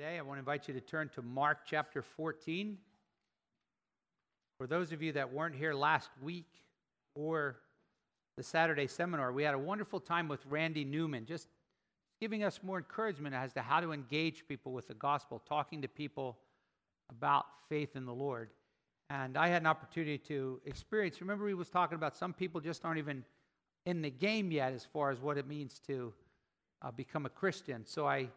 today, 0.00 0.18
I 0.18 0.22
want 0.22 0.36
to 0.36 0.38
invite 0.38 0.66
you 0.66 0.72
to 0.72 0.80
turn 0.80 1.10
to 1.10 1.20
Mark 1.20 1.58
chapter 1.66 2.00
14. 2.00 2.78
For 4.56 4.66
those 4.66 4.92
of 4.92 5.02
you 5.02 5.12
that 5.12 5.30
weren't 5.30 5.54
here 5.54 5.74
last 5.74 6.08
week 6.22 6.46
or 7.14 7.56
the 8.38 8.42
Saturday 8.42 8.86
seminar, 8.86 9.30
we 9.30 9.42
had 9.42 9.52
a 9.52 9.58
wonderful 9.58 10.00
time 10.00 10.26
with 10.26 10.40
Randy 10.46 10.86
Newman, 10.86 11.26
just 11.26 11.48
giving 12.18 12.42
us 12.42 12.60
more 12.62 12.78
encouragement 12.78 13.34
as 13.34 13.52
to 13.52 13.60
how 13.60 13.78
to 13.80 13.92
engage 13.92 14.48
people 14.48 14.72
with 14.72 14.88
the 14.88 14.94
gospel, 14.94 15.42
talking 15.46 15.82
to 15.82 15.88
people 15.88 16.38
about 17.10 17.44
faith 17.68 17.94
in 17.94 18.06
the 18.06 18.14
Lord. 18.14 18.48
And 19.10 19.36
I 19.36 19.48
had 19.48 19.60
an 19.60 19.66
opportunity 19.66 20.16
to 20.28 20.62
experience. 20.64 21.20
Remember, 21.20 21.46
he 21.46 21.52
was 21.52 21.68
talking 21.68 21.96
about 21.96 22.16
some 22.16 22.32
people 22.32 22.62
just 22.62 22.86
aren't 22.86 22.96
even 22.96 23.22
in 23.84 24.00
the 24.00 24.10
game 24.10 24.50
yet 24.50 24.72
as 24.72 24.82
far 24.82 25.10
as 25.10 25.20
what 25.20 25.36
it 25.36 25.46
means 25.46 25.78
to 25.88 26.14
uh, 26.80 26.90
become 26.90 27.26
a 27.26 27.30
Christian. 27.30 27.84
So 27.84 28.08
I 28.08 28.30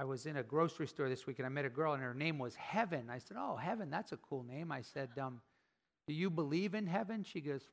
I 0.00 0.04
was 0.04 0.24
in 0.24 0.38
a 0.38 0.42
grocery 0.42 0.86
store 0.86 1.10
this 1.10 1.26
week 1.26 1.40
and 1.40 1.44
I 1.44 1.50
met 1.50 1.66
a 1.66 1.68
girl 1.68 1.92
and 1.92 2.02
her 2.02 2.14
name 2.14 2.38
was 2.38 2.54
Heaven. 2.54 3.10
I 3.10 3.18
said, 3.18 3.36
Oh, 3.38 3.56
Heaven, 3.56 3.90
that's 3.90 4.12
a 4.12 4.16
cool 4.16 4.42
name. 4.42 4.72
I 4.72 4.80
said, 4.80 5.10
um, 5.20 5.42
Do 6.06 6.14
you 6.14 6.30
believe 6.30 6.74
in 6.74 6.86
heaven? 6.86 7.22
She 7.22 7.42
goes, 7.42 7.68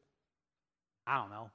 I 1.08 1.16
don't 1.20 1.30
know. 1.30 1.52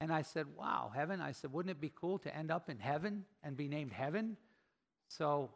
And 0.00 0.12
I 0.12 0.22
said, 0.22 0.46
Wow, 0.56 0.92
heaven. 0.94 1.20
I 1.20 1.32
said, 1.32 1.52
Wouldn't 1.52 1.72
it 1.72 1.80
be 1.80 1.90
cool 1.92 2.20
to 2.20 2.34
end 2.34 2.52
up 2.52 2.70
in 2.70 2.78
heaven 2.78 3.24
and 3.42 3.56
be 3.56 3.66
named 3.66 3.92
Heaven? 3.92 4.36
So 5.08 5.50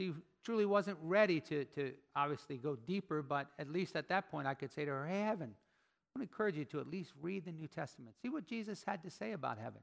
she 0.00 0.14
truly 0.42 0.66
wasn't 0.66 0.98
ready 1.00 1.38
to, 1.42 1.64
to 1.66 1.92
obviously 2.16 2.56
go 2.56 2.74
deeper, 2.88 3.22
but 3.22 3.46
at 3.56 3.70
least 3.70 3.94
at 3.94 4.08
that 4.08 4.32
point 4.32 4.48
I 4.48 4.54
could 4.54 4.72
say 4.72 4.84
to 4.84 4.90
her, 4.90 5.06
Hey, 5.06 5.20
Heaven, 5.20 5.50
I 5.54 6.18
want 6.18 6.28
to 6.28 6.34
encourage 6.34 6.56
you 6.56 6.64
to 6.64 6.80
at 6.80 6.90
least 6.90 7.12
read 7.22 7.44
the 7.44 7.52
New 7.52 7.68
Testament. 7.68 8.16
See 8.20 8.30
what 8.30 8.48
Jesus 8.48 8.82
had 8.84 9.00
to 9.04 9.10
say 9.10 9.30
about 9.30 9.58
heaven 9.58 9.82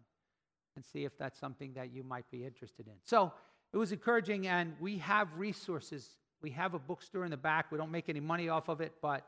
and 0.75 0.83
see 0.83 1.05
if 1.05 1.17
that's 1.17 1.39
something 1.39 1.71
that 1.75 1.93
you 1.93 2.03
might 2.03 2.29
be 2.31 2.43
interested 2.43 2.87
in. 2.87 2.95
So, 3.03 3.31
it 3.73 3.77
was 3.77 3.91
encouraging, 3.91 4.47
and 4.47 4.73
we 4.79 4.97
have 4.99 5.27
resources. 5.35 6.09
We 6.41 6.51
have 6.51 6.75
a 6.75 6.79
bookstore 6.79 7.25
in 7.25 7.31
the 7.31 7.37
back. 7.37 7.71
We 7.71 7.77
don't 7.77 7.91
make 7.91 8.07
any 8.07 8.19
money 8.19 8.47
off 8.47 8.69
of 8.69 8.81
it, 8.81 8.93
but 9.01 9.25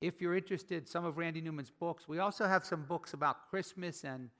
if 0.00 0.20
you're 0.20 0.36
interested, 0.36 0.86
some 0.86 1.04
of 1.04 1.18
Randy 1.18 1.40
Newman's 1.40 1.70
books. 1.70 2.06
We 2.06 2.18
also 2.18 2.46
have 2.46 2.64
some 2.64 2.82
books 2.82 3.14
about 3.14 3.48
Christmas 3.50 4.04
and 4.04 4.30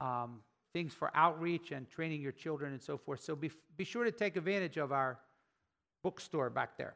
um, 0.00 0.40
things 0.72 0.92
for 0.92 1.10
outreach 1.14 1.72
and 1.72 1.88
training 1.88 2.20
your 2.20 2.32
children 2.32 2.72
and 2.72 2.82
so 2.82 2.98
forth. 2.98 3.22
So 3.22 3.34
be, 3.34 3.50
be 3.76 3.84
sure 3.84 4.04
to 4.04 4.12
take 4.12 4.36
advantage 4.36 4.76
of 4.76 4.92
our 4.92 5.18
bookstore 6.02 6.50
back 6.50 6.76
there. 6.76 6.94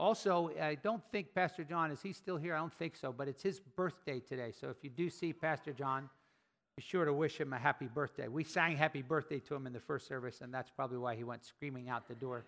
Also, 0.00 0.50
I 0.60 0.74
don't 0.74 1.02
think 1.12 1.34
Pastor 1.34 1.62
John, 1.62 1.92
is 1.92 2.02
he 2.02 2.12
still 2.12 2.36
here? 2.36 2.54
I 2.56 2.58
don't 2.58 2.74
think 2.74 2.96
so, 2.96 3.12
but 3.12 3.28
it's 3.28 3.42
his 3.42 3.60
birthday 3.60 4.18
today. 4.18 4.52
So 4.58 4.68
if 4.68 4.82
you 4.82 4.90
do 4.90 5.08
see 5.08 5.32
Pastor 5.32 5.72
John, 5.72 6.08
be 6.76 6.82
sure 6.82 7.04
to 7.04 7.12
wish 7.12 7.38
him 7.38 7.52
a 7.52 7.58
happy 7.58 7.86
birthday. 7.86 8.28
We 8.28 8.44
sang 8.44 8.76
happy 8.76 9.02
birthday 9.02 9.38
to 9.40 9.54
him 9.54 9.66
in 9.66 9.72
the 9.72 9.80
first 9.80 10.06
service, 10.08 10.40
and 10.40 10.52
that's 10.52 10.70
probably 10.70 10.98
why 10.98 11.14
he 11.14 11.24
went 11.24 11.44
screaming 11.44 11.90
out 11.90 12.08
the 12.08 12.14
door 12.14 12.44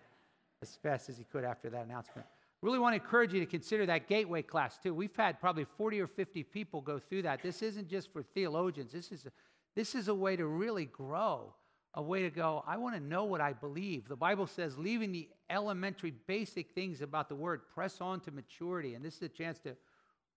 as 0.61 0.75
fast 0.81 1.09
as 1.09 1.17
he 1.17 1.23
could 1.25 1.43
after 1.43 1.69
that 1.69 1.85
announcement. 1.85 2.25
Really 2.61 2.79
want 2.79 2.95
to 2.95 3.01
encourage 3.01 3.33
you 3.33 3.39
to 3.39 3.45
consider 3.45 3.85
that 3.85 4.07
gateway 4.07 4.41
class 4.41 4.79
too. 4.81 4.93
We've 4.93 5.15
had 5.15 5.39
probably 5.39 5.65
40 5.77 6.01
or 6.01 6.07
50 6.07 6.41
people 6.43 6.81
go 6.81 6.97
through 6.97 7.21
that. 7.23 7.43
This 7.43 7.61
isn't 7.61 7.87
just 7.87 8.11
for 8.11 8.23
theologians. 8.23 8.91
This 8.91 9.11
is 9.11 9.27
a, 9.27 9.31
this 9.75 9.93
is 9.93 10.07
a 10.07 10.15
way 10.15 10.35
to 10.35 10.47
really 10.47 10.85
grow, 10.85 11.53
a 11.93 12.01
way 12.01 12.23
to 12.23 12.31
go, 12.31 12.63
I 12.65 12.77
want 12.77 12.95
to 12.95 13.01
know 13.01 13.25
what 13.25 13.41
I 13.41 13.53
believe. 13.53 14.07
The 14.07 14.15
Bible 14.15 14.47
says, 14.47 14.79
leaving 14.79 15.11
the 15.11 15.29
elementary 15.51 16.13
basic 16.25 16.71
things 16.71 17.01
about 17.01 17.29
the 17.29 17.35
word, 17.35 17.61
press 17.71 18.01
on 18.01 18.21
to 18.21 18.31
maturity. 18.31 18.95
And 18.95 19.05
this 19.05 19.17
is 19.17 19.21
a 19.21 19.29
chance 19.29 19.59
to 19.59 19.75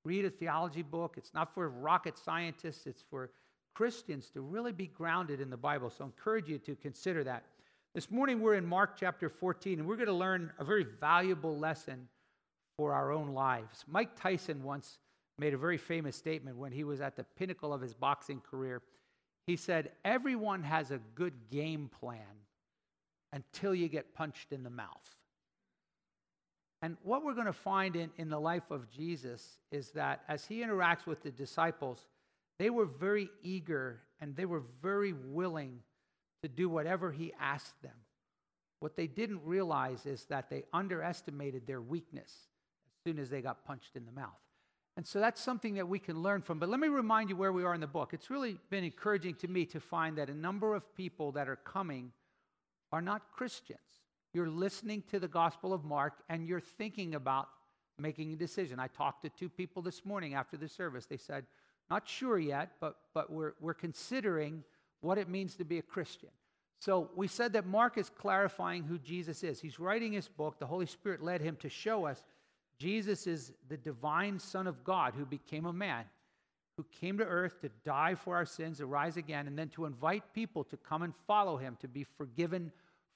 read 0.04 0.26
a 0.26 0.30
theology 0.30 0.82
book. 0.82 1.14
It's 1.16 1.32
not 1.32 1.54
for 1.54 1.70
rocket 1.70 2.18
scientists, 2.18 2.86
it's 2.86 3.04
for 3.08 3.30
Christians 3.78 4.28
to 4.30 4.40
really 4.40 4.72
be 4.72 4.88
grounded 4.88 5.40
in 5.40 5.50
the 5.50 5.56
Bible. 5.56 5.88
So 5.88 6.02
I 6.02 6.08
encourage 6.08 6.48
you 6.48 6.58
to 6.58 6.74
consider 6.74 7.22
that. 7.22 7.44
This 7.94 8.10
morning 8.10 8.40
we're 8.40 8.56
in 8.56 8.66
Mark 8.66 8.96
chapter 8.98 9.28
14, 9.28 9.78
and 9.78 9.86
we're 9.86 9.94
going 9.94 10.08
to 10.08 10.12
learn 10.12 10.50
a 10.58 10.64
very 10.64 10.84
valuable 11.00 11.56
lesson 11.56 12.08
for 12.76 12.92
our 12.92 13.12
own 13.12 13.28
lives. 13.28 13.84
Mike 13.86 14.20
Tyson 14.20 14.64
once 14.64 14.98
made 15.38 15.54
a 15.54 15.56
very 15.56 15.78
famous 15.78 16.16
statement 16.16 16.56
when 16.56 16.72
he 16.72 16.82
was 16.82 17.00
at 17.00 17.14
the 17.14 17.22
pinnacle 17.22 17.72
of 17.72 17.80
his 17.80 17.94
boxing 17.94 18.40
career. 18.40 18.82
He 19.46 19.54
said, 19.54 19.92
Everyone 20.04 20.64
has 20.64 20.90
a 20.90 20.98
good 21.14 21.34
game 21.48 21.88
plan 22.00 22.18
until 23.32 23.76
you 23.76 23.86
get 23.86 24.12
punched 24.12 24.50
in 24.50 24.64
the 24.64 24.70
mouth. 24.70 25.16
And 26.82 26.96
what 27.04 27.24
we're 27.24 27.34
going 27.34 27.46
to 27.46 27.52
find 27.52 27.94
in, 27.94 28.10
in 28.16 28.28
the 28.28 28.40
life 28.40 28.72
of 28.72 28.90
Jesus 28.90 29.58
is 29.70 29.92
that 29.92 30.24
as 30.26 30.46
he 30.46 30.62
interacts 30.62 31.06
with 31.06 31.22
the 31.22 31.30
disciples, 31.30 32.08
they 32.58 32.70
were 32.70 32.86
very 32.86 33.30
eager 33.42 34.00
and 34.20 34.36
they 34.36 34.46
were 34.46 34.62
very 34.82 35.12
willing 35.12 35.80
to 36.42 36.48
do 36.48 36.68
whatever 36.68 37.12
he 37.12 37.32
asked 37.40 37.80
them. 37.82 37.92
What 38.80 38.96
they 38.96 39.06
didn't 39.06 39.40
realize 39.44 40.06
is 40.06 40.24
that 40.26 40.50
they 40.50 40.64
underestimated 40.72 41.66
their 41.66 41.80
weakness 41.80 42.32
as 42.32 43.04
soon 43.04 43.18
as 43.18 43.30
they 43.30 43.40
got 43.40 43.64
punched 43.64 43.96
in 43.96 44.06
the 44.06 44.12
mouth. 44.12 44.38
And 44.96 45.06
so 45.06 45.20
that's 45.20 45.40
something 45.40 45.74
that 45.74 45.88
we 45.88 46.00
can 46.00 46.22
learn 46.22 46.42
from. 46.42 46.58
But 46.58 46.68
let 46.68 46.80
me 46.80 46.88
remind 46.88 47.30
you 47.30 47.36
where 47.36 47.52
we 47.52 47.64
are 47.64 47.74
in 47.74 47.80
the 47.80 47.86
book. 47.86 48.12
It's 48.12 48.30
really 48.30 48.58
been 48.70 48.82
encouraging 48.82 49.34
to 49.36 49.48
me 49.48 49.64
to 49.66 49.80
find 49.80 50.18
that 50.18 50.28
a 50.28 50.34
number 50.34 50.74
of 50.74 50.94
people 50.96 51.32
that 51.32 51.48
are 51.48 51.56
coming 51.56 52.10
are 52.90 53.02
not 53.02 53.30
Christians. 53.32 53.78
You're 54.34 54.48
listening 54.48 55.02
to 55.10 55.20
the 55.20 55.28
Gospel 55.28 55.72
of 55.72 55.84
Mark 55.84 56.14
and 56.28 56.46
you're 56.46 56.60
thinking 56.60 57.14
about 57.14 57.48
making 57.98 58.32
a 58.32 58.36
decision. 58.36 58.78
I 58.78 58.88
talked 58.88 59.22
to 59.22 59.28
two 59.28 59.48
people 59.48 59.82
this 59.82 60.04
morning 60.04 60.34
after 60.34 60.56
the 60.56 60.68
service. 60.68 61.06
They 61.06 61.16
said, 61.16 61.44
not 61.90 62.08
sure 62.08 62.38
yet, 62.38 62.72
but, 62.80 62.96
but 63.14 63.32
we're, 63.32 63.54
we're 63.60 63.74
considering 63.74 64.62
what 65.00 65.18
it 65.18 65.28
means 65.28 65.54
to 65.56 65.64
be 65.64 65.78
a 65.78 65.82
Christian. 65.82 66.30
So 66.80 67.10
we 67.16 67.26
said 67.26 67.54
that 67.54 67.66
Mark 67.66 67.98
is 67.98 68.10
clarifying 68.10 68.84
who 68.84 68.98
Jesus 68.98 69.42
is. 69.42 69.60
He's 69.60 69.80
writing 69.80 70.12
his 70.12 70.28
book. 70.28 70.58
The 70.58 70.66
Holy 70.66 70.86
Spirit 70.86 71.22
led 71.22 71.40
him 71.40 71.56
to 71.56 71.68
show 71.68 72.06
us 72.06 72.24
Jesus 72.78 73.26
is 73.26 73.52
the 73.68 73.76
divine 73.76 74.38
Son 74.38 74.66
of 74.68 74.84
God 74.84 75.14
who 75.16 75.26
became 75.26 75.66
a 75.66 75.72
man, 75.72 76.04
who 76.76 76.84
came 77.00 77.18
to 77.18 77.24
earth 77.24 77.60
to 77.62 77.70
die 77.84 78.14
for 78.14 78.36
our 78.36 78.46
sins, 78.46 78.78
to 78.78 78.86
rise 78.86 79.16
again, 79.16 79.48
and 79.48 79.58
then 79.58 79.68
to 79.70 79.84
invite 79.84 80.32
people 80.32 80.62
to 80.64 80.76
come 80.76 81.02
and 81.02 81.12
follow 81.26 81.56
him, 81.56 81.76
to 81.80 81.88
be 81.88 82.04
forgiven 82.04 82.70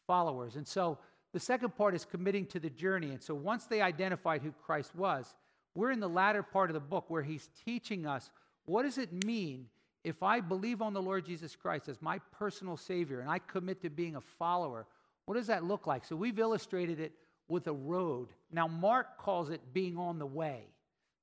followers. 0.08 0.56
And 0.56 0.66
so 0.66 0.98
the 1.32 1.38
second 1.38 1.76
part 1.76 1.94
is 1.94 2.04
committing 2.04 2.46
to 2.46 2.58
the 2.58 2.70
journey. 2.70 3.10
And 3.10 3.22
so 3.22 3.34
once 3.36 3.66
they 3.66 3.80
identified 3.80 4.42
who 4.42 4.50
Christ 4.50 4.96
was, 4.96 5.36
we're 5.76 5.92
in 5.92 6.00
the 6.00 6.08
latter 6.08 6.42
part 6.42 6.68
of 6.68 6.74
the 6.74 6.80
book 6.80 7.04
where 7.08 7.22
he's 7.22 7.48
teaching 7.64 8.04
us 8.04 8.30
what 8.72 8.84
does 8.84 8.96
it 8.96 9.26
mean 9.26 9.66
if 10.02 10.22
I 10.22 10.40
believe 10.40 10.80
on 10.80 10.94
the 10.94 11.02
Lord 11.02 11.26
Jesus 11.26 11.54
Christ 11.54 11.90
as 11.90 12.00
my 12.00 12.18
personal 12.38 12.78
Savior 12.78 13.20
and 13.20 13.28
I 13.28 13.38
commit 13.38 13.82
to 13.82 13.90
being 13.90 14.16
a 14.16 14.20
follower? 14.22 14.86
What 15.26 15.34
does 15.34 15.48
that 15.48 15.62
look 15.62 15.86
like? 15.86 16.06
So 16.06 16.16
we've 16.16 16.38
illustrated 16.38 16.98
it 16.98 17.12
with 17.48 17.66
a 17.66 17.72
road. 17.74 18.28
Now, 18.50 18.66
Mark 18.66 19.18
calls 19.18 19.50
it 19.50 19.60
being 19.74 19.98
on 19.98 20.18
the 20.18 20.24
way, 20.24 20.62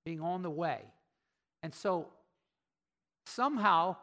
being 0.05 0.21
on 0.21 0.43
the 0.43 0.49
way. 0.51 0.77
And 1.63 1.73
so 1.73 2.09
somehow, 3.25 3.95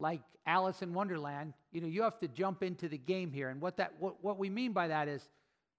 like 0.00 0.22
Alice 0.44 0.82
in 0.82 0.92
Wonderland, 0.92 1.52
you 1.70 1.80
know, 1.80 1.86
you 1.86 2.02
have 2.02 2.18
to 2.18 2.26
jump 2.26 2.64
into 2.64 2.88
the 2.88 2.98
game 2.98 3.30
here. 3.30 3.50
And 3.50 3.60
what 3.60 3.76
that 3.76 3.92
what, 4.00 4.24
what 4.24 4.38
we 4.38 4.50
mean 4.50 4.72
by 4.72 4.88
that 4.88 5.06
is 5.06 5.28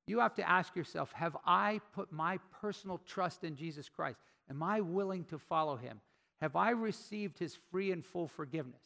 you 0.08 0.20
have 0.22 0.36
to 0.36 0.50
ask 0.50 0.74
yourself, 0.74 1.12
have 1.12 1.36
I 1.46 1.82
put 1.94 2.14
my 2.14 2.40
personal 2.62 3.02
trust 3.06 3.44
in 3.44 3.58
Jesus 3.58 3.90
Christ? 3.90 4.20
Am 4.50 4.64
I 4.64 4.80
willing 4.80 5.26
to 5.26 5.38
follow 5.38 5.76
him? 5.76 6.00
Have 6.42 6.56
I 6.56 6.72
received 6.72 7.40
his 7.40 7.58
free 7.72 7.92
and 7.92 8.06
full 8.06 8.28
forgiveness? 8.28 8.84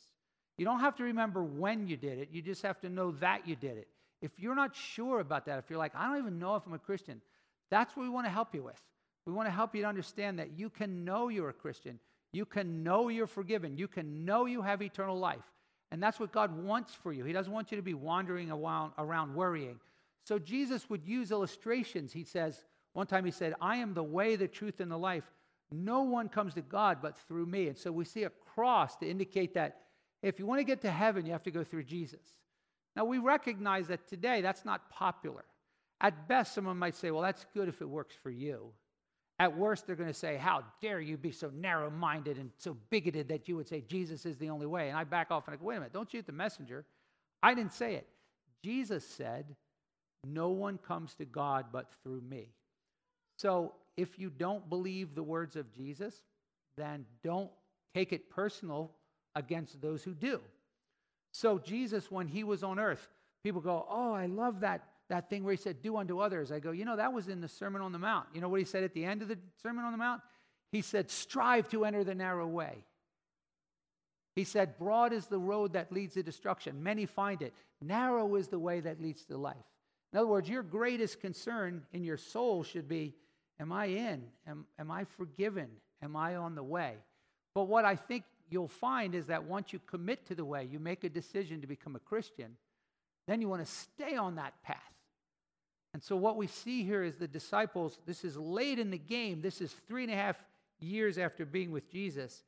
You 0.58 0.66
don't 0.66 0.80
have 0.80 0.96
to 0.98 1.04
remember 1.04 1.44
when 1.44 1.88
you 1.88 1.98
did 1.98 2.20
it, 2.20 2.30
you 2.32 2.42
just 2.42 2.62
have 2.62 2.80
to 2.82 2.90
know 2.90 3.12
that 3.14 3.48
you 3.48 3.56
did 3.56 3.78
it. 3.78 3.88
If 4.22 4.32
you're 4.38 4.56
not 4.56 4.76
sure 4.76 5.20
about 5.20 5.46
that, 5.46 5.58
if 5.60 5.70
you're 5.70 5.80
like, 5.80 5.96
I 5.96 6.08
don't 6.08 6.20
even 6.20 6.40
know 6.40 6.56
if 6.56 6.64
I'm 6.66 6.74
a 6.74 6.80
Christian, 6.80 7.22
that's 7.70 7.96
what 7.96 8.04
we 8.04 8.10
want 8.10 8.28
to 8.28 8.32
help 8.32 8.54
you 8.54 8.64
with. 8.64 8.80
We 9.26 9.34
want 9.34 9.48
to 9.48 9.52
help 9.52 9.76
you 9.76 9.82
to 9.82 9.88
understand 9.88 10.40
that 10.40 10.58
you 10.58 10.70
can 10.70 11.04
know 11.04 11.30
you're 11.30 11.50
a 11.50 11.54
Christian. 11.54 12.00
You 12.34 12.46
can 12.46 12.84
know 12.84 13.10
you're 13.10 13.28
forgiven. 13.28 13.78
You 13.78 13.88
can 13.88 14.26
know 14.26 14.46
you 14.46 14.62
have 14.62 14.82
eternal 14.82 15.18
life. 15.18 15.44
And 15.92 16.02
that's 16.02 16.20
what 16.20 16.32
God 16.32 16.64
wants 16.64 16.94
for 16.94 17.12
you. 17.12 17.26
He 17.26 17.34
doesn't 17.34 17.52
want 17.52 17.72
you 17.72 17.78
to 17.78 17.84
be 17.84 17.94
wandering 17.94 18.50
around, 18.50 18.94
around 18.98 19.36
worrying. 19.36 19.80
So 20.24 20.40
Jesus 20.40 20.90
would 20.90 21.06
use 21.06 21.32
illustrations. 21.32 22.14
He 22.14 22.24
says, 22.24 22.64
one 22.94 23.08
time 23.08 23.26
he 23.26 23.32
said, 23.32 23.54
I 23.60 23.78
am 23.78 23.94
the 23.94 24.04
way, 24.04 24.36
the 24.36 24.48
truth, 24.48 24.80
and 24.80 24.92
the 24.92 24.98
life. 24.98 25.30
No 25.72 26.02
one 26.02 26.28
comes 26.28 26.54
to 26.56 26.62
God 26.62 27.00
but 27.02 27.18
through 27.28 27.46
me. 27.46 27.68
And 27.68 27.78
so 27.78 27.92
we 27.92 28.06
see 28.06 28.24
a 28.24 28.32
cross 28.54 28.96
to 28.98 29.10
indicate 29.10 29.54
that 29.54 29.78
if 30.22 30.40
you 30.40 30.46
want 30.46 30.60
to 30.60 30.66
get 30.66 30.82
to 30.82 30.92
heaven, 30.92 31.26
you 31.26 31.32
have 31.32 31.44
to 31.44 31.52
go 31.52 31.64
through 31.64 31.84
Jesus. 31.84 32.22
Now, 32.96 33.06
we 33.06 33.20
recognize 33.20 33.88
that 33.88 34.08
today 34.08 34.42
that's 34.42 34.66
not 34.66 34.90
popular. 34.90 35.46
At 36.02 36.28
best, 36.28 36.54
someone 36.54 36.78
might 36.78 36.96
say, 36.96 37.12
well, 37.12 37.22
that's 37.22 37.46
good 37.54 37.70
if 37.70 37.82
it 37.82 37.88
works 37.88 38.16
for 38.22 38.30
you. 38.30 38.72
At 39.40 39.58
worst, 39.58 39.88
they're 39.88 39.96
going 39.96 40.10
to 40.10 40.14
say, 40.14 40.38
how 40.38 40.64
dare 40.82 41.00
you 41.00 41.18
be 41.18 41.32
so 41.32 41.52
narrow 41.56 41.90
minded 41.90 42.38
and 42.38 42.52
so 42.58 42.78
bigoted 42.90 43.30
that 43.30 43.48
you 43.48 43.56
would 43.56 43.68
say 43.68 43.82
Jesus 43.88 44.26
is 44.26 44.38
the 44.38 44.50
only 44.50 44.68
way. 44.68 44.90
And 44.90 44.98
I 44.98 45.04
back 45.04 45.32
off 45.32 45.48
and 45.48 45.54
I 45.54 45.58
go, 45.58 45.66
wait 45.66 45.78
a 45.78 45.80
minute, 45.80 45.94
don't 45.94 46.12
shoot 46.12 46.26
the 46.26 46.32
messenger. 46.32 46.86
I 47.42 47.54
didn't 47.54 47.74
say 47.74 47.96
it. 47.96 48.08
Jesus 48.64 49.08
said, 49.08 49.56
no 50.24 50.50
one 50.50 50.78
comes 50.78 51.16
to 51.16 51.26
God 51.26 51.68
but 51.72 51.88
through 52.04 52.22
me. 52.22 52.50
So 53.40 53.74
if 53.98 54.18
you 54.18 54.30
don't 54.30 54.70
believe 54.70 55.16
the 55.16 55.24
words 55.24 55.56
of 55.56 55.72
Jesus, 55.74 56.16
then 56.78 57.06
don't 57.24 57.50
take 57.94 58.14
it 58.14 58.30
personal 58.30 58.92
against 59.36 59.82
those 59.82 60.04
who 60.04 60.14
do. 60.14 60.40
So, 61.32 61.60
Jesus, 61.60 62.12
when 62.12 62.28
he 62.28 62.44
was 62.44 62.64
on 62.64 62.80
earth, 62.80 63.08
people 63.44 63.62
go, 63.62 63.86
Oh, 63.90 64.14
I 64.14 64.26
love 64.26 64.62
that, 64.62 64.84
that 65.10 65.30
thing 65.30 65.44
where 65.44 65.54
he 65.54 65.62
said, 65.62 65.82
Do 65.82 65.98
unto 65.98 66.20
others. 66.20 66.52
I 66.52 66.60
go, 66.60 66.72
You 66.72 66.86
know, 66.86 66.98
that 66.98 67.14
was 67.14 67.28
in 67.28 67.42
the 67.42 67.48
Sermon 67.48 67.82
on 67.82 67.92
the 67.92 68.00
Mount. 68.00 68.28
You 68.34 68.42
know 68.42 68.50
what 68.50 68.60
he 68.60 68.66
said 68.66 68.84
at 68.84 68.94
the 68.94 69.06
end 69.06 69.22
of 69.22 69.28
the 69.28 69.38
Sermon 69.62 69.86
on 69.86 69.92
the 69.92 69.98
Mount? 69.98 70.22
He 70.72 70.82
said, 70.82 71.10
Strive 71.10 71.70
to 71.70 71.86
enter 71.86 72.04
the 72.04 72.16
narrow 72.16 72.48
way. 72.48 72.84
He 74.36 74.44
said, 74.44 74.78
Broad 74.78 75.14
is 75.14 75.28
the 75.28 75.40
road 75.40 75.74
that 75.74 75.92
leads 75.92 76.14
to 76.14 76.24
destruction. 76.24 76.82
Many 76.82 77.06
find 77.06 77.42
it. 77.42 77.54
Narrow 77.82 78.36
is 78.36 78.48
the 78.48 78.60
way 78.60 78.80
that 78.80 79.02
leads 79.02 79.26
to 79.26 79.38
life. 79.38 79.56
In 80.14 80.20
other 80.20 80.28
words, 80.28 80.50
your 80.50 80.64
greatest 80.64 81.22
concern 81.22 81.84
in 81.94 82.04
your 82.04 82.18
soul 82.18 82.64
should 82.64 82.88
be 82.88 83.16
Am 83.62 83.72
I 83.72 83.86
in? 83.86 84.24
Am, 84.48 84.66
am 84.80 84.90
I 84.90 85.06
forgiven? 85.06 85.70
Am 86.02 86.16
I 86.16 86.36
on 86.36 86.56
the 86.56 86.64
way? 86.64 86.96
But 87.54 87.66
what 87.66 87.86
I 87.86 87.96
think 87.96 88.24
you'll 88.50 88.68
find 88.68 89.14
is 89.14 89.28
that 89.28 89.44
once 89.44 89.72
you 89.72 89.80
commit 89.86 90.26
to 90.26 90.36
the 90.36 90.44
way, 90.44 90.68
you 90.70 90.80
make 90.80 91.04
a 91.04 91.10
decision 91.10 91.62
to 91.62 91.68
become 91.68 91.96
a 91.96 92.00
Christian, 92.00 92.58
then 93.28 93.40
you 93.40 93.48
want 93.48 93.64
to 93.64 93.72
stay 93.72 94.16
on 94.16 94.36
that 94.36 94.54
path. 94.64 94.78
And 95.94 96.02
so, 96.02 96.16
what 96.16 96.38
we 96.38 96.48
see 96.48 96.84
here 96.84 97.04
is 97.04 97.18
the 97.18 97.28
disciples, 97.28 98.00
this 98.06 98.24
is 98.24 98.36
late 98.36 98.80
in 98.80 98.90
the 98.90 98.98
game, 98.98 99.42
this 99.42 99.62
is 99.62 99.76
three 99.88 100.04
and 100.04 100.12
a 100.12 100.16
half 100.16 100.38
years 100.80 101.18
after 101.18 101.46
being 101.46 101.72
with 101.72 101.92
Jesus, 101.92 102.44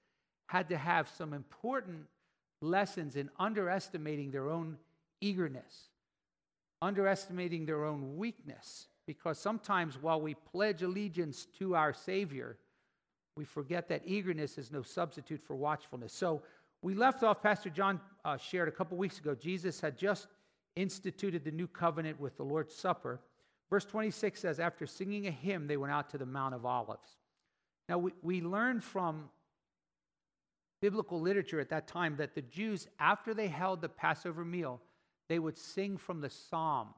had 0.48 0.69
to 0.69 0.77
have 0.77 1.09
some 1.09 1.33
important 1.33 2.06
lessons 2.62 3.18
in 3.18 3.30
underestimating 3.38 4.31
their 4.31 4.50
own 4.50 4.77
eagerness, 5.21 5.89
underestimating 6.81 7.66
their 7.66 7.83
own 7.83 8.18
weakness. 8.18 8.88
Because 9.06 9.38
sometimes 9.38 10.02
while 10.02 10.22
we 10.22 10.34
pledge 10.34 10.82
allegiance 10.82 11.48
to 11.60 11.76
our 11.76 11.94
Savior, 11.94 12.58
we 13.36 13.44
forget 13.44 13.90
that 13.90 14.02
eagerness 14.06 14.58
is 14.58 14.72
no 14.72 14.82
substitute 14.82 15.42
for 15.42 15.56
watchfulness. 15.56 16.14
So 16.14 16.42
we 16.82 16.94
left 16.94 17.24
off, 17.24 17.42
Pastor 17.42 17.70
John 17.70 18.00
uh, 18.24 18.38
shared 18.38 18.68
a 18.68 18.72
couple 18.72 18.98
weeks 18.98 19.20
ago, 19.20 19.36
Jesus 19.36 19.80
had 19.82 19.98
just 19.98 20.28
instituted 20.76 21.44
the 21.44 21.52
new 21.52 21.68
covenant 21.68 22.20
with 22.20 22.38
the 22.38 22.44
Lord's 22.44 22.74
Supper. 22.74 23.20
Verse 23.70 23.86
26 23.86 24.40
says, 24.40 24.60
After 24.60 24.86
singing 24.86 25.28
a 25.28 25.32
hymn, 25.32 25.68
they 25.68 25.78
went 25.78 25.94
out 25.94 26.10
to 26.12 26.18
the 26.18 26.26
Mount 26.26 26.54
of 26.54 26.66
Olives. 26.66 27.18
Now, 27.90 27.98
we, 27.98 28.12
we 28.22 28.42
learn 28.42 28.82
from 28.82 29.30
biblical 30.82 31.20
literature 31.20 31.60
at 31.60 31.70
that 31.70 31.88
time 31.88 32.16
that 32.18 32.36
the 32.36 32.42
Jews, 32.42 32.88
after 33.00 33.34
they 33.34 33.48
held 33.48 33.82
the 33.82 33.90
Passover 33.90 34.44
meal, 34.44 34.82
they 35.30 35.40
would 35.40 35.58
sing 35.58 35.98
from 35.98 36.22
the 36.22 36.30
Psalms. 36.30 36.96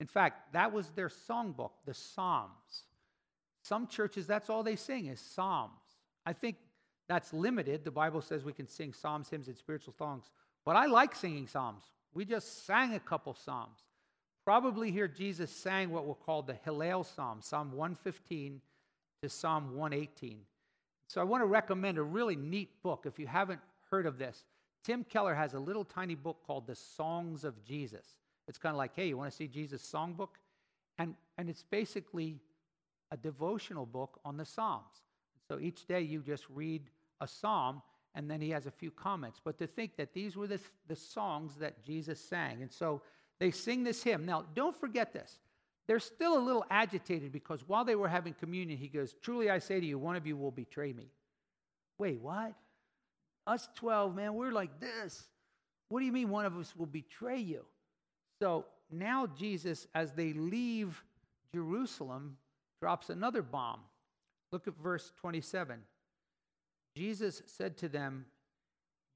In 0.00 0.06
fact, 0.06 0.52
that 0.52 0.72
was 0.72 0.88
their 0.90 1.08
songbook, 1.08 1.70
the 1.84 1.94
Psalms. 1.94 2.84
Some 3.62 3.86
churches, 3.86 4.26
that's 4.26 4.48
all 4.48 4.62
they 4.62 4.76
sing 4.76 5.06
is 5.06 5.20
Psalms. 5.20 5.80
I 6.24 6.32
think 6.32 6.56
that's 7.08 7.32
limited. 7.32 7.84
The 7.84 7.90
Bible 7.90 8.20
says 8.20 8.44
we 8.44 8.52
can 8.52 8.68
sing 8.68 8.92
Psalms, 8.92 9.28
hymns, 9.28 9.48
and 9.48 9.56
spiritual 9.56 9.94
songs. 9.94 10.30
But 10.64 10.76
I 10.76 10.86
like 10.86 11.14
singing 11.14 11.46
Psalms. 11.46 11.82
We 12.14 12.24
just 12.24 12.66
sang 12.66 12.94
a 12.94 13.00
couple 13.00 13.34
Psalms. 13.34 13.80
Probably 14.44 14.90
here 14.90 15.08
Jesus 15.08 15.50
sang 15.50 15.90
what 15.90 16.06
we'll 16.06 16.14
call 16.14 16.42
the 16.42 16.54
Hallel 16.66 17.04
Psalm, 17.04 17.40
Psalm 17.42 17.72
115 17.72 18.60
to 19.22 19.28
Psalm 19.28 19.74
118. 19.76 20.40
So 21.08 21.20
I 21.20 21.24
want 21.24 21.42
to 21.42 21.46
recommend 21.46 21.98
a 21.98 22.02
really 22.02 22.36
neat 22.36 22.82
book 22.82 23.04
if 23.06 23.18
you 23.18 23.26
haven't 23.26 23.60
heard 23.90 24.06
of 24.06 24.18
this. 24.18 24.44
Tim 24.84 25.04
Keller 25.04 25.34
has 25.34 25.54
a 25.54 25.58
little 25.58 25.84
tiny 25.84 26.14
book 26.14 26.38
called 26.46 26.66
The 26.66 26.74
Songs 26.74 27.44
of 27.44 27.62
Jesus. 27.64 28.06
It's 28.48 28.58
kind 28.58 28.72
of 28.72 28.78
like, 28.78 28.92
hey, 28.96 29.08
you 29.08 29.16
want 29.16 29.30
to 29.30 29.36
see 29.36 29.46
Jesus' 29.46 29.82
songbook? 29.82 30.30
And, 30.98 31.14
and 31.36 31.48
it's 31.48 31.62
basically 31.62 32.40
a 33.10 33.16
devotional 33.16 33.86
book 33.86 34.18
on 34.24 34.36
the 34.36 34.44
Psalms. 34.44 35.04
So 35.46 35.58
each 35.60 35.86
day 35.86 36.00
you 36.00 36.22
just 36.22 36.44
read 36.50 36.82
a 37.20 37.28
psalm 37.28 37.82
and 38.14 38.30
then 38.30 38.40
he 38.40 38.50
has 38.50 38.66
a 38.66 38.70
few 38.70 38.90
comments. 38.90 39.40
But 39.42 39.58
to 39.58 39.66
think 39.66 39.96
that 39.96 40.12
these 40.12 40.36
were 40.36 40.46
the, 40.46 40.60
the 40.88 40.96
songs 40.96 41.56
that 41.56 41.82
Jesus 41.84 42.20
sang. 42.20 42.62
And 42.62 42.72
so 42.72 43.02
they 43.38 43.50
sing 43.50 43.84
this 43.84 44.02
hymn. 44.02 44.26
Now, 44.26 44.44
don't 44.54 44.78
forget 44.78 45.12
this. 45.12 45.38
They're 45.86 46.00
still 46.00 46.36
a 46.36 46.40
little 46.40 46.64
agitated 46.70 47.32
because 47.32 47.66
while 47.66 47.84
they 47.84 47.94
were 47.94 48.08
having 48.08 48.34
communion, 48.34 48.78
he 48.78 48.88
goes, 48.88 49.14
Truly 49.22 49.48
I 49.50 49.58
say 49.58 49.80
to 49.80 49.86
you, 49.86 49.98
one 49.98 50.16
of 50.16 50.26
you 50.26 50.36
will 50.36 50.50
betray 50.50 50.92
me. 50.92 51.10
Wait, 51.98 52.20
what? 52.20 52.54
Us 53.46 53.68
12, 53.76 54.14
man, 54.14 54.34
we're 54.34 54.52
like 54.52 54.78
this. 54.80 55.26
What 55.88 56.00
do 56.00 56.06
you 56.06 56.12
mean 56.12 56.28
one 56.28 56.44
of 56.44 56.56
us 56.58 56.76
will 56.76 56.86
betray 56.86 57.38
you? 57.38 57.64
So 58.40 58.66
now 58.90 59.26
Jesus, 59.26 59.86
as 59.94 60.12
they 60.12 60.32
leave 60.32 61.02
Jerusalem, 61.52 62.36
drops 62.80 63.10
another 63.10 63.42
bomb. 63.42 63.80
Look 64.52 64.68
at 64.68 64.74
verse 64.82 65.12
27. 65.20 65.80
Jesus 66.96 67.42
said 67.46 67.76
to 67.78 67.88
them, 67.88 68.24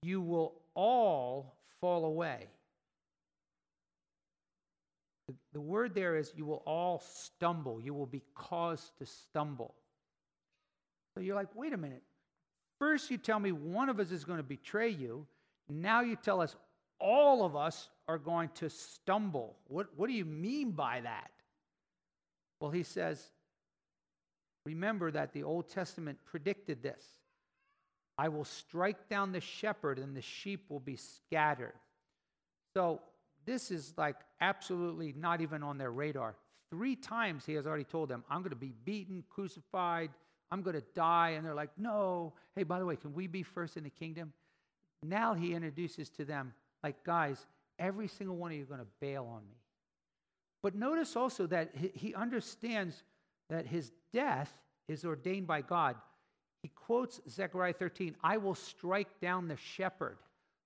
You 0.02 0.20
will 0.20 0.54
all 0.74 1.56
fall 1.80 2.04
away. 2.04 2.48
The, 5.52 5.60
word 5.60 5.94
there 5.94 6.16
is, 6.16 6.32
You 6.36 6.44
will 6.44 6.62
all 6.66 7.00
stumble. 7.00 7.80
You 7.80 7.94
will 7.94 8.06
be 8.06 8.22
caused 8.34 8.96
to 8.98 9.06
stumble. 9.06 9.74
So 11.14 11.22
you're 11.22 11.36
like, 11.36 11.54
Wait 11.54 11.72
a 11.72 11.78
minute. 11.78 12.02
First, 12.78 13.10
you 13.10 13.18
tell 13.18 13.38
me 13.38 13.52
one 13.52 13.88
of 13.88 14.00
us 14.00 14.10
is 14.10 14.24
going 14.24 14.38
to 14.38 14.42
betray 14.42 14.88
you. 14.88 15.26
Now 15.68 16.00
you 16.00 16.16
tell 16.16 16.40
us 16.40 16.56
all 17.02 17.44
of 17.44 17.56
us 17.56 17.88
are 18.06 18.18
going 18.18 18.48
to 18.54 18.70
stumble. 18.70 19.56
What, 19.66 19.88
what 19.96 20.06
do 20.06 20.12
you 20.12 20.24
mean 20.24 20.70
by 20.70 21.00
that? 21.00 21.30
Well, 22.60 22.70
he 22.70 22.84
says, 22.84 23.20
Remember 24.64 25.10
that 25.10 25.32
the 25.32 25.42
Old 25.42 25.68
Testament 25.68 26.18
predicted 26.24 26.82
this 26.82 27.04
I 28.16 28.28
will 28.28 28.44
strike 28.44 29.08
down 29.08 29.32
the 29.32 29.40
shepherd, 29.40 29.98
and 29.98 30.16
the 30.16 30.22
sheep 30.22 30.66
will 30.68 30.80
be 30.80 30.96
scattered. 30.96 31.74
So, 32.74 33.00
this 33.44 33.72
is 33.72 33.94
like 33.96 34.16
absolutely 34.40 35.12
not 35.18 35.40
even 35.40 35.64
on 35.64 35.78
their 35.78 35.90
radar. 35.90 36.36
Three 36.70 36.94
times 36.94 37.44
he 37.44 37.54
has 37.54 37.66
already 37.66 37.84
told 37.84 38.08
them, 38.08 38.22
I'm 38.30 38.38
going 38.38 38.50
to 38.50 38.56
be 38.56 38.72
beaten, 38.84 39.24
crucified, 39.28 40.10
I'm 40.52 40.62
going 40.62 40.76
to 40.76 40.84
die. 40.94 41.30
And 41.30 41.44
they're 41.44 41.54
like, 41.54 41.70
No. 41.76 42.34
Hey, 42.54 42.62
by 42.62 42.78
the 42.78 42.86
way, 42.86 42.96
can 42.96 43.12
we 43.12 43.26
be 43.26 43.42
first 43.42 43.76
in 43.76 43.82
the 43.82 43.90
kingdom? 43.90 44.32
Now 45.02 45.34
he 45.34 45.54
introduces 45.54 46.08
to 46.10 46.24
them, 46.24 46.54
like, 46.82 47.04
guys, 47.04 47.46
every 47.78 48.08
single 48.08 48.36
one 48.36 48.50
of 48.50 48.56
you 48.56 48.62
are 48.64 48.66
going 48.66 48.80
to 48.80 48.86
bail 49.00 49.28
on 49.32 49.42
me. 49.48 49.56
But 50.62 50.74
notice 50.74 51.16
also 51.16 51.46
that 51.48 51.74
he 51.74 52.14
understands 52.14 53.02
that 53.50 53.66
his 53.66 53.92
death 54.12 54.52
is 54.88 55.04
ordained 55.04 55.46
by 55.46 55.62
God. 55.62 55.96
He 56.62 56.68
quotes 56.68 57.20
Zechariah 57.28 57.72
13, 57.72 58.16
I 58.22 58.36
will 58.36 58.54
strike 58.54 59.20
down 59.20 59.48
the 59.48 59.56
shepherd. 59.56 60.18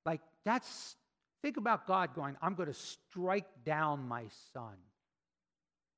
Like 0.04 0.20
that's, 0.44 0.96
think 1.42 1.56
about 1.56 1.86
God 1.86 2.14
going, 2.14 2.36
I'm 2.42 2.54
going 2.54 2.68
to 2.68 2.74
strike 2.74 3.46
down 3.64 4.06
my 4.06 4.24
son. 4.52 4.74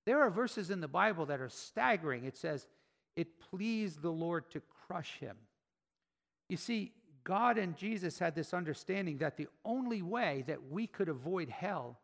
There 0.07 0.23
are 0.23 0.31
verses 0.31 0.71
in 0.71 0.81
the 0.81 0.89
Bible 0.89 1.27
that 1.27 1.41
are 1.41 1.51
staggering. 1.51 2.25
It 2.25 2.37
says, 2.37 2.67
It 3.17 3.41
pleased 3.51 4.01
the 4.01 4.11
Lord 4.11 4.51
to 4.53 4.63
crush 4.87 5.19
him. 5.19 5.37
You 6.49 6.57
see, 6.57 6.93
God 7.29 7.59
and 7.59 7.77
Jesus 7.77 8.19
had 8.19 8.35
this 8.35 8.55
understanding 8.55 9.19
that 9.19 9.37
the 9.37 9.49
only 9.63 10.01
way 10.01 10.45
that 10.47 10.71
we 10.71 10.87
could 10.87 11.11
avoid 11.11 11.51
hell 11.51 11.99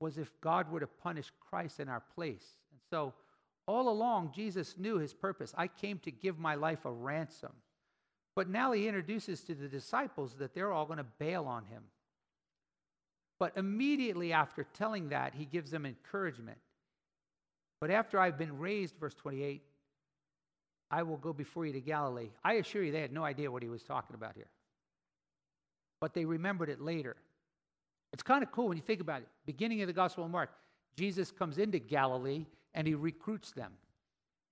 was 0.00 0.16
if 0.16 0.32
God 0.40 0.72
were 0.72 0.80
to 0.80 0.86
punish 0.86 1.30
Christ 1.40 1.78
in 1.78 1.90
our 1.90 2.02
place. 2.14 2.46
And 2.70 2.80
so 2.88 3.12
all 3.66 3.90
along, 3.90 4.32
Jesus 4.34 4.76
knew 4.78 4.96
his 4.96 5.12
purpose. 5.12 5.52
I 5.58 5.66
came 5.66 5.98
to 6.00 6.10
give 6.10 6.38
my 6.38 6.54
life 6.54 6.86
a 6.86 6.90
ransom. 6.90 7.52
But 8.34 8.48
now 8.48 8.72
he 8.72 8.88
introduces 8.88 9.42
to 9.42 9.54
the 9.54 9.68
disciples 9.68 10.36
that 10.38 10.54
they're 10.54 10.72
all 10.72 10.86
going 10.86 10.96
to 10.96 11.06
bail 11.18 11.44
on 11.44 11.66
him. 11.66 11.82
But 13.38 13.52
immediately 13.58 14.32
after 14.32 14.64
telling 14.64 15.10
that, 15.10 15.34
he 15.34 15.44
gives 15.44 15.70
them 15.70 15.84
encouragement. 15.84 16.56
But 17.78 17.90
after 17.90 18.18
I've 18.18 18.38
been 18.38 18.58
raised, 18.58 18.96
verse 18.96 19.14
28, 19.14 19.60
I 20.90 21.02
will 21.02 21.18
go 21.18 21.34
before 21.34 21.66
you 21.66 21.74
to 21.74 21.80
Galilee. 21.80 22.30
I 22.42 22.54
assure 22.54 22.82
you, 22.82 22.90
they 22.90 23.02
had 23.02 23.12
no 23.12 23.22
idea 23.24 23.50
what 23.50 23.62
he 23.62 23.68
was 23.68 23.82
talking 23.82 24.14
about 24.14 24.34
here. 24.34 24.48
But 26.02 26.14
they 26.14 26.24
remembered 26.24 26.68
it 26.68 26.80
later. 26.80 27.14
It's 28.12 28.24
kind 28.24 28.42
of 28.42 28.50
cool 28.50 28.66
when 28.66 28.76
you 28.76 28.82
think 28.82 29.00
about 29.00 29.20
it. 29.20 29.28
Beginning 29.46 29.82
of 29.82 29.86
the 29.86 29.92
Gospel 29.92 30.24
of 30.24 30.32
Mark, 30.32 30.50
Jesus 30.96 31.30
comes 31.30 31.58
into 31.58 31.78
Galilee 31.78 32.44
and 32.74 32.88
he 32.88 32.94
recruits 32.96 33.52
them. 33.52 33.70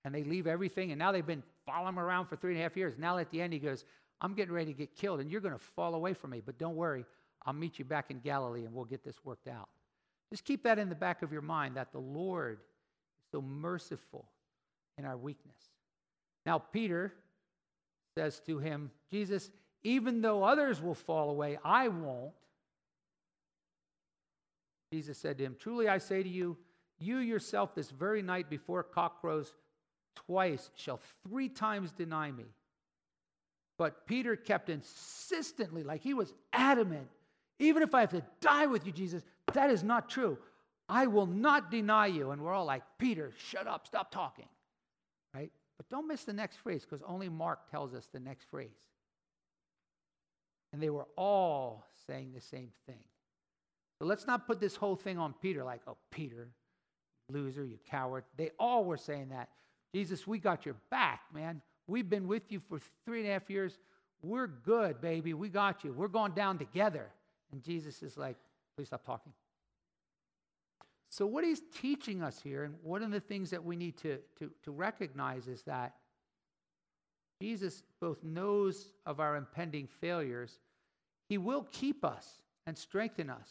And 0.05 0.15
they 0.15 0.23
leave 0.23 0.47
everything, 0.47 0.91
and 0.91 0.97
now 0.97 1.11
they've 1.11 1.27
been 1.27 1.43
following 1.65 1.89
him 1.89 1.99
around 1.99 2.27
for 2.27 2.37
three 2.37 2.53
and 2.53 2.59
a 2.61 2.63
half 2.63 2.77
years. 2.77 2.93
Now 2.97 3.17
at 3.17 3.29
the 3.31 3.41
end, 3.41 3.51
he 3.51 3.59
goes, 3.59 3.83
I'm 4.21 4.33
getting 4.33 4.53
ready 4.53 4.71
to 4.71 4.77
get 4.77 4.95
killed, 4.95 5.19
and 5.19 5.29
you're 5.29 5.41
going 5.41 5.53
to 5.53 5.59
fall 5.59 5.93
away 5.93 6.13
from 6.13 6.29
me, 6.29 6.41
but 6.43 6.57
don't 6.57 6.77
worry, 6.77 7.03
I'll 7.45 7.53
meet 7.53 7.77
you 7.77 7.83
back 7.83 8.11
in 8.11 8.19
Galilee 8.19 8.63
and 8.63 8.73
we'll 8.73 8.85
get 8.85 9.03
this 9.03 9.17
worked 9.25 9.49
out. 9.49 9.67
Just 10.29 10.45
keep 10.45 10.63
that 10.63 10.79
in 10.79 10.87
the 10.87 10.95
back 10.95 11.21
of 11.21 11.33
your 11.33 11.41
mind 11.41 11.75
that 11.75 11.91
the 11.91 11.99
Lord 11.99 12.59
is 12.61 13.25
so 13.33 13.41
merciful 13.41 14.25
in 14.97 15.03
our 15.03 15.17
weakness. 15.17 15.57
Now, 16.45 16.59
Peter 16.59 17.13
says 18.15 18.39
to 18.45 18.57
him, 18.57 18.89
Jesus, 19.11 19.51
even 19.83 20.21
though 20.21 20.43
others 20.43 20.81
will 20.81 20.95
fall 20.95 21.29
away, 21.29 21.57
I 21.63 21.87
won't. 21.87 22.33
Jesus 24.91 25.17
said 25.17 25.37
to 25.37 25.45
him, 25.45 25.55
Truly 25.59 25.87
I 25.87 25.97
say 25.97 26.21
to 26.21 26.29
you, 26.29 26.57
you 26.99 27.17
yourself, 27.17 27.73
this 27.73 27.89
very 27.89 28.21
night 28.21 28.49
before 28.49 28.83
cockcrows 28.83 29.47
twice 30.15 30.69
shall 30.75 30.99
three 31.27 31.49
times 31.49 31.91
deny 31.91 32.31
me. 32.31 32.45
But 33.77 34.05
Peter 34.05 34.35
kept 34.35 34.69
insistently, 34.69 35.83
like 35.83 36.01
he 36.01 36.13
was 36.13 36.33
adamant, 36.53 37.07
even 37.57 37.81
if 37.81 37.95
I 37.95 38.01
have 38.01 38.11
to 38.11 38.23
die 38.39 38.67
with 38.67 38.85
you, 38.85 38.91
Jesus, 38.91 39.23
that 39.53 39.71
is 39.71 39.83
not 39.83 40.09
true. 40.09 40.37
I 40.87 41.07
will 41.07 41.25
not 41.25 41.71
deny 41.71 42.07
you. 42.07 42.31
And 42.31 42.41
we're 42.41 42.53
all 42.53 42.65
like, 42.65 42.83
Peter, 42.99 43.31
shut 43.49 43.65
up, 43.65 43.87
stop 43.87 44.11
talking. 44.11 44.47
Right? 45.33 45.51
But 45.77 45.89
don't 45.89 46.07
miss 46.07 46.25
the 46.25 46.33
next 46.33 46.57
phrase 46.57 46.85
because 46.87 47.03
only 47.07 47.29
Mark 47.29 47.71
tells 47.71 47.93
us 47.93 48.07
the 48.11 48.19
next 48.19 48.49
phrase. 48.49 48.90
And 50.73 50.81
they 50.81 50.89
were 50.89 51.07
all 51.17 51.85
saying 52.07 52.31
the 52.33 52.41
same 52.41 52.69
thing. 52.85 52.99
So 53.99 54.05
let's 54.05 54.25
not 54.25 54.47
put 54.47 54.59
this 54.59 54.75
whole 54.75 54.95
thing 54.95 55.17
on 55.17 55.33
Peter 55.41 55.63
like, 55.63 55.81
oh, 55.87 55.97
Peter, 56.11 56.49
loser, 57.29 57.65
you 57.65 57.77
coward. 57.89 58.23
They 58.37 58.51
all 58.59 58.85
were 58.85 58.97
saying 58.97 59.29
that. 59.29 59.49
Jesus, 59.93 60.25
we 60.25 60.39
got 60.39 60.65
your 60.65 60.75
back, 60.89 61.21
man. 61.33 61.61
We've 61.87 62.09
been 62.09 62.27
with 62.27 62.51
you 62.51 62.61
for 62.69 62.79
three 63.05 63.19
and 63.19 63.29
a 63.29 63.33
half 63.33 63.49
years. 63.49 63.77
We're 64.23 64.47
good, 64.47 65.01
baby. 65.01 65.33
We 65.33 65.49
got 65.49 65.83
you. 65.83 65.93
We're 65.93 66.07
going 66.07 66.31
down 66.31 66.57
together. 66.57 67.09
And 67.51 67.61
Jesus 67.61 68.01
is 68.01 68.17
like, 68.17 68.37
please 68.75 68.87
stop 68.87 69.05
talking. 69.05 69.33
So, 71.09 71.25
what 71.25 71.43
he's 71.43 71.61
teaching 71.81 72.23
us 72.23 72.39
here, 72.41 72.63
and 72.63 72.75
one 72.83 73.03
of 73.03 73.11
the 73.11 73.19
things 73.19 73.49
that 73.49 73.63
we 73.63 73.75
need 73.75 73.97
to, 73.97 74.19
to, 74.39 74.49
to 74.63 74.71
recognize 74.71 75.47
is 75.47 75.61
that 75.63 75.95
Jesus 77.41 77.83
both 77.99 78.23
knows 78.23 78.93
of 79.05 79.19
our 79.19 79.35
impending 79.35 79.87
failures, 79.87 80.59
he 81.27 81.37
will 81.37 81.67
keep 81.71 82.05
us 82.05 82.27
and 82.67 82.77
strengthen 82.77 83.29
us. 83.29 83.49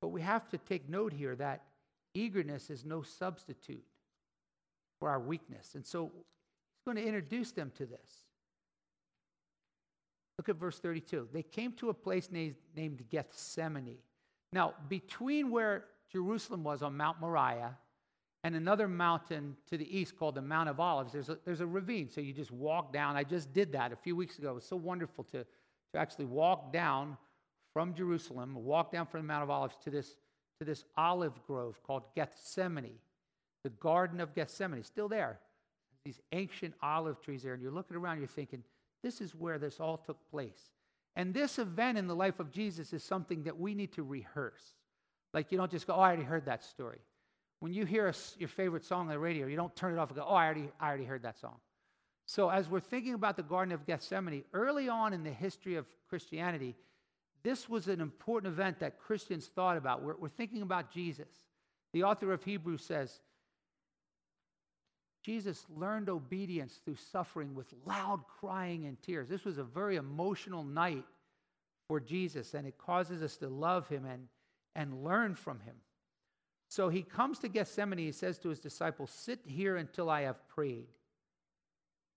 But 0.00 0.08
we 0.08 0.20
have 0.22 0.48
to 0.48 0.58
take 0.58 0.88
note 0.88 1.12
here 1.12 1.36
that 1.36 1.62
eagerness 2.14 2.70
is 2.70 2.84
no 2.84 3.02
substitute 3.02 3.84
for 4.98 5.08
our 5.08 5.20
weakness. 5.20 5.76
And 5.76 5.86
so 5.86 6.10
he's 6.14 6.84
going 6.84 6.96
to 6.96 7.06
introduce 7.06 7.52
them 7.52 7.70
to 7.78 7.86
this. 7.86 8.24
Look 10.38 10.48
at 10.48 10.56
verse 10.56 10.78
32. 10.78 11.28
They 11.32 11.42
came 11.42 11.72
to 11.74 11.90
a 11.90 11.94
place 11.94 12.30
named, 12.32 13.04
Gethsemane. 13.10 13.98
Now, 14.52 14.74
between 14.88 15.50
where 15.50 15.84
Jerusalem 16.10 16.64
was 16.64 16.82
on 16.82 16.96
Mount 16.96 17.20
Moriah 17.20 17.76
and 18.44 18.54
another 18.54 18.86
mountain 18.86 19.56
to 19.68 19.76
the 19.76 19.96
east 19.96 20.16
called 20.16 20.36
the 20.36 20.42
Mount 20.42 20.68
of 20.68 20.78
Olives, 20.78 21.12
there's 21.12 21.28
a, 21.28 21.38
there's 21.44 21.60
a 21.60 21.66
ravine. 21.66 22.08
So 22.08 22.20
you 22.20 22.32
just 22.32 22.52
walk 22.52 22.92
down. 22.92 23.16
I 23.16 23.24
just 23.24 23.52
did 23.52 23.72
that 23.72 23.92
a 23.92 23.96
few 23.96 24.14
weeks 24.14 24.38
ago. 24.38 24.50
It 24.50 24.54
was 24.54 24.64
so 24.64 24.76
wonderful 24.76 25.24
to, 25.24 25.44
to 25.44 25.98
actually 25.98 26.26
walk 26.26 26.72
down 26.72 27.16
from 27.72 27.94
Jerusalem, 27.94 28.54
walk 28.54 28.92
down 28.92 29.06
from 29.06 29.20
the 29.20 29.26
Mount 29.26 29.42
of 29.42 29.50
Olives 29.50 29.76
to 29.84 29.90
this, 29.90 30.16
to 30.60 30.64
this 30.64 30.84
olive 30.96 31.34
grove 31.46 31.82
called 31.82 32.04
Gethsemane, 32.14 32.98
the 33.64 33.70
Garden 33.70 34.20
of 34.20 34.34
Gethsemane. 34.34 34.84
Still 34.84 35.08
there. 35.08 35.40
These 36.04 36.20
ancient 36.32 36.74
olive 36.80 37.20
trees 37.20 37.42
there. 37.42 37.54
And 37.54 37.62
you're 37.62 37.72
looking 37.72 37.96
around, 37.96 38.18
you're 38.18 38.28
thinking, 38.28 38.62
this 39.02 39.20
is 39.20 39.34
where 39.34 39.58
this 39.58 39.80
all 39.80 39.96
took 39.96 40.18
place. 40.30 40.72
And 41.16 41.34
this 41.34 41.58
event 41.58 41.98
in 41.98 42.06
the 42.06 42.14
life 42.14 42.38
of 42.38 42.52
Jesus 42.52 42.92
is 42.92 43.02
something 43.02 43.42
that 43.42 43.58
we 43.58 43.74
need 43.74 43.92
to 43.94 44.04
rehearse. 44.04 44.62
Like 45.34 45.50
you 45.50 45.58
don't 45.58 45.70
just 45.70 45.86
go, 45.86 45.94
oh, 45.94 46.00
I 46.00 46.06
already 46.06 46.22
heard 46.22 46.46
that 46.46 46.62
story. 46.62 47.00
When 47.60 47.72
you 47.72 47.84
hear 47.84 48.08
a, 48.08 48.14
your 48.38 48.48
favorite 48.48 48.84
song 48.84 49.02
on 49.02 49.08
the 49.08 49.18
radio, 49.18 49.46
you 49.46 49.56
don't 49.56 49.74
turn 49.74 49.92
it 49.94 49.98
off 49.98 50.10
and 50.10 50.18
go, 50.18 50.26
oh, 50.26 50.34
I 50.34 50.44
already, 50.44 50.68
I 50.80 50.88
already 50.88 51.04
heard 51.04 51.22
that 51.22 51.38
song. 51.38 51.56
So 52.26 52.50
as 52.50 52.68
we're 52.68 52.80
thinking 52.80 53.14
about 53.14 53.36
the 53.36 53.42
Garden 53.42 53.72
of 53.72 53.86
Gethsemane, 53.86 54.44
early 54.52 54.88
on 54.88 55.12
in 55.12 55.24
the 55.24 55.32
history 55.32 55.76
of 55.76 55.86
Christianity, 56.08 56.76
this 57.42 57.68
was 57.68 57.88
an 57.88 58.00
important 58.00 58.52
event 58.52 58.80
that 58.80 58.98
Christians 58.98 59.46
thought 59.46 59.76
about. 59.76 60.02
We're, 60.02 60.16
we're 60.16 60.28
thinking 60.28 60.62
about 60.62 60.90
Jesus. 60.92 61.28
The 61.92 62.04
author 62.04 62.32
of 62.32 62.44
Hebrews 62.44 62.82
says, 62.82 63.20
Jesus 65.24 65.64
learned 65.74 66.08
obedience 66.08 66.80
through 66.84 66.96
suffering 67.12 67.54
with 67.54 67.66
loud 67.84 68.20
crying 68.40 68.86
and 68.86 69.00
tears. 69.02 69.28
This 69.28 69.44
was 69.44 69.58
a 69.58 69.64
very 69.64 69.96
emotional 69.96 70.64
night 70.64 71.04
for 71.88 71.98
Jesus, 71.98 72.54
and 72.54 72.66
it 72.66 72.78
causes 72.78 73.22
us 73.22 73.36
to 73.38 73.48
love 73.48 73.88
him 73.88 74.04
and, 74.04 74.28
and 74.76 75.02
learn 75.02 75.34
from 75.34 75.60
him. 75.60 75.74
So 76.68 76.90
he 76.90 77.02
comes 77.02 77.38
to 77.40 77.48
Gethsemane. 77.48 77.98
He 77.98 78.12
says 78.12 78.38
to 78.40 78.50
his 78.50 78.60
disciples, 78.60 79.10
Sit 79.10 79.40
here 79.46 79.76
until 79.76 80.10
I 80.10 80.22
have 80.22 80.46
prayed. 80.48 80.88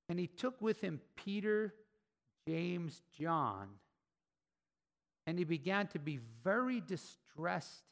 And 0.10 0.20
he 0.20 0.27
took 0.27 0.62
with 0.62 0.81
him 0.81 1.00
Peter, 1.15 1.74
James, 2.48 3.01
John, 3.17 3.67
and 5.25 5.38
he 5.38 5.46
began 5.46 5.88
to 5.88 6.00
be 6.00 6.20
very 6.43 6.81
distressed 6.81 7.84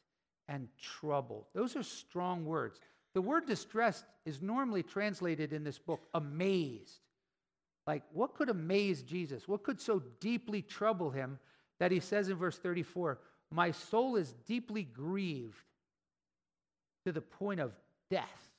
and 0.48 0.68
troubled. 0.78 1.46
Those 1.54 1.76
are 1.76 1.82
strong 1.82 2.44
words. 2.44 2.78
The 3.14 3.22
word 3.22 3.46
distressed 3.46 4.04
is 4.26 4.42
normally 4.42 4.82
translated 4.82 5.52
in 5.52 5.64
this 5.64 5.78
book 5.78 6.02
amazed. 6.12 7.00
Like, 7.86 8.02
what 8.12 8.34
could 8.34 8.50
amaze 8.50 9.02
Jesus? 9.02 9.48
What 9.48 9.62
could 9.62 9.80
so 9.80 10.02
deeply 10.20 10.60
trouble 10.60 11.10
him 11.10 11.38
that 11.78 11.90
he 11.90 12.00
says 12.00 12.28
in 12.28 12.36
verse 12.36 12.58
34, 12.58 13.18
My 13.50 13.70
soul 13.70 14.16
is 14.16 14.34
deeply 14.46 14.82
grieved 14.82 15.64
to 17.04 17.12
the 17.12 17.20
point 17.20 17.60
of 17.60 17.72
death. 18.10 18.50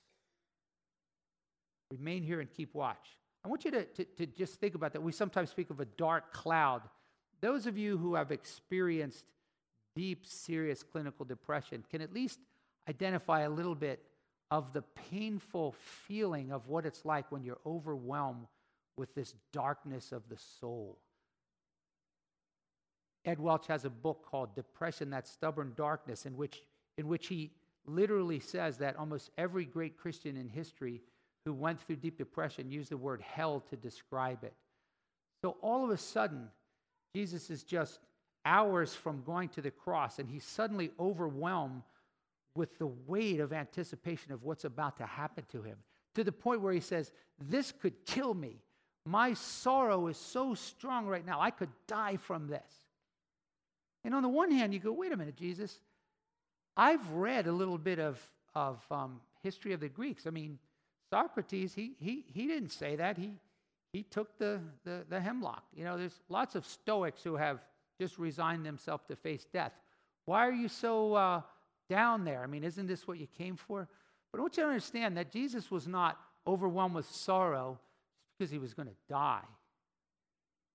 Remain 1.91 2.23
here 2.23 2.39
and 2.39 2.51
keep 2.51 2.73
watch. 2.73 3.17
I 3.43 3.47
want 3.47 3.65
you 3.65 3.71
to, 3.71 3.83
to, 3.83 4.05
to 4.05 4.25
just 4.25 4.59
think 4.59 4.75
about 4.75 4.93
that. 4.93 5.01
We 5.01 5.11
sometimes 5.11 5.49
speak 5.49 5.69
of 5.69 5.79
a 5.79 5.85
dark 5.85 6.31
cloud. 6.31 6.81
Those 7.41 7.65
of 7.65 7.77
you 7.77 7.97
who 7.97 8.15
have 8.15 8.31
experienced 8.31 9.25
deep, 9.95 10.25
serious 10.25 10.83
clinical 10.83 11.25
depression 11.25 11.83
can 11.89 12.01
at 12.01 12.13
least 12.13 12.39
identify 12.87 13.41
a 13.41 13.49
little 13.49 13.75
bit 13.75 14.01
of 14.51 14.73
the 14.73 14.81
painful 15.09 15.73
feeling 16.07 16.51
of 16.51 16.67
what 16.67 16.85
it's 16.85 17.05
like 17.05 17.31
when 17.31 17.43
you're 17.43 17.59
overwhelmed 17.65 18.47
with 18.97 19.13
this 19.15 19.33
darkness 19.51 20.11
of 20.11 20.23
the 20.29 20.37
soul. 20.59 20.97
Ed 23.23 23.39
Welch 23.39 23.67
has 23.67 23.85
a 23.85 23.89
book 23.89 24.25
called 24.29 24.55
Depression, 24.55 25.11
That 25.11 25.27
Stubborn 25.27 25.73
Darkness, 25.75 26.25
in 26.25 26.35
which, 26.35 26.61
in 26.97 27.07
which 27.07 27.27
he 27.27 27.51
literally 27.85 28.39
says 28.39 28.77
that 28.77 28.95
almost 28.95 29.31
every 29.37 29.65
great 29.65 29.97
Christian 29.97 30.37
in 30.37 30.47
history 30.47 31.01
who 31.45 31.53
went 31.53 31.81
through 31.81 31.95
deep 31.97 32.17
depression 32.17 32.71
used 32.71 32.91
the 32.91 32.97
word 32.97 33.21
hell 33.21 33.63
to 33.69 33.75
describe 33.75 34.43
it. 34.43 34.53
So 35.43 35.57
all 35.61 35.83
of 35.83 35.89
a 35.89 35.97
sudden, 35.97 36.49
Jesus 37.15 37.49
is 37.49 37.63
just 37.63 37.99
hours 38.45 38.93
from 38.93 39.23
going 39.23 39.49
to 39.49 39.61
the 39.61 39.71
cross, 39.71 40.19
and 40.19 40.29
he's 40.29 40.43
suddenly 40.43 40.91
overwhelmed 40.99 41.83
with 42.55 42.77
the 42.77 42.87
weight 43.07 43.39
of 43.39 43.53
anticipation 43.53 44.31
of 44.33 44.43
what's 44.43 44.65
about 44.65 44.97
to 44.97 45.05
happen 45.05 45.45
to 45.51 45.61
him, 45.61 45.77
to 46.15 46.23
the 46.23 46.31
point 46.31 46.61
where 46.61 46.73
he 46.73 46.79
says, 46.79 47.11
This 47.39 47.71
could 47.71 48.05
kill 48.05 48.33
me. 48.33 48.57
My 49.05 49.33
sorrow 49.33 50.07
is 50.07 50.17
so 50.17 50.53
strong 50.53 51.07
right 51.07 51.25
now, 51.25 51.39
I 51.41 51.49
could 51.49 51.69
die 51.87 52.17
from 52.17 52.47
this. 52.47 52.61
And 54.03 54.13
on 54.13 54.23
the 54.23 54.29
one 54.29 54.51
hand, 54.51 54.73
you 54.73 54.79
go, 54.79 54.91
Wait 54.91 55.11
a 55.11 55.17
minute, 55.17 55.35
Jesus. 55.35 55.79
I've 56.77 57.07
read 57.11 57.47
a 57.47 57.51
little 57.51 57.77
bit 57.77 57.99
of, 57.99 58.19
of 58.55 58.83
um, 58.91 59.21
history 59.43 59.73
of 59.73 59.79
the 59.79 59.89
Greeks. 59.89 60.25
I 60.27 60.29
mean, 60.29 60.57
Socrates, 61.09 61.73
he, 61.73 61.93
he, 61.99 62.25
he 62.33 62.47
didn't 62.47 62.71
say 62.71 62.95
that. 62.95 63.17
He, 63.17 63.33
he 63.93 64.03
took 64.03 64.37
the, 64.37 64.59
the, 64.85 65.05
the 65.09 65.19
hemlock. 65.19 65.63
You 65.75 65.83
know, 65.83 65.97
there's 65.97 66.21
lots 66.29 66.55
of 66.55 66.65
Stoics 66.65 67.23
who 67.23 67.35
have 67.35 67.59
just 67.99 68.17
resigned 68.17 68.65
themselves 68.65 69.03
to 69.09 69.15
face 69.15 69.45
death. 69.51 69.73
Why 70.25 70.47
are 70.47 70.53
you 70.53 70.69
so 70.69 71.15
uh, 71.15 71.41
down 71.91 72.23
there. 72.23 72.41
I 72.41 72.47
mean, 72.47 72.63
isn't 72.63 72.87
this 72.87 73.05
what 73.05 73.19
you 73.19 73.27
came 73.37 73.57
for? 73.57 73.87
But 74.31 74.39
I 74.39 74.41
want 74.41 74.55
you 74.55 74.63
to 74.63 74.69
understand 74.69 75.17
that 75.17 75.29
Jesus 75.29 75.69
was 75.69 75.87
not 75.87 76.17
overwhelmed 76.47 76.95
with 76.95 77.05
sorrow 77.05 77.77
because 78.39 78.49
he 78.49 78.57
was 78.57 78.73
going 78.73 78.87
to 78.87 78.95
die. 79.09 79.43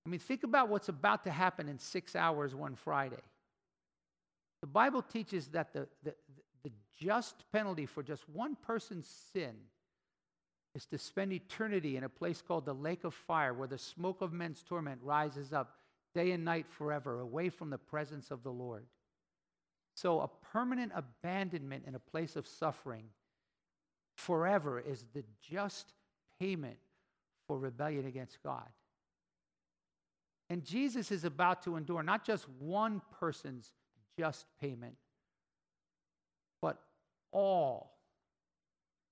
I 0.05 0.09
mean, 0.09 0.19
think 0.19 0.43
about 0.43 0.69
what's 0.69 0.89
about 0.89 1.23
to 1.23 1.31
happen 1.31 1.67
in 1.67 1.79
six 1.79 2.15
hours 2.15 2.53
one 2.53 2.75
Friday. 2.75 3.23
The 4.61 4.67
Bible 4.67 5.01
teaches 5.01 5.47
that 5.49 5.73
the, 5.73 5.87
the, 6.03 6.13
the 6.63 6.71
just 6.99 7.43
penalty 7.51 7.85
for 7.85 8.03
just 8.03 8.27
one 8.29 8.55
person's 8.55 9.07
sin 9.33 9.55
is 10.75 10.85
to 10.87 10.97
spend 10.97 11.33
eternity 11.33 11.97
in 11.97 12.03
a 12.03 12.09
place 12.09 12.41
called 12.41 12.65
the 12.65 12.73
lake 12.73 13.03
of 13.03 13.13
fire, 13.13 13.53
where 13.53 13.67
the 13.67 13.77
smoke 13.77 14.21
of 14.21 14.33
men's 14.33 14.63
torment 14.63 15.01
rises 15.03 15.53
up 15.53 15.75
day 16.13 16.31
and 16.31 16.45
night 16.45 16.65
forever, 16.69 17.19
away 17.19 17.49
from 17.49 17.69
the 17.69 17.77
presence 17.77 18.31
of 18.31 18.43
the 18.43 18.51
Lord. 18.51 18.85
So, 19.95 20.21
a 20.21 20.27
permanent 20.27 20.91
abandonment 20.95 21.85
in 21.87 21.95
a 21.95 21.99
place 21.99 22.35
of 22.35 22.47
suffering 22.47 23.05
forever 24.15 24.79
is 24.79 25.05
the 25.13 25.23
just 25.41 25.93
payment 26.39 26.77
for 27.47 27.57
rebellion 27.57 28.05
against 28.05 28.41
God. 28.43 28.69
And 30.49 30.63
Jesus 30.63 31.11
is 31.11 31.23
about 31.23 31.63
to 31.63 31.75
endure 31.75 32.03
not 32.03 32.23
just 32.23 32.47
one 32.59 33.01
person's 33.19 33.73
just 34.17 34.45
payment, 34.59 34.95
but 36.61 36.79
all. 37.31 37.97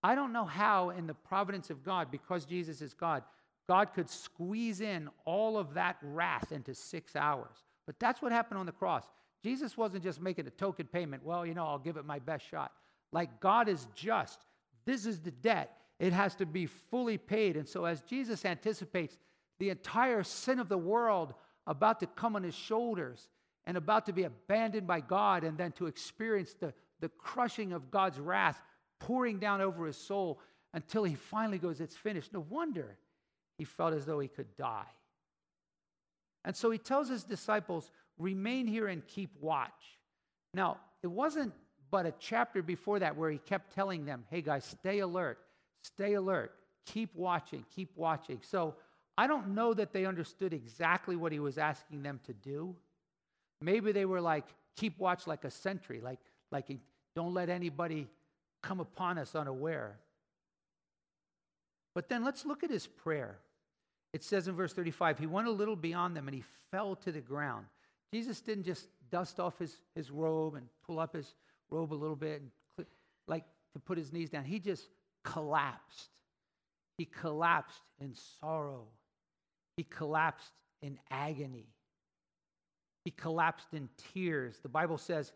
I 0.04 0.16
don't 0.16 0.34
know 0.34 0.46
how, 0.46 0.92
in 0.92 1.08
the 1.08 1.14
providence 1.14 1.70
of 1.70 1.84
God, 1.84 2.12
because 2.12 2.46
Jesus 2.46 2.82
is 2.82 2.94
God, 2.94 3.24
God 3.68 3.94
could 3.94 4.10
squeeze 4.10 4.82
in 4.82 5.10
all 5.26 5.58
of 5.58 5.74
that 5.74 5.98
wrath 6.02 6.52
into 6.52 6.76
six 6.76 7.16
hours. 7.16 7.64
But 7.86 8.00
that's 8.00 8.22
what 8.22 8.32
happened 8.32 8.60
on 8.60 8.66
the 8.66 8.72
cross. 8.72 9.04
Jesus 9.44 9.78
wasn't 9.78 10.04
just 10.04 10.22
making 10.22 10.48
a 10.48 10.52
token 10.52 10.88
payment. 10.88 11.24
Well, 11.24 11.46
you 11.46 11.54
know, 11.54 11.66
I'll 11.66 11.80
give 11.80 11.98
it 11.98 12.06
my 12.06 12.20
best 12.20 12.48
shot. 12.50 12.72
Like 13.12 13.40
God 13.40 13.68
is 13.68 13.88
just. 13.96 14.46
This 14.86 15.06
is 15.06 15.20
the 15.20 15.32
debt. 15.32 15.78
It 16.00 16.14
has 16.14 16.36
to 16.36 16.46
be 16.46 16.66
fully 16.66 17.18
paid. 17.18 17.58
And 17.58 17.68
so, 17.68 17.86
as 17.86 18.02
Jesus 18.02 18.46
anticipates 18.46 19.18
the 19.60 19.70
entire 19.70 20.24
sin 20.24 20.60
of 20.60 20.70
the 20.70 20.78
world 20.78 21.34
about 21.68 22.00
to 22.02 22.08
come 22.08 22.36
on 22.36 22.44
his 22.44 22.56
shoulders 22.56 23.30
and 23.68 23.78
about 23.78 24.06
to 24.06 24.14
be 24.14 24.24
abandoned 24.24 24.88
by 24.88 25.00
God 25.00 25.44
and 25.44 25.58
then 25.58 25.72
to 25.74 25.88
experience 25.88 26.54
the, 26.54 26.74
the 27.00 27.10
crushing 27.10 27.74
of 27.74 27.92
God's 27.92 28.20
wrath 28.20 28.62
pouring 29.00 29.40
down 29.40 29.62
over 29.62 29.86
his 29.86 29.98
soul 29.98 30.40
until 30.74 31.04
he 31.04 31.16
finally 31.16 31.58
goes, 31.58 31.82
It's 31.82 31.96
finished. 31.96 32.34
No 32.34 32.46
wonder 32.50 32.98
he 33.58 33.64
felt 33.64 33.94
as 33.94 34.06
though 34.06 34.20
he 34.20 34.28
could 34.28 34.56
die. 34.58 34.86
And 36.44 36.56
so 36.56 36.70
he 36.70 36.78
tells 36.78 37.10
his 37.10 37.24
disciples, 37.24 37.92
Remain 38.18 38.68
here 38.68 38.88
and 38.88 39.06
keep 39.08 39.32
watch. 39.42 40.00
Now, 40.54 40.78
it 41.04 41.08
wasn't 41.08 41.54
but 41.92 42.06
a 42.06 42.14
chapter 42.20 42.62
before 42.62 43.00
that 43.00 43.16
where 43.16 43.30
he 43.30 43.38
kept 43.38 43.74
telling 43.74 44.06
them, 44.06 44.26
Hey 44.30 44.42
guys, 44.42 44.64
stay 44.66 45.00
alert, 45.00 45.40
stay 45.82 46.14
alert, 46.14 46.54
keep 46.86 47.16
watching, 47.16 47.66
keep 47.76 47.92
watching. 47.96 48.40
So 48.42 48.76
I 49.18 49.28
don't 49.28 49.50
know 49.50 49.74
that 49.74 49.94
they 49.94 50.06
understood 50.06 50.54
exactly 50.54 51.16
what 51.16 51.32
he 51.32 51.40
was 51.40 51.58
asking 51.58 52.04
them 52.04 52.20
to 52.26 52.34
do. 52.34 52.76
Maybe 53.62 53.92
they 53.92 54.06
were 54.06 54.22
like, 54.22 54.46
keep 54.76 55.00
watch 55.00 55.28
like 55.28 55.44
a 55.44 55.52
sentry, 55.52 56.02
like, 56.02 56.20
like 56.52 56.70
don't 57.16 57.34
let 57.34 57.50
anybody 57.50 58.08
come 58.62 58.80
upon 58.80 59.18
us 59.18 59.36
unaware. 59.36 59.98
But 61.94 62.10
then 62.10 62.24
let's 62.24 62.46
look 62.46 62.64
at 62.64 62.70
his 62.70 62.88
prayer. 62.88 63.38
It 64.14 64.24
says 64.24 64.48
in 64.48 64.56
verse 64.56 64.74
35, 64.74 65.20
he 65.20 65.28
went 65.28 65.48
a 65.48 65.52
little 65.52 65.76
beyond 65.76 66.16
them 66.16 66.28
and 66.28 66.36
he 66.36 66.44
fell 66.72 66.96
to 66.98 67.12
the 67.12 67.22
ground. 67.22 67.66
Jesus 68.14 68.42
didn't 68.42 68.66
just 68.66 68.88
dust 69.12 69.40
off 69.40 69.58
his, 69.60 69.78
his 69.96 70.12
robe 70.12 70.56
and 70.56 70.68
pull 70.86 71.00
up 71.00 71.16
his 71.16 71.36
robe 71.70 71.94
a 71.94 71.96
little 71.96 72.16
bit 72.16 72.42
and 72.42 72.52
click, 72.76 72.88
like 73.28 73.44
to 73.74 73.80
put 73.80 73.98
his 73.98 74.14
knees 74.14 74.30
down. 74.30 74.44
He 74.44 74.60
just 74.60 74.88
collapsed. 75.24 76.10
He 76.98 77.06
collapsed 77.06 77.82
in 78.00 78.14
sorrow. 78.40 78.86
He 79.76 79.84
collapsed 79.84 80.52
in 80.82 80.98
agony. 81.10 81.68
He 83.06 83.12
collapsed 83.12 83.68
in 83.74 83.88
tears. 84.14 84.60
The 84.62 84.68
Bible 84.68 84.98
says 84.98 85.32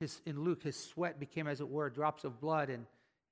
his, 0.00 0.22
in 0.24 0.42
Luke, 0.42 0.62
his 0.62 0.76
sweat 0.76 1.20
became, 1.20 1.46
as 1.46 1.60
it 1.60 1.68
were, 1.68 1.90
drops 1.90 2.24
of 2.24 2.40
blood. 2.40 2.70
And, 2.70 2.86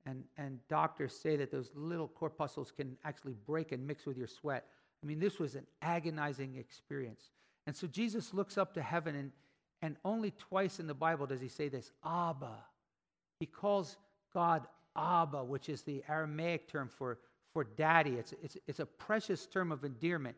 and, 0.04 0.22
and 0.36 0.60
doctors 0.68 1.14
say 1.14 1.36
that 1.36 1.50
those 1.50 1.70
little 1.74 2.06
corpuscles 2.06 2.70
can 2.70 2.96
actually 3.04 3.34
break 3.46 3.72
and 3.72 3.86
mix 3.86 4.04
with 4.04 4.18
your 4.18 4.26
sweat. 4.26 4.66
I 5.02 5.06
mean, 5.06 5.18
this 5.18 5.38
was 5.38 5.54
an 5.54 5.66
agonizing 5.80 6.56
experience. 6.56 7.30
And 7.66 7.74
so 7.74 7.86
Jesus 7.86 8.34
looks 8.34 8.58
up 8.58 8.74
to 8.74 8.82
heaven, 8.82 9.14
and, 9.16 9.32
and 9.80 9.96
only 10.04 10.32
twice 10.32 10.80
in 10.80 10.86
the 10.86 10.94
Bible 10.94 11.26
does 11.26 11.40
he 11.40 11.48
say 11.48 11.68
this 11.68 11.90
Abba. 12.04 12.56
He 13.40 13.46
calls 13.46 13.96
God 14.34 14.66
Abba, 14.96 15.44
which 15.44 15.70
is 15.70 15.82
the 15.82 16.02
Aramaic 16.08 16.68
term 16.68 16.88
for, 16.88 17.18
for 17.54 17.64
daddy. 17.64 18.12
It's, 18.12 18.34
it's, 18.42 18.56
it's 18.66 18.80
a 18.80 18.86
precious 18.86 19.46
term 19.46 19.72
of 19.72 19.84
endearment. 19.84 20.36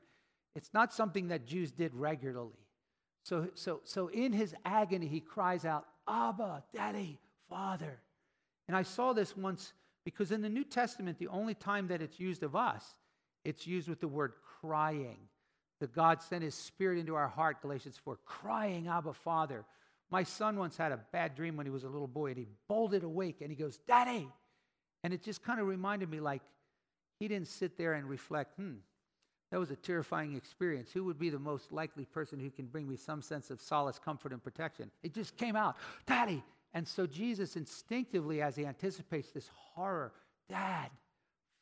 It's 0.55 0.71
not 0.73 0.93
something 0.93 1.29
that 1.29 1.47
Jews 1.47 1.73
did 1.73 1.95
regularly. 1.95 2.59
So, 3.23 3.49
so, 3.55 3.81
so 3.85 4.09
in 4.09 4.33
his 4.33 4.55
agony, 4.65 5.07
he 5.07 5.21
cries 5.21 5.65
out, 5.65 5.87
Abba, 6.09 6.65
Daddy, 6.75 7.19
Father. 7.49 8.01
And 8.69 8.77
I 8.77 8.83
saw 8.83 9.13
this 9.13 9.37
once 9.37 9.73
because 10.05 10.33
in 10.33 10.43
the 10.43 10.49
New 10.49 10.65
Testament, 10.65 11.19
the 11.19 11.29
only 11.29 11.55
time 11.55 11.89
that 11.89 12.03
it's 12.03 12.19
used 12.19 12.43
of 12.43 12.57
us, 12.57 12.85
it's 13.45 13.67
used 13.67 13.89
with 13.89 14.01
the 14.01 14.09
word 14.09 14.33
crying. 14.61 15.19
That 15.81 15.95
God 15.95 16.23
sent 16.23 16.43
his 16.43 16.55
spirit 16.55 16.99
into 16.99 17.15
our 17.15 17.29
heart, 17.29 17.63
Galatians 17.63 17.99
4, 18.05 18.19
crying, 18.27 18.89
Abba, 18.89 19.15
Father. 19.15 19.65
My 20.11 20.25
son 20.25 20.57
once 20.57 20.77
had 20.77 20.93
a 20.93 21.01
bad 21.13 21.35
dream 21.35 21.57
when 21.57 21.65
he 21.65 21.71
was 21.71 21.85
a 21.85 21.89
little 21.89 22.09
boy, 22.09 22.29
and 22.29 22.37
he 22.37 22.47
bolted 22.69 23.03
awake 23.03 23.41
and 23.41 23.51
he 23.51 23.57
goes, 23.57 23.79
Daddy. 23.87 24.29
And 25.03 25.15
it 25.15 25.23
just 25.23 25.43
kind 25.43 25.59
of 25.59 25.67
reminded 25.67 26.11
me 26.11 26.21
like 26.21 26.43
he 27.19 27.29
didn't 27.29 27.49
sit 27.49 27.79
there 27.79 27.95
and 27.95 28.07
reflect, 28.09 28.55
hmm, 28.57 28.75
that 29.51 29.59
was 29.59 29.71
a 29.71 29.77
terrifying 29.77 30.37
experience. 30.37 30.91
Who 30.93 31.05
would 31.05 31.19
be 31.19 31.31
the 31.31 31.39
most 31.39 31.73
likely 31.73 32.05
person 32.05 32.39
who 32.39 32.51
can 32.51 32.67
bring 32.67 32.89
me 32.89 32.97
some 32.97 33.21
sense 33.21 33.51
of 33.51 33.61
solace, 33.61 33.99
comfort, 33.99 34.33
and 34.33 34.43
protection? 34.43 34.91
It 35.03 35.13
just 35.13 35.37
came 35.37 35.57
out, 35.57 35.77
Daddy. 36.07 36.43
And 36.73 36.87
so 36.87 37.07
Jesus 37.07 37.57
instinctively, 37.57 38.43
as 38.43 38.55
he 38.55 38.65
anticipates 38.65 39.31
this 39.31 39.49
horror, 39.75 40.13
Dad, 40.49 40.91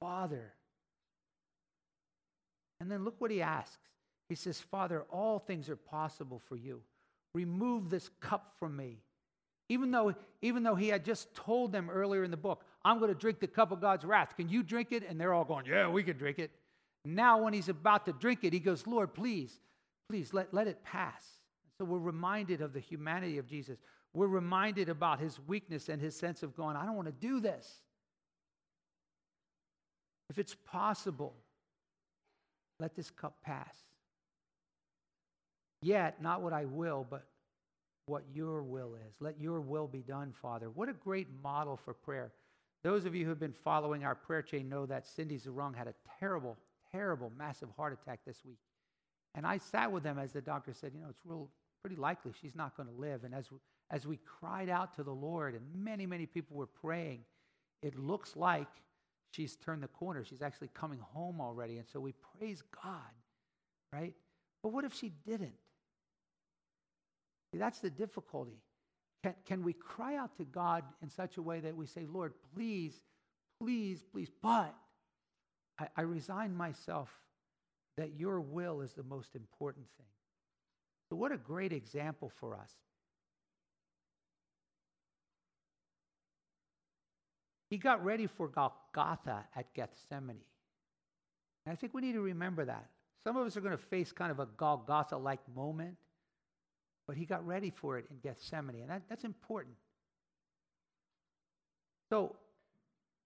Father. 0.01 0.53
And 2.81 2.91
then 2.91 3.05
look 3.05 3.15
what 3.19 3.31
he 3.31 3.41
asks. 3.41 3.79
He 4.29 4.35
says, 4.35 4.61
Father, 4.61 5.07
all 5.11 5.39
things 5.39 5.71
are 5.71 5.77
possible 5.77 6.43
for 6.47 6.57
you. 6.57 6.83
Remove 7.35 7.89
this 7.89 8.11
cup 8.21 8.53
from 8.59 8.77
me. 8.77 8.99
Even 9.71 9.91
though, 9.91 10.15
even 10.43 10.63
though 10.63 10.75
he 10.75 10.89
had 10.89 11.05
just 11.05 11.35
told 11.35 11.73
them 11.73 11.91
earlier 11.91 12.25
in 12.25 12.31
the 12.31 12.37
book, 12.37 12.65
I'm 12.85 12.99
going 12.99 13.13
to 13.13 13.19
drink 13.19 13.41
the 13.41 13.47
cup 13.47 13.71
of 13.71 13.81
God's 13.81 14.05
wrath. 14.05 14.35
Can 14.37 14.49
you 14.49 14.63
drink 14.63 14.93
it? 14.93 15.03
And 15.09 15.21
they're 15.21 15.35
all 15.35 15.45
going, 15.45 15.67
Yeah, 15.67 15.89
we 15.89 16.03
can 16.03 16.17
drink 16.17 16.39
it. 16.39 16.51
Now, 17.09 17.39
when 17.43 17.55
he's 17.55 17.71
about 17.71 18.05
to 18.05 18.13
drink 18.13 18.41
it, 18.43 18.53
he 18.53 18.59
goes, 18.59 18.87
Lord, 18.87 19.15
please, 19.15 19.61
please 20.11 20.35
let, 20.35 20.53
let 20.53 20.67
it 20.67 20.85
pass. 20.85 21.25
So 21.79 21.87
we're 21.87 21.99
reminded 21.99 22.61
of 22.61 22.75
the 22.75 22.81
humanity 22.81 23.39
of 23.39 23.47
Jesus. 23.47 23.79
We're 24.13 24.27
reminded 24.27 24.91
about 24.91 25.19
his 25.19 25.41
weakness 25.47 25.89
and 25.89 26.03
his 26.03 26.15
sense 26.15 26.43
of 26.43 26.55
going, 26.55 26.77
I 26.77 26.85
don't 26.85 26.97
want 26.97 27.09
to 27.09 27.27
do 27.27 27.41
this. 27.41 27.67
If 30.29 30.39
it's 30.39 30.55
possible, 30.67 31.35
let 32.79 32.95
this 32.95 33.11
cup 33.11 33.37
pass. 33.43 33.75
Yet, 35.81 36.21
not 36.21 36.43
what 36.43 36.53
I 36.53 36.67
will, 36.67 37.07
but 37.09 37.25
what 38.05 38.25
your 38.35 38.63
will 38.63 38.95
is. 38.95 39.15
Let 39.19 39.41
your 39.41 39.61
will 39.61 39.87
be 39.87 40.01
done, 40.01 40.35
Father. 40.43 40.69
What 40.69 40.91
a 40.91 40.95
great 40.95 41.29
model 41.43 41.79
for 41.79 41.95
prayer. 41.95 42.33
Those 42.85 43.07
of 43.07 43.15
you 43.15 43.25
who 43.25 43.31
have 43.31 43.41
been 43.41 43.55
following 43.65 44.05
our 44.05 44.15
prayer 44.15 44.43
chain 44.43 44.69
know 44.69 44.85
that 44.85 45.07
Cindy 45.07 45.39
Zerung 45.39 45.75
had 45.75 45.87
a 45.87 45.95
terrible 46.21 46.59
terrible, 46.93 47.33
massive 47.37 47.69
heart 47.77 47.93
attack 47.93 48.21
this 48.27 48.39
week. 48.45 48.59
And 49.35 49.47
I 49.47 49.59
sat 49.59 49.93
with 49.93 50.03
them 50.03 50.19
as 50.19 50.33
the 50.33 50.41
doctor 50.41 50.73
said, 50.73 50.93
you 50.95 51.01
know, 51.01 51.09
it's 51.11 51.21
real 51.25 51.49
pretty 51.83 51.97
likely 51.97 52.33
she's 52.41 52.55
not 52.55 52.77
going 52.77 52.89
to 52.89 52.95
live. 52.95 53.25
And 53.25 53.35
as, 53.35 53.49
as 53.91 54.07
we 54.07 54.19
cried 54.41 54.69
out 54.69 54.95
to 54.97 55.03
the 55.03 55.13
Lord, 55.13 55.55
and 55.55 55.63
many, 55.75 56.07
many 56.07 56.27
people 56.27 56.57
were 56.57 56.67
praying, 56.67 57.21
it 57.83 57.99
looks 57.99 58.37
like 58.37 58.69
she's 59.31 59.57
turned 59.57 59.83
the 59.83 59.89
corner. 59.89 60.25
She's 60.25 60.43
actually 60.43 60.71
coming 60.75 60.99
home 60.99 61.41
already. 61.41 61.79
And 61.79 61.87
so 61.87 62.01
we 62.01 62.15
praise 62.39 62.63
God, 62.83 62.93
right? 63.93 64.15
But 64.63 64.73
what 64.73 64.85
if 64.85 64.95
she 64.95 65.13
didn't? 65.27 65.55
See, 67.53 67.59
that's 67.59 67.79
the 67.79 67.91
difficulty. 67.91 68.61
Can, 69.23 69.35
can 69.47 69.63
we 69.63 69.73
cry 69.73 70.17
out 70.17 70.37
to 70.37 70.45
God 70.45 70.85
in 71.03 71.09
such 71.09 71.37
a 71.37 71.43
way 71.43 71.61
that 71.61 71.77
we 71.77 71.87
say, 71.87 72.07
Lord, 72.07 72.35
please, 72.55 73.01
please, 73.61 74.05
please, 74.13 74.29
but 74.43 74.75
I, 75.79 75.89
I 75.97 76.01
resign 76.03 76.55
myself 76.55 77.09
that 77.97 78.13
your 78.19 78.41
will 78.41 78.81
is 78.81 78.93
the 78.93 79.03
most 79.03 79.35
important 79.35 79.87
thing. 79.97 80.07
So, 81.09 81.17
what 81.17 81.33
a 81.33 81.37
great 81.37 81.73
example 81.73 82.31
for 82.39 82.55
us. 82.55 82.73
He 87.71 87.77
got 87.77 88.03
ready 88.05 88.27
for 88.27 88.49
Golgotha 88.49 89.45
at 89.55 89.75
Gethsemane. 89.75 90.41
And 91.67 91.73
I 91.73 91.77
think 91.77 91.93
we 91.93 92.01
need 92.01 92.15
to 92.15 92.21
remember 92.21 92.65
that. 92.65 92.87
Some 93.25 93.37
of 93.37 93.47
us 93.47 93.57
are 93.57 93.61
going 93.61 93.77
to 93.77 93.83
face 93.83 94.11
kind 94.11 94.31
of 94.31 94.39
a 94.39 94.47
Golgotha 94.57 95.17
like 95.17 95.41
moment, 95.55 95.97
but 97.07 97.17
he 97.17 97.27
got 97.27 97.47
ready 97.47 97.71
for 97.71 97.99
it 97.99 98.07
in 98.11 98.17
Gethsemane, 98.23 98.81
and 98.81 98.91
that, 98.91 99.03
that's 99.09 99.25
important. 99.25 99.75
So, 102.11 102.37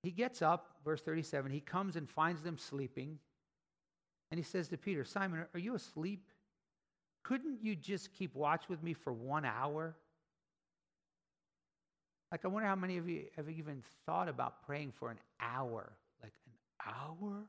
he 0.02 0.10
gets 0.10 0.42
up, 0.42 0.76
verse 0.84 1.00
37, 1.02 1.50
he 1.50 1.60
comes 1.60 1.96
and 1.96 2.08
finds 2.08 2.42
them 2.42 2.58
sleeping. 2.58 3.18
And 4.30 4.38
he 4.38 4.44
says 4.44 4.68
to 4.68 4.76
Peter, 4.76 5.04
Simon, 5.04 5.44
are 5.54 5.60
you 5.60 5.74
asleep? 5.74 6.30
Couldn't 7.22 7.62
you 7.62 7.76
just 7.76 8.12
keep 8.12 8.34
watch 8.34 8.68
with 8.68 8.82
me 8.82 8.94
for 8.94 9.12
one 9.12 9.44
hour? 9.44 9.94
Like, 12.32 12.44
I 12.44 12.48
wonder 12.48 12.66
how 12.66 12.74
many 12.74 12.96
of 12.96 13.08
you 13.08 13.24
have 13.36 13.48
even 13.48 13.82
thought 14.06 14.28
about 14.28 14.64
praying 14.66 14.92
for 14.98 15.10
an 15.10 15.18
hour. 15.38 15.92
Like, 16.22 16.32
an 16.46 16.92
hour? 16.94 17.44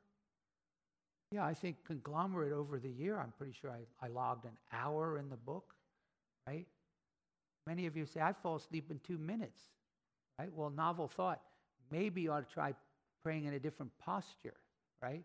Yeah, 1.32 1.46
I 1.46 1.54
think 1.54 1.78
conglomerate 1.86 2.52
over 2.52 2.78
the 2.78 2.90
year, 2.90 3.18
I'm 3.18 3.34
pretty 3.38 3.54
sure 3.54 3.72
I, 3.72 4.06
I 4.06 4.10
logged 4.10 4.46
an 4.46 4.58
hour 4.72 5.18
in 5.18 5.30
the 5.30 5.38
book, 5.38 5.74
right? 6.46 6.68
Many 7.66 7.88
of 7.88 7.96
you 7.96 8.06
say, 8.06 8.20
I 8.20 8.34
fall 8.34 8.58
asleep 8.58 8.92
in 8.92 9.00
two 9.00 9.18
minutes, 9.18 9.60
right? 10.38 10.52
Well, 10.54 10.70
novel 10.70 11.08
thought 11.08 11.42
maybe 11.92 12.22
you 12.22 12.32
ought 12.32 12.48
to 12.48 12.54
try 12.54 12.74
praying 13.24 13.46
in 13.46 13.54
a 13.54 13.60
different 13.60 13.92
posture, 14.00 14.56
right? 15.02 15.24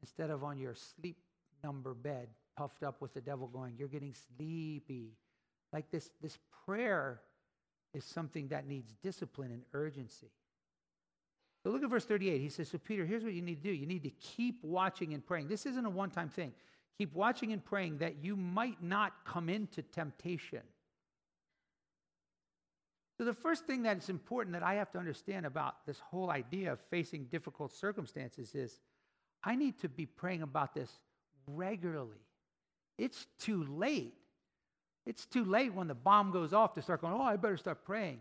Instead 0.00 0.30
of 0.30 0.44
on 0.44 0.58
your 0.58 0.74
sleep 0.74 1.16
number 1.64 1.94
bed, 1.94 2.28
puffed 2.56 2.82
up 2.82 3.00
with 3.00 3.14
the 3.14 3.20
devil 3.20 3.46
going, 3.46 3.74
you're 3.78 3.88
getting 3.88 4.14
sleepy. 4.36 5.12
Like 5.72 5.90
this, 5.90 6.10
this 6.20 6.38
prayer 6.66 7.20
is 7.94 8.04
something 8.04 8.48
that 8.48 8.66
needs 8.66 8.94
discipline 9.02 9.50
and 9.50 9.62
urgency. 9.72 10.30
So 11.62 11.70
look 11.70 11.82
at 11.82 11.90
verse 11.90 12.04
38. 12.04 12.40
He 12.40 12.48
says, 12.48 12.68
So, 12.68 12.78
Peter, 12.78 13.04
here's 13.04 13.24
what 13.24 13.32
you 13.32 13.42
need 13.42 13.56
to 13.56 13.62
do. 13.62 13.74
You 13.74 13.86
need 13.86 14.04
to 14.04 14.10
keep 14.10 14.62
watching 14.62 15.14
and 15.14 15.24
praying. 15.26 15.48
This 15.48 15.66
isn't 15.66 15.84
a 15.84 15.90
one 15.90 16.10
time 16.10 16.28
thing. 16.28 16.52
Keep 16.98 17.14
watching 17.14 17.52
and 17.52 17.64
praying 17.64 17.98
that 17.98 18.22
you 18.22 18.36
might 18.36 18.82
not 18.82 19.12
come 19.24 19.48
into 19.48 19.82
temptation. 19.82 20.62
So, 23.18 23.24
the 23.24 23.34
first 23.34 23.66
thing 23.66 23.82
that 23.82 23.98
is 23.98 24.08
important 24.08 24.52
that 24.52 24.62
I 24.62 24.74
have 24.74 24.92
to 24.92 24.98
understand 24.98 25.44
about 25.44 25.84
this 25.86 25.98
whole 25.98 26.30
idea 26.30 26.72
of 26.72 26.78
facing 26.88 27.24
difficult 27.24 27.72
circumstances 27.72 28.54
is 28.54 28.78
I 29.42 29.56
need 29.56 29.78
to 29.80 29.88
be 29.88 30.06
praying 30.06 30.42
about 30.42 30.72
this 30.72 30.90
regularly. 31.48 32.22
It's 32.96 33.26
too 33.40 33.64
late. 33.64 34.14
It's 35.04 35.26
too 35.26 35.44
late 35.44 35.74
when 35.74 35.88
the 35.88 35.94
bomb 35.94 36.30
goes 36.30 36.52
off 36.52 36.74
to 36.74 36.82
start 36.82 37.00
going, 37.00 37.14
oh, 37.14 37.22
I 37.22 37.36
better 37.36 37.56
start 37.56 37.84
praying. 37.84 38.20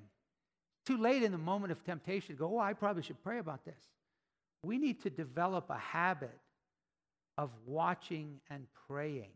too 0.86 0.98
late 0.98 1.22
in 1.22 1.32
the 1.34 1.38
moment 1.38 1.72
of 1.72 1.84
temptation 1.84 2.36
to 2.36 2.40
go, 2.40 2.56
oh, 2.56 2.60
I 2.60 2.74
probably 2.74 3.04
should 3.04 3.22
pray 3.22 3.40
about 3.40 3.66
this. 3.66 3.82
We 4.64 4.78
need 4.78 5.04
to 5.04 5.10
develop 5.10 5.70
a 5.70 5.78
habit 5.78 6.40
of 7.38 7.52
watching 7.66 8.40
and 8.50 8.66
praying. 8.88 9.32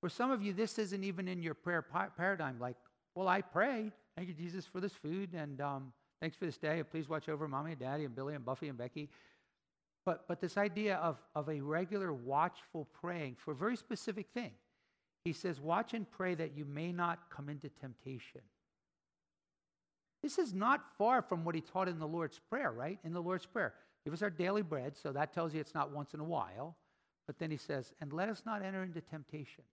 For 0.00 0.08
some 0.08 0.30
of 0.30 0.42
you, 0.42 0.52
this 0.52 0.78
isn't 0.78 1.04
even 1.04 1.28
in 1.28 1.42
your 1.42 1.54
prayer 1.54 1.82
paradigm. 2.16 2.58
Like, 2.58 2.76
well, 3.14 3.28
I 3.28 3.40
pray. 3.40 3.92
Thank 4.16 4.28
you, 4.28 4.34
Jesus, 4.34 4.64
for 4.64 4.80
this 4.80 4.94
food, 4.94 5.34
and 5.34 5.60
um, 5.60 5.92
thanks 6.20 6.36
for 6.36 6.46
this 6.46 6.56
day. 6.56 6.82
Please 6.90 7.06
watch 7.06 7.28
over 7.28 7.46
mommy 7.46 7.72
and 7.72 7.80
daddy 7.80 8.06
and 8.06 8.14
Billy 8.14 8.34
and 8.34 8.44
Buffy 8.44 8.68
and 8.68 8.78
Becky. 8.78 9.10
But, 10.06 10.26
but 10.26 10.40
this 10.40 10.56
idea 10.56 10.96
of, 10.96 11.18
of 11.34 11.50
a 11.50 11.60
regular 11.60 12.12
watchful 12.12 12.88
praying 12.98 13.36
for 13.36 13.50
a 13.50 13.54
very 13.54 13.76
specific 13.76 14.28
thing. 14.32 14.52
He 15.24 15.32
says, 15.32 15.60
Watch 15.60 15.92
and 15.92 16.10
pray 16.10 16.34
that 16.34 16.56
you 16.56 16.64
may 16.64 16.92
not 16.92 17.28
come 17.28 17.50
into 17.50 17.68
temptation. 17.68 18.40
This 20.22 20.38
is 20.38 20.54
not 20.54 20.84
far 20.96 21.20
from 21.20 21.44
what 21.44 21.54
he 21.54 21.60
taught 21.60 21.88
in 21.88 21.98
the 21.98 22.06
Lord's 22.06 22.40
Prayer, 22.48 22.72
right? 22.72 22.98
In 23.04 23.12
the 23.12 23.20
Lord's 23.20 23.44
Prayer. 23.44 23.74
Give 24.04 24.14
us 24.14 24.22
our 24.22 24.30
daily 24.30 24.62
bread, 24.62 24.96
so 24.96 25.12
that 25.12 25.34
tells 25.34 25.52
you 25.52 25.60
it's 25.60 25.74
not 25.74 25.90
once 25.90 26.14
in 26.14 26.20
a 26.20 26.24
while. 26.24 26.76
But 27.26 27.38
then 27.38 27.50
he 27.50 27.56
says, 27.56 27.92
And 28.00 28.12
let 28.12 28.28
us 28.30 28.44
not 28.46 28.62
enter 28.62 28.82
into 28.82 29.00
temptation, 29.02 29.64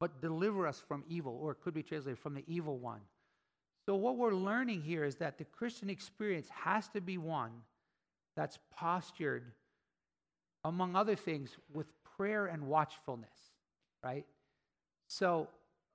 but 0.00 0.20
deliver 0.20 0.66
us 0.66 0.82
from 0.88 1.04
evil, 1.06 1.38
or 1.40 1.52
it 1.52 1.60
could 1.62 1.74
be 1.74 1.82
translated 1.82 2.18
from 2.18 2.34
the 2.34 2.44
evil 2.48 2.78
one. 2.78 3.00
So, 3.88 3.94
what 3.94 4.18
we're 4.18 4.34
learning 4.34 4.82
here 4.82 5.02
is 5.02 5.16
that 5.16 5.38
the 5.38 5.46
Christian 5.46 5.88
experience 5.88 6.50
has 6.50 6.88
to 6.88 7.00
be 7.00 7.16
one 7.16 7.52
that's 8.36 8.58
postured, 8.70 9.44
among 10.62 10.94
other 10.94 11.16
things, 11.16 11.56
with 11.72 11.86
prayer 12.04 12.44
and 12.44 12.64
watchfulness, 12.64 13.32
right? 14.04 14.26
So, 15.06 15.48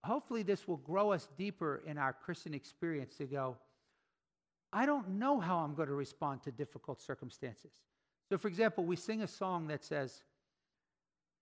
hopefully, 0.04 0.42
this 0.42 0.68
will 0.68 0.78
grow 0.78 1.12
us 1.12 1.28
deeper 1.38 1.84
in 1.86 2.00
our 2.00 2.14
Christian 2.14 2.56
experience 2.56 3.14
to 3.18 3.26
go, 3.26 3.58
I 4.72 4.88
don't 4.88 5.20
know 5.20 5.40
how 5.40 5.58
I'm 5.58 5.76
going 5.76 5.90
to 5.90 5.94
respond 5.94 6.42
to 6.46 6.52
difficult 6.52 7.00
circumstances. 7.00 7.74
So, 8.32 8.40
for 8.40 8.48
example, 8.48 8.86
we 8.86 8.96
sing 8.96 9.22
a 9.22 9.28
song 9.28 9.68
that 9.68 9.84
says, 9.84 10.24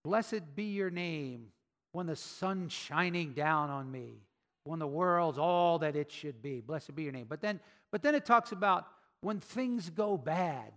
Blessed 0.04 0.54
be 0.54 0.66
your 0.66 0.90
name 0.90 1.46
when 1.94 2.08
the 2.08 2.18
sun's 2.18 2.74
shining 2.74 3.32
down 3.32 3.70
on 3.70 3.90
me, 3.90 4.16
when 4.64 4.80
the 4.80 4.88
world's 4.88 5.38
all 5.38 5.80
that 5.80 5.96
it 5.96 6.12
should 6.12 6.42
be. 6.42 6.62
Blessed 6.62 6.96
be 6.96 7.04
your 7.04 7.12
name. 7.12 7.28
But 7.28 7.42
then, 7.42 7.60
but 7.92 8.04
then 8.04 8.16
it 8.16 8.26
talks 8.26 8.52
about 8.52 8.88
when 9.22 9.40
things 9.40 9.90
go 9.90 10.18
bad. 10.18 10.72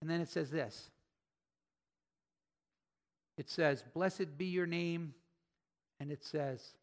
And 0.00 0.10
then 0.10 0.20
it 0.20 0.28
says 0.28 0.50
this 0.50 0.90
it 3.36 3.48
says, 3.48 3.84
Blessed 3.94 4.38
be 4.38 4.46
your 4.46 4.66
name. 4.66 5.14
And 6.00 6.10
it 6.10 6.24
says, 6.24 6.74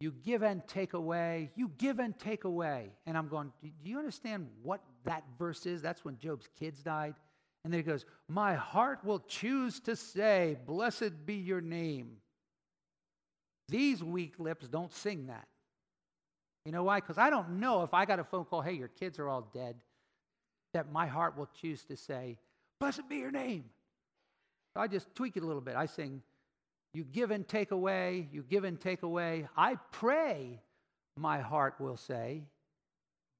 you 0.00 0.12
give 0.24 0.42
and 0.42 0.66
take 0.66 0.94
away. 0.94 1.50
You 1.54 1.70
give 1.78 1.98
and 1.98 2.18
take 2.18 2.44
away. 2.44 2.90
And 3.06 3.16
I'm 3.16 3.28
going, 3.28 3.52
do 3.62 3.90
you 3.90 3.98
understand 3.98 4.48
what 4.62 4.82
that 5.04 5.24
verse 5.38 5.66
is? 5.66 5.82
That's 5.82 6.04
when 6.04 6.18
Job's 6.18 6.48
kids 6.58 6.82
died. 6.82 7.14
And 7.64 7.72
then 7.72 7.78
he 7.78 7.84
goes, 7.84 8.04
My 8.28 8.54
heart 8.54 9.02
will 9.04 9.20
choose 9.20 9.80
to 9.80 9.96
say, 9.96 10.58
Blessed 10.66 11.24
be 11.24 11.36
your 11.36 11.62
name. 11.62 12.18
These 13.68 14.02
weak 14.02 14.34
lips 14.38 14.68
don't 14.68 14.92
sing 14.92 15.26
that. 15.26 15.46
You 16.64 16.72
know 16.72 16.84
why? 16.84 17.00
Because 17.00 17.18
I 17.18 17.30
don't 17.30 17.60
know 17.60 17.82
if 17.82 17.92
I 17.92 18.04
got 18.04 18.18
a 18.18 18.24
phone 18.24 18.44
call, 18.44 18.62
hey, 18.62 18.72
your 18.72 18.88
kids 18.88 19.18
are 19.18 19.28
all 19.28 19.48
dead, 19.52 19.76
that 20.72 20.90
my 20.90 21.06
heart 21.06 21.36
will 21.36 21.48
choose 21.60 21.84
to 21.84 21.96
say, 21.96 22.38
Blessed 22.80 23.08
be 23.08 23.16
your 23.16 23.30
name. 23.30 23.64
So 24.74 24.80
I 24.80 24.88
just 24.88 25.14
tweak 25.14 25.36
it 25.36 25.42
a 25.42 25.46
little 25.46 25.62
bit. 25.62 25.76
I 25.76 25.86
sing, 25.86 26.22
you 26.92 27.04
give 27.04 27.30
and 27.30 27.46
take 27.46 27.70
away, 27.70 28.28
you 28.32 28.42
give 28.42 28.64
and 28.64 28.80
take 28.80 29.02
away. 29.02 29.46
I 29.56 29.76
pray, 29.92 30.60
my 31.16 31.40
heart 31.40 31.76
will 31.78 31.96
say, 31.96 32.42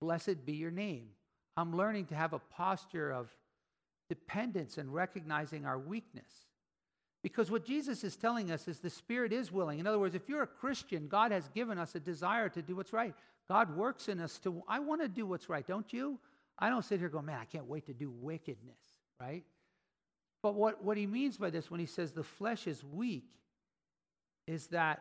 Blessed 0.00 0.44
be 0.44 0.54
your 0.54 0.70
name. 0.70 1.08
I'm 1.56 1.76
learning 1.76 2.06
to 2.06 2.14
have 2.14 2.32
a 2.32 2.38
posture 2.38 3.12
of 3.12 3.30
dependence 4.08 4.76
and 4.76 4.92
recognizing 4.92 5.64
our 5.64 5.78
weakness. 5.78 6.30
Because 7.24 7.50
what 7.50 7.64
Jesus 7.64 8.04
is 8.04 8.16
telling 8.16 8.50
us 8.50 8.68
is 8.68 8.80
the 8.80 8.90
Spirit 8.90 9.32
is 9.32 9.50
willing. 9.50 9.78
In 9.78 9.86
other 9.86 9.98
words, 9.98 10.14
if 10.14 10.28
you're 10.28 10.42
a 10.42 10.46
Christian, 10.46 11.08
God 11.08 11.32
has 11.32 11.48
given 11.48 11.78
us 11.78 11.94
a 11.94 11.98
desire 11.98 12.50
to 12.50 12.60
do 12.60 12.76
what's 12.76 12.92
right. 12.92 13.14
God 13.48 13.74
works 13.74 14.10
in 14.10 14.20
us 14.20 14.38
to, 14.40 14.62
I 14.68 14.80
want 14.80 15.00
to 15.00 15.08
do 15.08 15.24
what's 15.24 15.48
right, 15.48 15.66
don't 15.66 15.90
you? 15.90 16.18
I 16.58 16.68
don't 16.68 16.84
sit 16.84 17.00
here 17.00 17.08
going, 17.08 17.24
man, 17.24 17.38
I 17.40 17.46
can't 17.46 17.64
wait 17.64 17.86
to 17.86 17.94
do 17.94 18.10
wickedness, 18.10 18.76
right? 19.18 19.42
But 20.42 20.54
what, 20.54 20.84
what 20.84 20.98
he 20.98 21.06
means 21.06 21.38
by 21.38 21.48
this 21.48 21.70
when 21.70 21.80
he 21.80 21.86
says 21.86 22.12
the 22.12 22.22
flesh 22.22 22.66
is 22.66 22.84
weak 22.84 23.30
is 24.46 24.66
that 24.66 25.00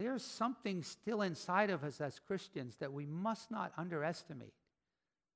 there's 0.00 0.24
something 0.24 0.82
still 0.82 1.22
inside 1.22 1.70
of 1.70 1.84
us 1.84 2.00
as 2.00 2.18
Christians 2.26 2.74
that 2.80 2.92
we 2.92 3.06
must 3.06 3.52
not 3.52 3.72
underestimate. 3.78 4.52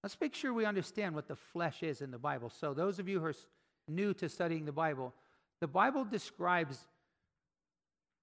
Let's 0.03 0.21
make 0.21 0.35
sure 0.35 0.53
we 0.53 0.65
understand 0.65 1.15
what 1.15 1.29
the 1.29 1.37
flesh 1.37 1.85
is 1.85 2.01
in 2.01 2.11
the 2.11 2.19
Bible. 2.19 2.51
So, 2.51 2.75
those 2.75 2.99
of 2.99 3.09
you 3.09 3.21
who 3.21 3.27
are 3.27 3.35
new 3.87 4.13
to 4.15 4.29
studying 4.29 4.65
the 4.65 4.73
Bible, 4.73 5.15
the 5.61 5.67
Bible 5.67 6.05
describes 6.05 6.79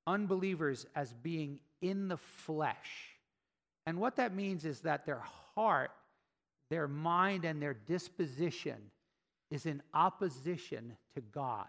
unbelievers 0.06 0.86
as 0.96 1.14
being 1.14 1.60
in 1.82 2.08
the 2.08 2.18
flesh. 2.18 3.18
And 3.86 4.00
what 4.00 4.18
that 4.18 4.34
means 4.34 4.66
is 4.66 4.82
that 4.82 5.06
their 5.06 5.24
heart, 5.56 5.92
their 6.70 6.88
mind, 6.88 7.46
and 7.46 7.62
their 7.62 7.74
disposition 7.74 8.78
is 9.52 9.66
in 9.66 9.82
opposition 9.94 10.96
to 11.16 11.22
God. 11.22 11.68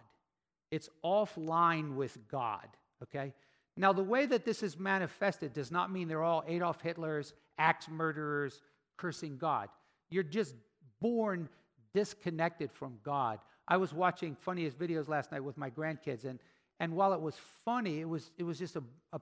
It's 0.71 0.89
offline 1.05 1.95
with 1.97 2.17
God, 2.29 2.67
okay? 3.03 3.33
Now, 3.77 3.93
the 3.93 4.05
way 4.05 4.27
that 4.27 4.45
this 4.45 4.63
is 4.63 4.79
manifested 4.79 5.53
does 5.53 5.71
not 5.71 5.91
mean 5.91 6.09
they're 6.09 6.23
all 6.23 6.45
Adolf 6.47 6.83
Hitlers, 6.83 7.33
axe 7.59 7.89
murderers, 7.89 8.63
cursing 8.97 9.37
God. 9.37 9.69
You're 10.11 10.23
just 10.23 10.55
born 11.01 11.49
disconnected 11.93 12.71
from 12.73 12.99
God. 13.05 13.39
I 13.67 13.77
was 13.77 13.93
watching 13.93 14.37
funniest 14.37 14.79
videos 14.79 15.09
last 15.09 15.33
night 15.33 15.43
with 15.43 15.57
my 15.57 15.71
grandkids, 15.71 16.25
and, 16.25 16.39
and 16.81 16.95
while 16.95 17.13
it 17.13 17.21
was 17.21 17.37
funny, 17.65 18.01
it 18.01 18.09
was, 18.09 18.31
it 18.39 18.43
was 18.43 18.59
just 18.59 18.77
a, 18.77 18.83
a 19.13 19.21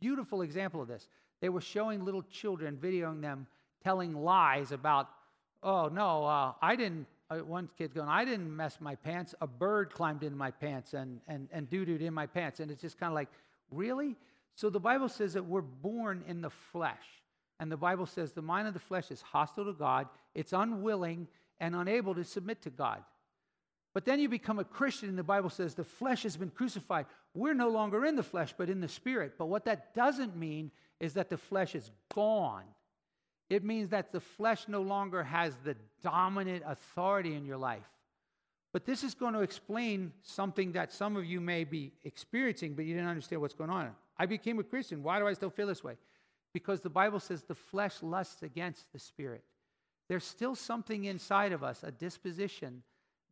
beautiful 0.00 0.42
example 0.42 0.82
of 0.82 0.88
this. 0.88 1.08
They 1.40 1.48
were 1.48 1.60
showing 1.60 2.04
little 2.04 2.22
children, 2.22 2.76
videoing 2.76 3.22
them 3.22 3.46
telling 3.82 4.14
lies 4.14 4.72
about, 4.72 5.08
oh, 5.62 5.88
no, 5.88 6.24
uh, 6.24 6.52
I 6.60 6.76
didn't. 6.76 7.06
Uh, 7.30 7.38
one 7.38 7.68
kid's 7.76 7.92
going, 7.92 8.08
I 8.08 8.24
didn't 8.24 8.54
mess 8.54 8.78
my 8.80 8.94
pants. 8.94 9.34
A 9.42 9.46
bird 9.46 9.92
climbed 9.92 10.22
into 10.22 10.36
my 10.36 10.50
pants 10.50 10.94
and, 10.94 11.20
and, 11.28 11.46
and 11.52 11.68
doo 11.68 11.84
dooed 11.84 12.00
in 12.00 12.14
my 12.14 12.26
pants. 12.26 12.58
And 12.60 12.70
it's 12.70 12.80
just 12.80 12.98
kind 12.98 13.12
of 13.12 13.14
like, 13.14 13.28
Really? 13.70 14.16
So 14.54 14.70
the 14.70 14.80
Bible 14.80 15.08
says 15.08 15.34
that 15.34 15.44
we're 15.44 15.60
born 15.60 16.24
in 16.26 16.40
the 16.40 16.50
flesh. 16.50 17.22
And 17.60 17.70
the 17.70 17.76
Bible 17.76 18.06
says 18.06 18.32
the 18.32 18.42
mind 18.42 18.68
of 18.68 18.74
the 18.74 18.80
flesh 18.80 19.10
is 19.10 19.20
hostile 19.20 19.64
to 19.64 19.72
God, 19.72 20.06
it's 20.34 20.52
unwilling 20.52 21.26
and 21.60 21.74
unable 21.74 22.14
to 22.14 22.24
submit 22.24 22.62
to 22.62 22.70
God. 22.70 23.02
But 23.94 24.04
then 24.04 24.20
you 24.20 24.28
become 24.28 24.58
a 24.58 24.64
Christian, 24.64 25.08
and 25.08 25.18
the 25.18 25.22
Bible 25.22 25.50
says 25.50 25.74
the 25.74 25.84
flesh 25.84 26.22
has 26.24 26.36
been 26.36 26.50
crucified. 26.50 27.06
We're 27.34 27.54
no 27.54 27.68
longer 27.68 28.04
in 28.04 28.16
the 28.16 28.22
flesh, 28.22 28.54
but 28.56 28.68
in 28.70 28.80
the 28.80 28.88
spirit. 28.88 29.34
But 29.38 29.46
what 29.46 29.64
that 29.64 29.94
doesn't 29.94 30.36
mean 30.36 30.70
is 31.00 31.14
that 31.14 31.30
the 31.30 31.36
flesh 31.36 31.74
is 31.74 31.90
gone. 32.14 32.64
It 33.48 33.64
means 33.64 33.90
that 33.90 34.12
the 34.12 34.20
flesh 34.20 34.68
no 34.68 34.82
longer 34.82 35.22
has 35.22 35.56
the 35.64 35.76
dominant 36.02 36.64
authority 36.66 37.34
in 37.34 37.46
your 37.46 37.56
life. 37.56 37.88
But 38.72 38.84
this 38.84 39.02
is 39.02 39.14
going 39.14 39.32
to 39.32 39.40
explain 39.40 40.12
something 40.22 40.72
that 40.72 40.92
some 40.92 41.16
of 41.16 41.24
you 41.24 41.40
may 41.40 41.64
be 41.64 41.92
experiencing, 42.04 42.74
but 42.74 42.84
you 42.84 42.94
didn't 42.94 43.08
understand 43.08 43.40
what's 43.40 43.54
going 43.54 43.70
on. 43.70 43.90
I 44.18 44.26
became 44.26 44.58
a 44.58 44.64
Christian. 44.64 45.02
Why 45.02 45.18
do 45.18 45.26
I 45.26 45.32
still 45.32 45.50
feel 45.50 45.66
this 45.66 45.82
way? 45.82 45.96
Because 46.52 46.80
the 46.80 46.90
Bible 46.90 47.20
says 47.20 47.42
the 47.42 47.54
flesh 47.54 48.02
lusts 48.02 48.42
against 48.42 48.92
the 48.92 48.98
spirit. 48.98 49.42
There's 50.08 50.24
still 50.24 50.54
something 50.54 51.04
inside 51.04 51.52
of 51.52 51.64
us, 51.64 51.82
a 51.82 51.90
disposition 51.90 52.82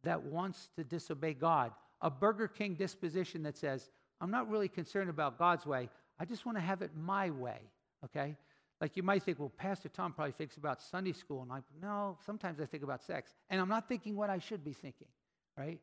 that 0.07 0.23
wants 0.23 0.71
to 0.77 0.85
disobey 0.85 1.35
God, 1.35 1.73
a 2.01 2.11
Burger 2.11 2.49
King 2.49 2.75
disposition 2.75 3.43
that 3.45 3.57
says, 3.57 3.91
I'm 4.21 4.31
not 4.31 4.51
really 4.51 4.69
concerned 4.69 5.11
about 5.11 5.39
God's 5.39 5.67
way. 5.67 5.89
I 6.19 6.25
just 6.25 6.47
want 6.47 6.57
to 6.57 6.63
have 6.63 6.83
it 6.83 6.91
my 6.97 7.31
way, 7.31 7.61
okay? 8.05 8.35
Like 8.81 8.97
you 8.97 9.03
might 9.03 9.23
think, 9.23 9.39
well, 9.39 9.53
Pastor 9.57 9.89
Tom 9.89 10.13
probably 10.13 10.33
thinks 10.33 10.57
about 10.57 10.83
Sunday 10.83 11.13
school. 11.13 11.43
And 11.43 11.53
I'm, 11.53 11.65
no, 11.81 12.19
sometimes 12.25 12.61
I 12.61 12.65
think 12.65 12.83
about 12.83 13.03
sex. 13.03 13.35
And 13.51 13.61
I'm 13.61 13.69
not 13.69 13.89
thinking 13.89 14.17
what 14.17 14.31
I 14.31 14.39
should 14.39 14.65
be 14.65 14.73
thinking 14.73 15.09
right? 15.57 15.79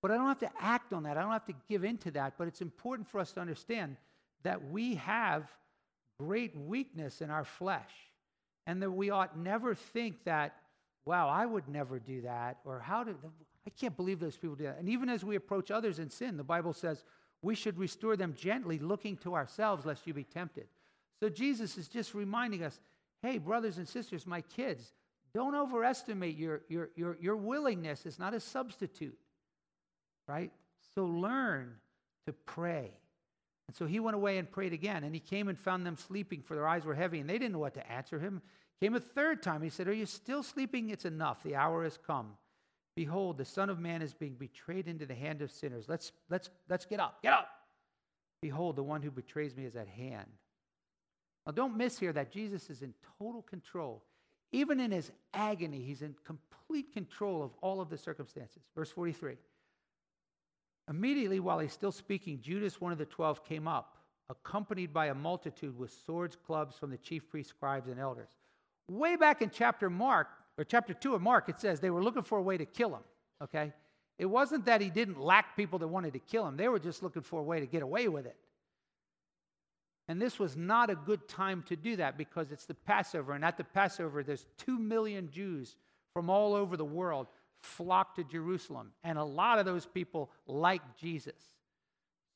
But 0.00 0.10
I 0.10 0.14
don't 0.14 0.26
have 0.26 0.38
to 0.40 0.50
act 0.60 0.92
on 0.92 1.02
that. 1.04 1.16
I 1.16 1.22
don't 1.22 1.32
have 1.32 1.46
to 1.46 1.54
give 1.68 1.84
into 1.84 2.10
that. 2.12 2.34
But 2.38 2.48
it's 2.48 2.60
important 2.60 3.08
for 3.08 3.20
us 3.20 3.32
to 3.32 3.40
understand 3.40 3.96
that 4.44 4.70
we 4.70 4.94
have 4.96 5.48
great 6.20 6.56
weakness 6.56 7.20
in 7.20 7.30
our 7.30 7.44
flesh 7.44 7.90
and 8.66 8.82
that 8.82 8.90
we 8.90 9.10
ought 9.10 9.38
never 9.38 9.74
think 9.74 10.24
that, 10.24 10.54
wow, 11.08 11.28
I 11.28 11.46
would 11.46 11.66
never 11.68 11.98
do 11.98 12.20
that, 12.20 12.58
or 12.66 12.80
how 12.80 13.02
did, 13.02 13.16
I 13.66 13.70
can't 13.70 13.96
believe 13.96 14.20
those 14.20 14.36
people 14.36 14.56
do 14.56 14.64
that. 14.64 14.78
And 14.78 14.90
even 14.90 15.08
as 15.08 15.24
we 15.24 15.36
approach 15.36 15.70
others 15.70 15.98
in 15.98 16.10
sin, 16.10 16.36
the 16.36 16.44
Bible 16.44 16.74
says 16.74 17.02
we 17.40 17.54
should 17.54 17.78
restore 17.78 18.14
them 18.14 18.34
gently, 18.36 18.78
looking 18.78 19.16
to 19.18 19.34
ourselves, 19.34 19.86
lest 19.86 20.06
you 20.06 20.12
be 20.12 20.24
tempted. 20.24 20.66
So 21.18 21.30
Jesus 21.30 21.78
is 21.78 21.88
just 21.88 22.14
reminding 22.14 22.62
us 22.62 22.78
hey, 23.20 23.38
brothers 23.38 23.78
and 23.78 23.88
sisters, 23.88 24.28
my 24.28 24.42
kids, 24.42 24.92
don't 25.34 25.56
overestimate 25.56 26.36
your, 26.36 26.60
your, 26.68 26.90
your, 26.94 27.16
your 27.20 27.34
willingness. 27.34 28.06
It's 28.06 28.18
not 28.18 28.32
a 28.32 28.38
substitute, 28.38 29.18
right? 30.28 30.52
So 30.94 31.04
learn 31.04 31.74
to 32.26 32.32
pray. 32.32 32.92
And 33.66 33.76
so 33.76 33.86
he 33.86 33.98
went 33.98 34.14
away 34.14 34.38
and 34.38 34.48
prayed 34.48 34.72
again. 34.72 35.02
And 35.02 35.12
he 35.12 35.20
came 35.20 35.48
and 35.48 35.58
found 35.58 35.84
them 35.84 35.96
sleeping, 35.96 36.42
for 36.42 36.54
their 36.54 36.68
eyes 36.68 36.84
were 36.84 36.94
heavy, 36.94 37.18
and 37.18 37.28
they 37.28 37.38
didn't 37.38 37.54
know 37.54 37.58
what 37.58 37.74
to 37.74 37.90
answer 37.90 38.20
him. 38.20 38.40
Came 38.80 38.94
a 38.94 39.00
third 39.00 39.42
time. 39.42 39.62
He 39.62 39.70
said, 39.70 39.88
Are 39.88 39.92
you 39.92 40.06
still 40.06 40.42
sleeping? 40.42 40.90
It's 40.90 41.04
enough. 41.04 41.42
The 41.42 41.56
hour 41.56 41.84
has 41.84 41.98
come. 42.06 42.32
Behold, 42.94 43.38
the 43.38 43.44
Son 43.44 43.70
of 43.70 43.78
Man 43.78 44.02
is 44.02 44.14
being 44.14 44.34
betrayed 44.34 44.88
into 44.88 45.06
the 45.06 45.14
hand 45.14 45.42
of 45.42 45.50
sinners. 45.50 45.86
Let's, 45.88 46.12
let's, 46.30 46.50
let's 46.68 46.84
get 46.84 47.00
up. 47.00 47.22
Get 47.22 47.32
up. 47.32 47.48
Behold, 48.40 48.76
the 48.76 48.82
one 48.82 49.02
who 49.02 49.10
betrays 49.10 49.56
me 49.56 49.64
is 49.64 49.76
at 49.76 49.88
hand. 49.88 50.28
Now, 51.46 51.52
don't 51.52 51.76
miss 51.76 51.98
here 51.98 52.12
that 52.12 52.32
Jesus 52.32 52.70
is 52.70 52.82
in 52.82 52.94
total 53.18 53.42
control. 53.42 54.02
Even 54.52 54.80
in 54.80 54.90
his 54.90 55.10
agony, 55.34 55.82
he's 55.82 56.02
in 56.02 56.14
complete 56.24 56.92
control 56.92 57.42
of 57.42 57.50
all 57.60 57.80
of 57.80 57.90
the 57.90 57.98
circumstances. 57.98 58.62
Verse 58.74 58.90
43. 58.90 59.36
Immediately, 60.88 61.40
while 61.40 61.58
he's 61.58 61.72
still 61.72 61.92
speaking, 61.92 62.40
Judas, 62.40 62.80
one 62.80 62.92
of 62.92 62.98
the 62.98 63.04
twelve, 63.04 63.44
came 63.44 63.68
up, 63.68 63.98
accompanied 64.30 64.92
by 64.92 65.06
a 65.06 65.14
multitude 65.14 65.78
with 65.78 65.92
swords, 66.06 66.34
clubs 66.34 66.76
from 66.76 66.90
the 66.90 66.96
chief 66.96 67.28
priests, 67.28 67.50
scribes, 67.50 67.88
and 67.88 68.00
elders. 68.00 68.30
Way 68.88 69.16
back 69.16 69.42
in 69.42 69.50
chapter 69.50 69.90
Mark, 69.90 70.28
or 70.56 70.64
chapter 70.64 70.94
2 70.94 71.14
of 71.14 71.22
Mark, 71.22 71.48
it 71.48 71.60
says 71.60 71.80
they 71.80 71.90
were 71.90 72.02
looking 72.02 72.22
for 72.22 72.38
a 72.38 72.42
way 72.42 72.56
to 72.56 72.64
kill 72.64 72.94
him. 72.94 73.02
Okay? 73.42 73.72
It 74.18 74.26
wasn't 74.26 74.64
that 74.64 74.80
he 74.80 74.90
didn't 74.90 75.20
lack 75.20 75.56
people 75.56 75.78
that 75.78 75.88
wanted 75.88 76.14
to 76.14 76.18
kill 76.18 76.46
him, 76.46 76.56
they 76.56 76.68
were 76.68 76.78
just 76.78 77.02
looking 77.02 77.22
for 77.22 77.40
a 77.40 77.44
way 77.44 77.60
to 77.60 77.66
get 77.66 77.82
away 77.82 78.08
with 78.08 78.26
it. 78.26 78.36
And 80.08 80.20
this 80.20 80.38
was 80.38 80.56
not 80.56 80.88
a 80.88 80.94
good 80.94 81.28
time 81.28 81.62
to 81.68 81.76
do 81.76 81.96
that 81.96 82.16
because 82.16 82.50
it's 82.50 82.64
the 82.64 82.74
Passover. 82.74 83.34
And 83.34 83.44
at 83.44 83.58
the 83.58 83.64
Passover, 83.64 84.22
there's 84.22 84.46
two 84.56 84.78
million 84.78 85.30
Jews 85.30 85.76
from 86.14 86.30
all 86.30 86.54
over 86.54 86.78
the 86.78 86.84
world 86.84 87.26
flock 87.60 88.14
to 88.16 88.24
Jerusalem. 88.24 88.92
And 89.04 89.18
a 89.18 89.24
lot 89.24 89.58
of 89.58 89.66
those 89.66 89.84
people 89.84 90.30
like 90.46 90.80
Jesus. 90.96 91.34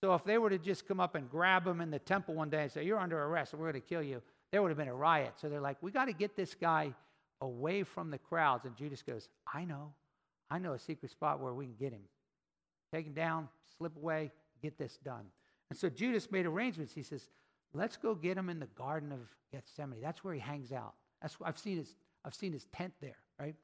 So 0.03 0.15
if 0.15 0.25
they 0.25 0.37
were 0.37 0.51
to 0.51 0.59
just 0.59 0.87
come 0.87 1.01
up 1.01 1.15
and 1.15 1.31
grab 1.31 1.67
him 1.67 1.81
in 1.81 1.91
the 1.91 1.99
temple 1.99 2.35
one 2.35 2.51
day 2.51 2.65
and 2.65 2.73
say, 2.73 2.85
You're 2.85 2.99
under 2.99 3.23
arrest 3.23 3.55
we're 3.55 3.71
going 3.71 3.81
to 3.81 3.89
kill 3.89 4.03
you, 4.03 4.21
there 4.53 4.63
would 4.63 4.69
have 4.69 4.79
been 4.79 4.89
a 4.89 4.95
riot. 4.95 5.33
So 5.41 5.49
they're 5.49 5.61
like, 5.61 5.79
We 5.81 5.91
got 5.91 6.05
to 6.05 6.13
get 6.13 6.37
this 6.37 6.55
guy 6.55 6.95
away 7.41 7.83
from 7.83 8.11
the 8.11 8.19
crowds. 8.19 8.65
And 8.67 8.77
Judas 8.77 9.03
goes, 9.03 9.29
I 9.53 9.65
know. 9.65 9.93
I 10.51 10.59
know 10.59 10.75
a 10.75 10.79
secret 10.79 11.11
spot 11.11 11.41
where 11.41 11.55
we 11.55 11.65
can 11.65 11.75
get 11.75 11.93
him. 11.93 12.03
Take 12.93 13.07
him 13.07 13.15
down, 13.15 13.49
slip 13.79 13.97
away, 13.97 14.31
get 14.63 14.79
this 14.79 14.99
done. 15.03 15.25
And 15.71 15.79
so 15.79 15.89
Judas 15.89 16.31
made 16.31 16.47
arrangements. 16.47 16.93
He 16.93 17.03
says, 17.03 17.29
Let's 17.75 17.97
go 17.97 18.15
get 18.15 18.37
him 18.37 18.51
in 18.51 18.61
the 18.61 18.67
Garden 18.67 19.13
of 19.13 19.21
Gethsemane. 19.51 20.03
That's 20.03 20.23
where 20.23 20.35
he 20.35 20.41
hangs 20.41 20.73
out. 20.73 20.93
That's 21.23 21.37
I've 21.43 21.59
seen 21.59 21.79
his 21.79 21.95
I've 22.25 22.35
seen 22.35 22.53
his 22.53 22.67
tent 22.77 22.93
there, 23.01 23.17
right? 23.41 23.55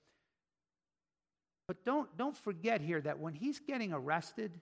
But 1.67 1.85
don't 1.85 2.09
don't 2.17 2.37
forget 2.37 2.81
here 2.81 3.03
that 3.03 3.19
when 3.19 3.35
he's 3.35 3.61
getting 3.61 3.93
arrested, 3.93 4.59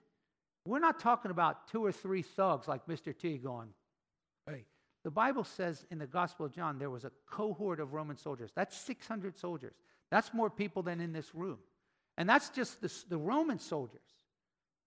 we're 0.65 0.79
not 0.79 0.99
talking 0.99 1.31
about 1.31 1.69
two 1.69 1.83
or 1.83 1.93
three 1.93 2.21
thugs 2.21 2.67
like 2.67 2.85
Mr. 2.87 3.17
T 3.17 3.37
going, 3.37 3.69
hey. 4.49 4.65
The 5.07 5.11
Bible 5.11 5.45
says 5.45 5.85
in 5.89 5.99
the 5.99 6.05
Gospel 6.05 6.45
of 6.45 6.51
John 6.51 6.77
there 6.77 6.89
was 6.89 7.05
a 7.05 7.11
cohort 7.29 7.79
of 7.79 7.93
Roman 7.93 8.17
soldiers. 8.17 8.51
That's 8.53 8.75
600 8.75 9.37
soldiers. 9.37 9.73
That's 10.11 10.33
more 10.33 10.49
people 10.49 10.83
than 10.83 10.99
in 10.99 11.13
this 11.13 11.33
room. 11.33 11.59
And 12.17 12.27
that's 12.27 12.49
just 12.49 12.81
the, 12.81 12.93
the 13.07 13.17
Roman 13.17 13.57
soldiers. 13.57 14.01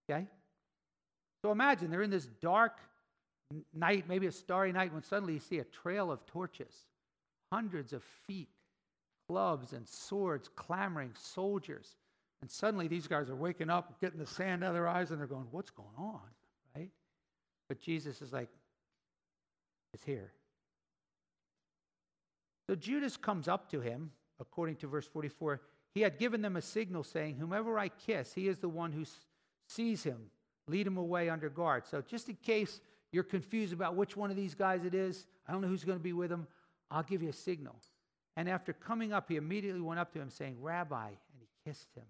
Okay? 0.04 0.26
So 1.40 1.50
imagine 1.52 1.90
they're 1.90 2.02
in 2.02 2.10
this 2.10 2.28
dark 2.42 2.76
night, 3.72 4.10
maybe 4.10 4.26
a 4.26 4.32
starry 4.32 4.72
night, 4.72 4.92
when 4.92 5.02
suddenly 5.02 5.32
you 5.32 5.40
see 5.40 5.60
a 5.60 5.64
trail 5.64 6.12
of 6.12 6.26
torches, 6.26 6.74
hundreds 7.50 7.94
of 7.94 8.02
feet, 8.26 8.50
clubs 9.26 9.72
and 9.72 9.88
swords 9.88 10.50
clamoring, 10.54 11.12
soldiers. 11.14 11.96
And 12.42 12.50
suddenly 12.50 12.88
these 12.88 13.06
guys 13.06 13.30
are 13.30 13.36
waking 13.36 13.70
up, 13.70 13.98
getting 14.02 14.18
the 14.18 14.26
sand 14.26 14.64
out 14.64 14.68
of 14.68 14.74
their 14.74 14.86
eyes, 14.86 15.12
and 15.12 15.18
they're 15.18 15.26
going, 15.26 15.46
What's 15.50 15.70
going 15.70 15.96
on? 15.96 16.20
Right? 16.76 16.90
But 17.70 17.80
Jesus 17.80 18.20
is 18.20 18.34
like, 18.34 18.50
It's 19.92 20.04
here. 20.04 20.32
So 22.68 22.74
Judas 22.76 23.16
comes 23.16 23.48
up 23.48 23.70
to 23.70 23.80
him, 23.80 24.12
according 24.38 24.76
to 24.76 24.86
verse 24.86 25.06
44. 25.06 25.60
He 25.92 26.02
had 26.02 26.18
given 26.18 26.40
them 26.40 26.56
a 26.56 26.62
signal 26.62 27.02
saying, 27.02 27.36
Whomever 27.36 27.78
I 27.78 27.88
kiss, 27.88 28.32
he 28.32 28.46
is 28.46 28.58
the 28.58 28.68
one 28.68 28.92
who 28.92 29.04
seize 29.66 30.02
him. 30.04 30.30
Lead 30.68 30.86
him 30.86 30.96
away 30.96 31.28
under 31.28 31.48
guard. 31.48 31.86
So, 31.86 32.00
just 32.00 32.28
in 32.28 32.36
case 32.36 32.80
you're 33.12 33.24
confused 33.24 33.72
about 33.72 33.96
which 33.96 34.16
one 34.16 34.30
of 34.30 34.36
these 34.36 34.54
guys 34.54 34.84
it 34.84 34.94
is, 34.94 35.26
I 35.48 35.52
don't 35.52 35.62
know 35.62 35.68
who's 35.68 35.84
going 35.84 35.98
to 35.98 36.02
be 36.02 36.12
with 36.12 36.30
him, 36.30 36.46
I'll 36.90 37.02
give 37.02 37.22
you 37.22 37.28
a 37.28 37.32
signal. 37.32 37.74
And 38.36 38.48
after 38.48 38.72
coming 38.72 39.12
up, 39.12 39.28
he 39.28 39.36
immediately 39.36 39.80
went 39.80 39.98
up 39.98 40.12
to 40.12 40.20
him, 40.20 40.30
saying, 40.30 40.56
Rabbi, 40.60 41.08
and 41.08 41.40
he 41.40 41.48
kissed 41.66 41.88
him. 41.96 42.04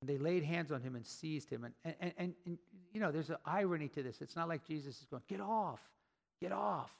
And 0.00 0.10
they 0.10 0.18
laid 0.18 0.44
hands 0.44 0.72
on 0.72 0.82
him 0.82 0.94
and 0.94 1.06
seized 1.06 1.50
him. 1.50 1.64
And, 1.64 1.74
and, 1.84 2.12
and, 2.18 2.34
and, 2.44 2.58
you 2.92 3.00
know, 3.00 3.10
there's 3.10 3.30
an 3.30 3.36
irony 3.44 3.88
to 3.88 4.02
this. 4.02 4.20
It's 4.20 4.36
not 4.36 4.48
like 4.48 4.66
Jesus 4.66 5.00
is 5.00 5.06
going, 5.10 5.22
Get 5.28 5.40
off, 5.40 5.80
get 6.40 6.52
off. 6.52 6.92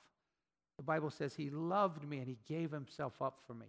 The 0.77 0.83
Bible 0.83 1.11
says 1.11 1.35
he 1.35 1.51
loved 1.51 2.07
me 2.07 2.19
and 2.19 2.29
he 2.29 2.39
gave 2.47 2.71
himself 2.71 3.21
up 3.23 3.41
for 3.47 3.55
me. 3.55 3.67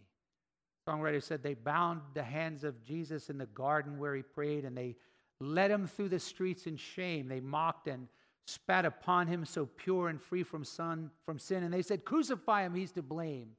Songwriter 0.87 1.21
said 1.21 1.43
they 1.43 1.53
bound 1.53 2.01
the 2.13 2.23
hands 2.23 2.63
of 2.63 2.83
Jesus 2.83 3.29
in 3.29 3.37
the 3.37 3.45
garden 3.47 3.97
where 3.97 4.15
he 4.15 4.21
prayed 4.21 4.65
and 4.65 4.77
they 4.77 4.95
led 5.39 5.71
him 5.71 5.87
through 5.87 6.09
the 6.09 6.19
streets 6.19 6.67
in 6.67 6.77
shame. 6.77 7.27
They 7.27 7.39
mocked 7.39 7.87
and 7.87 8.07
spat 8.45 8.85
upon 8.85 9.27
him, 9.27 9.45
so 9.45 9.65
pure 9.65 10.07
and 10.07 10.21
free 10.21 10.43
from, 10.43 10.63
son, 10.63 11.11
from 11.25 11.37
sin. 11.37 11.63
And 11.63 11.73
they 11.73 11.81
said, 11.81 12.05
Crucify 12.05 12.65
him, 12.65 12.73
he's 12.73 12.93
to 12.93 13.01
blame. 13.01 13.49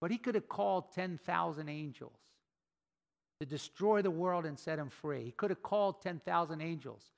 But 0.00 0.10
he 0.10 0.18
could 0.18 0.34
have 0.34 0.48
called 0.48 0.92
10,000 0.92 1.68
angels 1.68 2.18
to 3.42 3.46
destroy 3.46 4.02
the 4.02 4.10
world 4.10 4.46
and 4.46 4.56
set 4.56 4.78
him 4.78 4.88
free. 4.88 5.24
He 5.24 5.32
could 5.32 5.50
have 5.50 5.62
called 5.64 6.00
10,000 6.00 6.60
angels, 6.60 7.10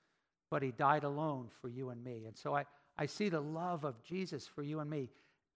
but 0.51 0.63
he 0.63 0.71
died 0.71 1.05
alone 1.05 1.49
for 1.61 1.69
you 1.69 1.91
and 1.91 2.03
me. 2.03 2.25
And 2.27 2.35
so 2.35 2.57
I, 2.57 2.65
I 2.97 3.05
see 3.05 3.29
the 3.29 3.43
love 3.43 3.85
of 3.85 4.03
Jesus 4.03 4.47
for 4.47 4.63
you 4.63 4.81
and 4.81 4.89
me, 4.89 5.11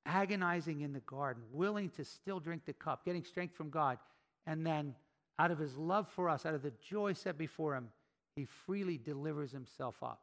agonizing 0.04 0.82
in 0.82 0.92
the 0.92 1.00
garden, 1.00 1.42
willing 1.52 1.88
to 1.90 2.04
still 2.04 2.38
drink 2.38 2.66
the 2.66 2.74
cup, 2.74 3.06
getting 3.06 3.24
strength 3.24 3.56
from 3.56 3.70
God, 3.70 3.98
and 4.46 4.66
then 4.66 4.94
out 5.38 5.50
of 5.50 5.58
his 5.58 5.74
love 5.78 6.06
for 6.06 6.28
us, 6.28 6.44
out 6.44 6.52
of 6.52 6.62
the 6.62 6.72
joy 6.86 7.14
set 7.14 7.38
before 7.38 7.74
him, 7.74 7.88
he 8.36 8.44
freely 8.44 8.98
delivers 8.98 9.50
himself 9.50 10.02
up. 10.02 10.20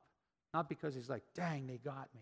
Not 0.53 0.69
because 0.69 0.93
he's 0.93 1.09
like, 1.09 1.23
dang, 1.33 1.65
they 1.65 1.77
got 1.77 2.07
me. 2.13 2.21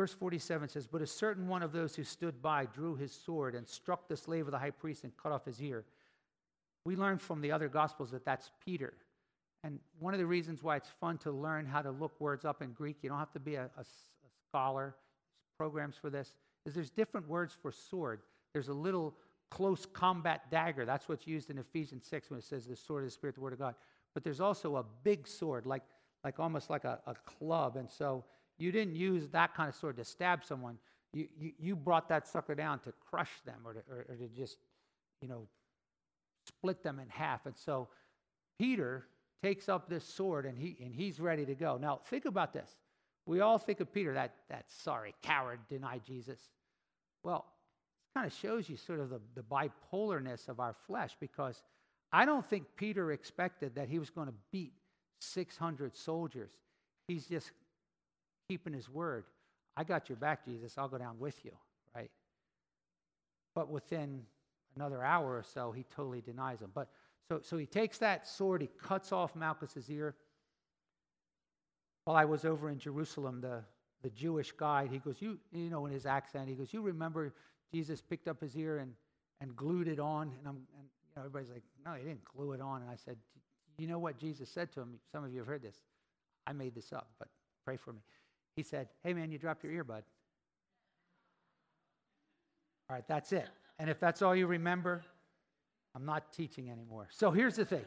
Verse 0.00 0.14
47 0.14 0.70
says, 0.70 0.86
But 0.86 1.02
a 1.02 1.06
certain 1.06 1.46
one 1.46 1.62
of 1.62 1.72
those 1.72 1.94
who 1.94 2.04
stood 2.04 2.40
by 2.40 2.64
drew 2.64 2.96
his 2.96 3.12
sword 3.12 3.54
and 3.54 3.68
struck 3.68 4.08
the 4.08 4.16
slave 4.16 4.46
of 4.46 4.50
the 4.50 4.58
high 4.58 4.70
priest 4.70 5.04
and 5.04 5.14
cut 5.14 5.30
off 5.30 5.44
his 5.44 5.60
ear. 5.60 5.84
We 6.86 6.96
learn 6.96 7.18
from 7.18 7.42
the 7.42 7.52
other 7.52 7.68
gospels 7.68 8.10
that 8.12 8.24
that's 8.24 8.50
Peter. 8.64 8.94
And 9.62 9.78
one 9.98 10.14
of 10.14 10.18
the 10.18 10.24
reasons 10.24 10.62
why 10.62 10.76
it's 10.76 10.88
fun 10.88 11.18
to 11.18 11.30
learn 11.30 11.66
how 11.66 11.82
to 11.82 11.90
look 11.90 12.18
words 12.18 12.46
up 12.46 12.62
in 12.62 12.72
Greek, 12.72 12.96
you 13.02 13.10
don't 13.10 13.18
have 13.18 13.32
to 13.32 13.40
be 13.40 13.56
a, 13.56 13.64
a, 13.76 13.82
a 13.82 14.30
scholar, 14.48 14.94
programs 15.58 15.96
for 16.00 16.08
this, 16.08 16.32
is 16.64 16.72
there's 16.72 16.88
different 16.88 17.28
words 17.28 17.54
for 17.60 17.70
sword. 17.70 18.22
There's 18.54 18.68
a 18.68 18.72
little 18.72 19.14
close 19.50 19.84
combat 19.84 20.50
dagger. 20.50 20.86
That's 20.86 21.10
what's 21.10 21.26
used 21.26 21.50
in 21.50 21.58
Ephesians 21.58 22.06
6 22.06 22.30
when 22.30 22.38
it 22.38 22.44
says 22.44 22.64
the 22.64 22.74
sword 22.74 23.02
of 23.02 23.08
the 23.08 23.12
Spirit, 23.12 23.34
the 23.34 23.42
Word 23.42 23.52
of 23.52 23.58
God. 23.58 23.74
But 24.14 24.24
there's 24.24 24.40
also 24.40 24.76
a 24.76 24.84
big 25.02 25.28
sword, 25.28 25.66
like, 25.66 25.82
like 26.24 26.40
almost 26.40 26.70
like 26.70 26.84
a, 26.84 27.00
a 27.06 27.14
club. 27.26 27.76
And 27.76 27.90
so 27.90 28.24
you 28.60 28.70
didn't 28.70 28.94
use 28.94 29.28
that 29.28 29.54
kind 29.54 29.68
of 29.68 29.74
sword 29.74 29.96
to 29.96 30.04
stab 30.04 30.44
someone. 30.44 30.78
You, 31.12 31.26
you, 31.38 31.52
you 31.58 31.76
brought 31.76 32.08
that 32.10 32.28
sucker 32.28 32.54
down 32.54 32.78
to 32.80 32.92
crush 33.10 33.30
them 33.44 33.56
or 33.64 33.72
to, 33.72 33.80
or, 33.90 34.06
or 34.08 34.16
to 34.16 34.28
just, 34.28 34.58
you 35.20 35.28
know, 35.28 35.48
split 36.46 36.82
them 36.82 36.98
in 36.98 37.08
half. 37.08 37.46
And 37.46 37.56
so 37.56 37.88
Peter 38.58 39.06
takes 39.42 39.68
up 39.68 39.88
this 39.88 40.04
sword 40.04 40.46
and, 40.46 40.58
he, 40.58 40.76
and 40.84 40.94
he's 40.94 41.18
ready 41.18 41.46
to 41.46 41.54
go. 41.54 41.78
Now, 41.80 42.00
think 42.06 42.26
about 42.26 42.52
this. 42.52 42.70
We 43.26 43.40
all 43.40 43.58
think 43.58 43.80
of 43.80 43.92
Peter, 43.92 44.12
that, 44.14 44.34
that 44.50 44.64
sorry 44.68 45.14
coward 45.22 45.60
denied 45.68 46.02
Jesus. 46.06 46.38
Well, 47.22 47.46
it 48.14 48.18
kind 48.18 48.26
of 48.26 48.32
shows 48.32 48.68
you 48.68 48.76
sort 48.76 49.00
of 49.00 49.10
the, 49.10 49.20
the 49.34 49.42
bipolarness 49.42 50.48
of 50.48 50.60
our 50.60 50.74
flesh 50.86 51.16
because 51.18 51.62
I 52.12 52.24
don't 52.24 52.44
think 52.44 52.64
Peter 52.76 53.12
expected 53.12 53.74
that 53.76 53.88
he 53.88 53.98
was 53.98 54.10
going 54.10 54.26
to 54.26 54.34
beat 54.52 54.72
600 55.20 55.96
soldiers. 55.96 56.50
He's 57.06 57.26
just 57.26 57.50
keeping 58.50 58.72
his 58.72 58.90
word. 58.90 59.26
I 59.76 59.84
got 59.84 60.08
your 60.08 60.16
back, 60.16 60.44
Jesus. 60.44 60.76
I'll 60.76 60.88
go 60.88 60.98
down 60.98 61.20
with 61.20 61.44
you, 61.44 61.52
right? 61.94 62.10
But 63.54 63.70
within 63.70 64.22
another 64.74 65.04
hour 65.04 65.36
or 65.36 65.44
so, 65.44 65.70
he 65.70 65.84
totally 65.94 66.20
denies 66.20 66.60
him. 66.60 66.72
But 66.74 66.88
so, 67.28 67.38
so 67.44 67.56
he 67.56 67.66
takes 67.66 67.98
that 67.98 68.26
sword, 68.26 68.60
he 68.60 68.68
cuts 68.82 69.12
off 69.12 69.36
Malchus's 69.36 69.88
ear. 69.88 70.16
While 72.04 72.16
I 72.16 72.24
was 72.24 72.44
over 72.44 72.70
in 72.70 72.78
Jerusalem, 72.80 73.40
the, 73.40 73.62
the 74.02 74.10
Jewish 74.10 74.50
guide, 74.50 74.90
he 74.90 74.98
goes, 74.98 75.22
you, 75.22 75.38
you 75.52 75.70
know, 75.70 75.86
in 75.86 75.92
his 75.92 76.04
accent, 76.04 76.48
he 76.48 76.56
goes, 76.56 76.72
you 76.72 76.82
remember 76.82 77.32
Jesus 77.72 78.00
picked 78.00 78.26
up 78.26 78.40
his 78.40 78.56
ear 78.56 78.78
and, 78.78 78.92
and 79.40 79.54
glued 79.54 79.86
it 79.86 80.00
on. 80.00 80.22
And, 80.22 80.48
I'm, 80.48 80.56
and 80.76 80.88
you 81.04 81.12
know, 81.14 81.22
everybody's 81.22 81.50
like, 81.50 81.62
no, 81.84 81.92
he 81.92 82.02
didn't 82.02 82.24
glue 82.24 82.50
it 82.50 82.60
on. 82.60 82.82
And 82.82 82.90
I 82.90 82.96
said, 82.96 83.16
you 83.78 83.86
know 83.86 84.00
what 84.00 84.18
Jesus 84.18 84.48
said 84.48 84.72
to 84.72 84.80
him? 84.80 84.98
Some 85.12 85.22
of 85.22 85.32
you 85.32 85.38
have 85.38 85.46
heard 85.46 85.62
this. 85.62 85.76
I 86.48 86.52
made 86.52 86.74
this 86.74 86.92
up, 86.92 87.10
but 87.20 87.28
pray 87.64 87.76
for 87.76 87.92
me. 87.92 88.00
He 88.60 88.64
said, 88.64 88.88
hey, 89.02 89.14
man, 89.14 89.30
you 89.30 89.38
dropped 89.38 89.64
your 89.64 89.72
earbud. 89.72 90.02
All 92.88 92.96
right, 92.96 93.08
that's 93.08 93.32
it. 93.32 93.48
And 93.78 93.88
if 93.88 93.98
that's 93.98 94.20
all 94.20 94.36
you 94.36 94.46
remember, 94.46 95.02
I'm 95.94 96.04
not 96.04 96.32
teaching 96.32 96.70
anymore. 96.70 97.08
So 97.10 97.30
here's 97.30 97.56
the 97.56 97.64
thing. 97.64 97.84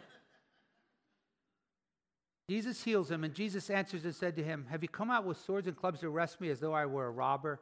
Jesus 2.49 2.83
heals 2.83 3.11
him, 3.11 3.23
and 3.23 3.33
Jesus 3.33 3.69
answers 3.69 4.03
and 4.03 4.15
said 4.15 4.35
to 4.35 4.43
him, 4.43 4.65
Have 4.69 4.81
you 4.81 4.89
come 4.89 5.11
out 5.11 5.25
with 5.25 5.37
swords 5.37 5.67
and 5.67 5.75
clubs 5.77 5.99
to 6.01 6.07
arrest 6.07 6.41
me 6.41 6.49
as 6.49 6.59
though 6.59 6.73
I 6.73 6.85
were 6.85 7.05
a 7.05 7.11
robber? 7.11 7.61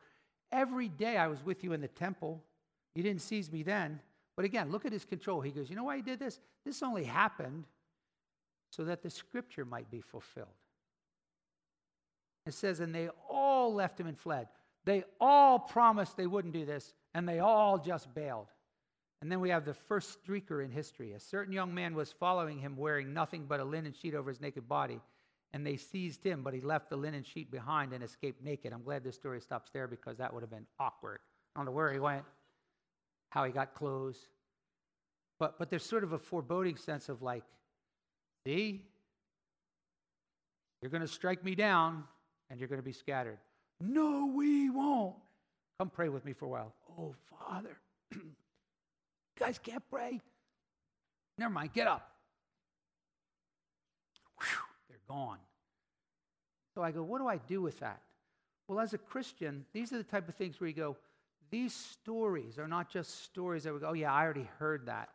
every 0.51 0.89
day 0.89 1.17
I 1.17 1.27
was 1.27 1.43
with 1.43 1.63
you 1.63 1.73
in 1.73 1.81
the 1.81 1.87
temple. 1.87 2.43
You 2.95 3.03
didn't 3.03 3.21
seize 3.21 3.51
me 3.51 3.63
then. 3.63 3.99
But 4.35 4.45
again, 4.45 4.71
look 4.71 4.85
at 4.85 4.91
his 4.91 5.05
control. 5.05 5.41
He 5.41 5.51
goes, 5.51 5.69
You 5.69 5.75
know 5.75 5.83
why 5.83 5.97
he 5.97 6.01
did 6.01 6.19
this? 6.19 6.39
This 6.65 6.83
only 6.83 7.03
happened 7.03 7.65
so 8.69 8.83
that 8.85 9.01
the 9.01 9.09
scripture 9.09 9.65
might 9.65 9.89
be 9.89 10.01
fulfilled. 10.01 10.47
It 12.45 12.53
says, 12.53 12.79
And 12.79 12.93
they 12.93 13.09
all 13.29 13.73
left 13.73 13.99
him 13.99 14.07
and 14.07 14.17
fled. 14.17 14.47
They 14.85 15.03
all 15.19 15.59
promised 15.59 16.17
they 16.17 16.27
wouldn't 16.27 16.53
do 16.53 16.65
this, 16.65 16.93
and 17.13 17.27
they 17.27 17.39
all 17.39 17.77
just 17.77 18.13
bailed. 18.13 18.47
And 19.21 19.31
then 19.31 19.39
we 19.39 19.49
have 19.49 19.65
the 19.65 19.75
first 19.75 20.17
streaker 20.25 20.65
in 20.65 20.71
history. 20.71 21.13
A 21.13 21.19
certain 21.19 21.53
young 21.53 21.73
man 21.73 21.93
was 21.93 22.11
following 22.11 22.57
him 22.57 22.75
wearing 22.75 23.13
nothing 23.13 23.45
but 23.47 23.59
a 23.59 23.63
linen 23.63 23.93
sheet 23.93 24.15
over 24.15 24.29
his 24.29 24.41
naked 24.41 24.67
body. 24.67 24.99
And 25.53 25.67
they 25.67 25.77
seized 25.77 26.23
him, 26.23 26.41
but 26.41 26.53
he 26.55 26.61
left 26.61 26.89
the 26.89 26.95
linen 26.95 27.23
sheet 27.23 27.51
behind 27.51 27.93
and 27.93 28.03
escaped 28.03 28.43
naked. 28.43 28.73
I'm 28.73 28.83
glad 28.83 29.03
this 29.03 29.15
story 29.15 29.39
stops 29.41 29.69
there 29.71 29.87
because 29.87 30.17
that 30.17 30.33
would 30.33 30.41
have 30.41 30.49
been 30.49 30.65
awkward. 30.79 31.19
I 31.55 31.59
don't 31.59 31.65
know 31.65 31.71
where 31.71 31.93
he 31.93 31.99
went, 31.99 32.23
how 33.29 33.43
he 33.43 33.51
got 33.51 33.75
clothes. 33.75 34.17
But, 35.39 35.59
but 35.59 35.69
there's 35.69 35.85
sort 35.85 36.03
of 36.03 36.13
a 36.13 36.19
foreboding 36.19 36.77
sense 36.77 37.09
of 37.09 37.21
like, 37.21 37.43
see, 38.47 38.85
you're 40.81 40.89
going 40.89 41.01
to 41.01 41.07
strike 41.07 41.43
me 41.43 41.53
down 41.53 42.05
and 42.51 42.59
you're 42.59 42.67
going 42.67 42.81
to 42.81 42.85
be 42.85 42.91
scattered. 42.91 43.37
No, 43.79 44.31
we 44.35 44.69
won't. 44.69 45.15
Come 45.79 45.89
pray 45.89 46.09
with 46.09 46.25
me 46.25 46.33
for 46.33 46.45
a 46.45 46.49
while. 46.49 46.73
Oh, 46.99 47.15
Father. 47.39 47.77
you 48.13 48.21
guys 49.39 49.57
can't 49.57 49.81
pray? 49.89 50.19
Never 51.37 51.53
mind, 51.53 51.73
get 51.73 51.87
up. 51.87 52.11
Whew, 54.39 54.47
they're 54.89 54.99
gone. 55.07 55.37
So 56.75 56.83
I 56.83 56.91
go, 56.91 57.01
what 57.01 57.19
do 57.19 57.27
I 57.27 57.37
do 57.37 57.61
with 57.61 57.79
that? 57.79 58.01
Well, 58.67 58.79
as 58.79 58.93
a 58.93 58.97
Christian, 58.97 59.65
these 59.73 59.91
are 59.93 59.97
the 59.97 60.03
type 60.03 60.29
of 60.29 60.35
things 60.35 60.59
where 60.59 60.67
you 60.67 60.75
go, 60.75 60.97
these 61.49 61.73
stories 61.73 62.59
are 62.59 62.67
not 62.67 62.89
just 62.89 63.23
stories 63.23 63.63
that 63.63 63.73
we 63.73 63.79
go, 63.79 63.87
oh, 63.87 63.93
yeah, 63.93 64.13
I 64.13 64.23
already 64.23 64.49
heard 64.59 64.85
that. 64.85 65.09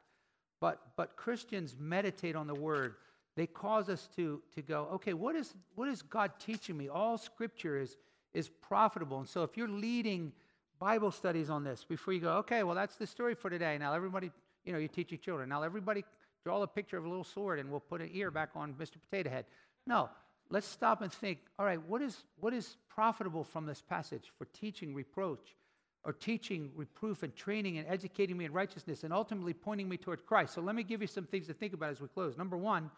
But, 0.60 0.80
but 0.96 1.16
Christians 1.16 1.76
meditate 1.78 2.34
on 2.34 2.46
the 2.46 2.54
word. 2.54 2.94
They 3.36 3.46
cause 3.46 3.88
us 3.90 4.08
to, 4.16 4.40
to 4.54 4.62
go, 4.62 4.88
okay, 4.94 5.12
what 5.12 5.36
is, 5.36 5.54
what 5.74 5.88
is 5.88 6.00
God 6.00 6.32
teaching 6.38 6.76
me? 6.76 6.88
All 6.88 7.18
scripture 7.18 7.78
is, 7.78 7.96
is 8.32 8.48
profitable. 8.48 9.18
And 9.18 9.28
so 9.28 9.42
if 9.42 9.56
you're 9.56 9.68
leading 9.68 10.32
Bible 10.78 11.10
studies 11.10 11.50
on 11.50 11.62
this 11.62 11.84
before 11.84 12.14
you 12.14 12.20
go, 12.20 12.32
okay, 12.38 12.62
well, 12.62 12.74
that's 12.74 12.96
the 12.96 13.06
story 13.06 13.34
for 13.34 13.50
today. 13.50 13.76
Now, 13.78 13.92
everybody, 13.92 14.30
you 14.64 14.72
know, 14.72 14.78
you 14.78 14.88
teach 14.88 15.10
your 15.10 15.18
children. 15.18 15.50
Now, 15.50 15.62
everybody 15.62 16.02
draw 16.44 16.62
a 16.62 16.66
picture 16.66 16.96
of 16.96 17.04
a 17.04 17.08
little 17.08 17.24
sword 17.24 17.58
and 17.58 17.70
we'll 17.70 17.80
put 17.80 18.00
an 18.00 18.10
ear 18.12 18.30
back 18.30 18.50
on 18.54 18.72
Mr. 18.74 18.96
Potato 19.00 19.28
Head. 19.28 19.44
No, 19.86 20.08
let's 20.48 20.66
stop 20.66 21.02
and 21.02 21.12
think, 21.12 21.38
all 21.58 21.66
right, 21.66 21.82
what 21.86 22.00
is, 22.00 22.24
what 22.40 22.54
is 22.54 22.76
profitable 22.88 23.44
from 23.44 23.66
this 23.66 23.82
passage 23.82 24.32
for 24.38 24.46
teaching 24.46 24.94
reproach 24.94 25.56
or 26.04 26.12
teaching 26.12 26.70
reproof 26.74 27.22
and 27.22 27.34
training 27.36 27.76
and 27.78 27.86
educating 27.86 28.36
me 28.36 28.46
in 28.46 28.52
righteousness 28.52 29.04
and 29.04 29.12
ultimately 29.12 29.52
pointing 29.52 29.88
me 29.88 29.98
toward 29.98 30.24
Christ? 30.24 30.54
So 30.54 30.62
let 30.62 30.74
me 30.74 30.82
give 30.82 31.02
you 31.02 31.08
some 31.08 31.24
things 31.24 31.46
to 31.48 31.52
think 31.52 31.74
about 31.74 31.90
as 31.90 32.00
we 32.00 32.08
close. 32.08 32.38
Number 32.38 32.56
one, 32.56 32.90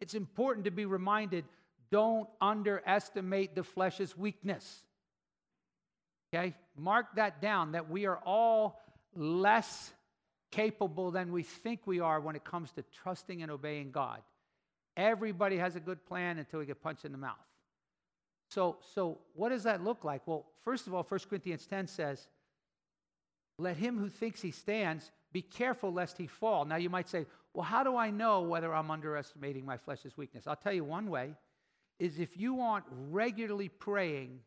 it's 0.00 0.14
important 0.14 0.64
to 0.64 0.70
be 0.70 0.84
reminded 0.84 1.44
don't 1.90 2.28
underestimate 2.40 3.54
the 3.54 3.62
flesh's 3.62 4.16
weakness. 4.16 4.82
Okay? 6.34 6.54
Mark 6.76 7.14
that 7.16 7.40
down 7.40 7.72
that 7.72 7.88
we 7.88 8.06
are 8.06 8.18
all 8.26 8.80
less 9.14 9.92
capable 10.50 11.10
than 11.10 11.32
we 11.32 11.42
think 11.42 11.80
we 11.86 12.00
are 12.00 12.20
when 12.20 12.36
it 12.36 12.44
comes 12.44 12.72
to 12.72 12.82
trusting 13.02 13.42
and 13.42 13.50
obeying 13.50 13.90
God. 13.90 14.20
Everybody 14.96 15.58
has 15.58 15.76
a 15.76 15.80
good 15.80 16.04
plan 16.06 16.38
until 16.38 16.60
we 16.60 16.66
get 16.66 16.82
punched 16.82 17.04
in 17.04 17.12
the 17.12 17.18
mouth. 17.18 17.36
So, 18.50 18.78
so 18.94 19.18
what 19.34 19.50
does 19.50 19.64
that 19.64 19.82
look 19.82 20.04
like? 20.04 20.22
Well, 20.26 20.46
first 20.64 20.86
of 20.86 20.94
all, 20.94 21.02
1 21.02 21.20
Corinthians 21.28 21.66
10 21.66 21.86
says, 21.88 22.28
Let 23.58 23.76
him 23.76 23.98
who 23.98 24.08
thinks 24.08 24.40
he 24.40 24.50
stands 24.50 25.10
be 25.32 25.42
careful 25.42 25.92
lest 25.92 26.16
he 26.16 26.26
fall. 26.26 26.64
Now, 26.64 26.76
you 26.76 26.88
might 26.88 27.08
say, 27.08 27.26
Well, 27.56 27.64
how 27.64 27.82
do 27.82 27.96
I 27.96 28.10
know 28.10 28.42
whether 28.42 28.74
I'm 28.74 28.90
underestimating 28.90 29.64
my 29.64 29.78
flesh's 29.78 30.14
weakness? 30.18 30.46
I'll 30.46 30.56
tell 30.56 30.74
you 30.74 30.84
one 30.84 31.08
way 31.08 31.34
is 31.98 32.18
if 32.18 32.36
you 32.36 32.60
aren't 32.60 32.84
regularly 32.90 33.70
praying 33.70 34.40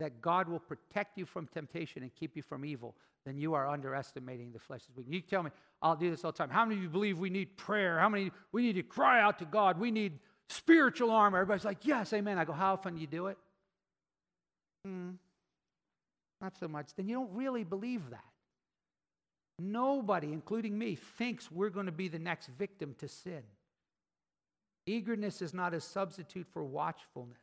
that 0.00 0.22
God 0.22 0.48
will 0.48 0.60
protect 0.60 1.18
you 1.18 1.26
from 1.26 1.46
temptation 1.48 2.02
and 2.02 2.10
keep 2.14 2.36
you 2.36 2.42
from 2.42 2.64
evil, 2.64 2.96
then 3.26 3.36
you 3.36 3.52
are 3.52 3.68
underestimating 3.68 4.50
the 4.50 4.58
flesh's 4.58 4.96
weakness. 4.96 5.14
You 5.14 5.20
tell 5.20 5.42
me, 5.42 5.50
I'll 5.82 5.94
do 5.94 6.10
this 6.10 6.24
all 6.24 6.32
the 6.32 6.38
time. 6.38 6.48
How 6.48 6.64
many 6.64 6.76
of 6.76 6.82
you 6.84 6.88
believe 6.88 7.18
we 7.18 7.28
need 7.28 7.54
prayer? 7.58 7.98
How 7.98 8.08
many 8.08 8.32
we 8.52 8.62
need 8.62 8.76
to 8.76 8.82
cry 8.82 9.20
out 9.20 9.38
to 9.40 9.44
God? 9.44 9.78
We 9.78 9.90
need 9.90 10.18
spiritual 10.48 11.10
armor. 11.10 11.36
Everybody's 11.36 11.66
like, 11.66 11.84
yes, 11.84 12.14
amen. 12.14 12.38
I 12.38 12.46
go, 12.46 12.54
how 12.54 12.72
often 12.72 12.94
do 12.94 13.00
you 13.02 13.06
do 13.06 13.26
it? 13.26 13.36
Hmm, 14.86 15.10
not 16.40 16.56
so 16.58 16.66
much. 16.66 16.94
Then 16.96 17.08
you 17.08 17.16
don't 17.16 17.34
really 17.34 17.62
believe 17.62 18.08
that. 18.08 18.24
Nobody, 19.58 20.32
including 20.32 20.78
me, 20.78 20.96
thinks 20.96 21.50
we're 21.50 21.70
going 21.70 21.86
to 21.86 21.92
be 21.92 22.08
the 22.08 22.18
next 22.18 22.48
victim 22.58 22.94
to 22.98 23.08
sin. 23.08 23.42
Eagerness 24.86 25.42
is 25.42 25.54
not 25.54 25.74
a 25.74 25.80
substitute 25.80 26.46
for 26.52 26.62
watchfulness. 26.62 27.40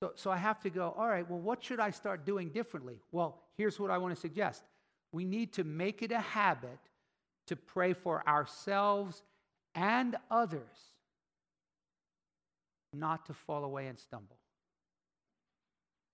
So, 0.00 0.12
so 0.14 0.30
I 0.30 0.36
have 0.36 0.60
to 0.60 0.70
go, 0.70 0.94
all 0.96 1.08
right, 1.08 1.28
well, 1.28 1.40
what 1.40 1.64
should 1.64 1.80
I 1.80 1.90
start 1.90 2.26
doing 2.26 2.50
differently? 2.50 3.00
Well, 3.12 3.40
here's 3.56 3.80
what 3.80 3.90
I 3.90 3.98
want 3.98 4.14
to 4.14 4.20
suggest 4.20 4.62
we 5.12 5.24
need 5.24 5.54
to 5.54 5.64
make 5.64 6.02
it 6.02 6.12
a 6.12 6.20
habit 6.20 6.78
to 7.46 7.56
pray 7.56 7.94
for 7.94 8.26
ourselves 8.28 9.22
and 9.74 10.16
others 10.30 10.92
not 12.92 13.26
to 13.26 13.34
fall 13.34 13.64
away 13.64 13.86
and 13.86 13.98
stumble. 13.98 14.36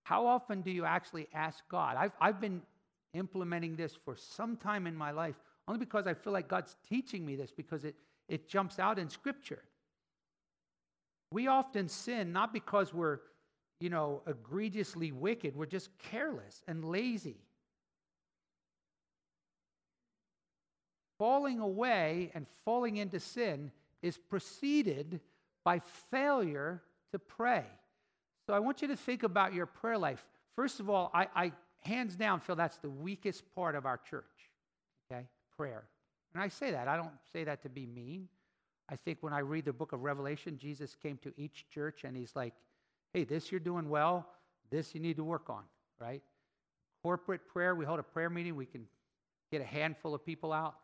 How 0.05 0.27
often 0.27 0.63
do 0.63 0.71
you 0.71 0.85
actually 0.85 1.29
ask 1.33 1.63
God? 1.69 1.97
I've, 1.97 2.13
I've 2.21 2.41
been 2.41 2.63
implementing 3.15 3.77
this 3.77 3.95
for 4.05 4.17
some 4.17 4.57
time 4.57 4.87
in 4.87 4.97
my 4.97 5.11
life, 5.11 5.37
only 5.69 5.79
because 5.79 6.07
I 6.07 6.15
feel 6.15 6.33
like 6.33 6.49
God's 6.49 6.77
teaching 6.89 7.25
me 7.25 7.37
this 7.37 7.51
because 7.51 7.85
it, 7.85 7.95
it 8.29 8.49
jumps 8.49 8.79
out 8.79 8.99
in 8.99 9.09
Scripture. 9.09 9.63
We 11.31 11.47
often 11.47 11.89
sin 11.89 12.33
not 12.33 12.53
because 12.53 12.93
we're 12.93 13.21
you 13.83 13.91
know, 13.91 14.23
egregiously 14.29 15.11
wicked. 15.11 15.57
We're 15.57 15.67
just 15.67 15.91
careless 15.99 16.63
and 16.69 16.85
lazy. 16.85 17.41
Falling 21.19 21.59
away 21.59 22.31
and 22.33 22.47
falling 22.65 22.99
into 22.99 23.19
sin 23.19 23.73
is 24.01 24.17
preceded 24.17 25.19
by 25.65 25.81
failure 26.13 26.81
to 27.11 27.19
pray. 27.19 27.65
So 28.47 28.55
I 28.55 28.61
want 28.61 28.83
you 28.83 28.89
to 28.89 28.97
think 28.97 29.25
about 29.25 29.53
your 29.53 29.67
prayer 29.67 29.99
life. 29.99 30.25
First 30.55 30.79
of 30.79 30.89
all, 30.89 31.11
I, 31.13 31.27
I 31.35 31.53
hands 31.83 32.17
down 32.17 32.41
feel 32.41 32.57
that's 32.57 32.79
the 32.79 32.91
weakest 32.91 33.43
part 33.55 33.75
of 33.75 33.87
our 33.87 33.99
church, 33.99 34.25
okay? 35.11 35.27
Prayer. 35.57 35.85
And 36.35 36.43
I 36.43 36.49
say 36.49 36.71
that. 36.71 36.89
I 36.89 36.97
don't 36.97 37.13
say 37.33 37.45
that 37.45 37.63
to 37.63 37.69
be 37.69 37.87
mean. 37.87 38.29
I 38.89 38.97
think 38.97 39.19
when 39.21 39.33
I 39.33 39.41
read 39.41 39.65
the 39.65 39.73
book 39.73 39.93
of 39.93 40.03
Revelation, 40.03 40.59
Jesus 40.59 40.97
came 41.03 41.19
to 41.19 41.33
each 41.37 41.67
church 41.73 42.05
and 42.05 42.17
he's 42.17 42.35
like, 42.35 42.55
hey, 43.13 43.25
this 43.25 43.51
you're 43.51 43.61
doing 43.61 43.89
well, 43.89 44.27
this 44.71 44.95
you 44.95 45.01
need 45.01 45.17
to 45.17 45.25
work 45.25 45.51
on, 45.51 45.63
right? 46.01 46.23
Corporate 47.03 47.47
prayer, 47.47 47.75
we 47.75 47.85
hold 47.85 48.01
a 48.01 48.03
prayer 48.03 48.31
meeting, 48.31 48.57
we 48.57 48.67
can 48.67 48.87
get 49.51 49.61
a 49.61 49.65
handful 49.65 50.15
of 50.15 50.25
people 50.25 50.53
out. 50.53 50.75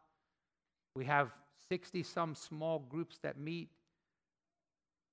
We 0.94 1.04
have 1.06 1.30
60 1.68 2.02
some 2.02 2.34
small 2.34 2.80
groups 2.80 3.18
that 3.22 3.38
meet. 3.38 3.68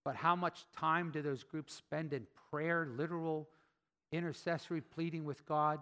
But 0.04 0.16
how 0.16 0.36
much 0.36 0.66
time 0.76 1.12
do 1.12 1.22
those 1.22 1.44
groups 1.44 1.74
spend 1.74 2.14
in 2.14 2.28
prayer, 2.52 2.88
literal 2.98 3.48
intercessory 4.12 4.82
pleading 4.82 5.26
with 5.26 5.46
God? 5.46 5.80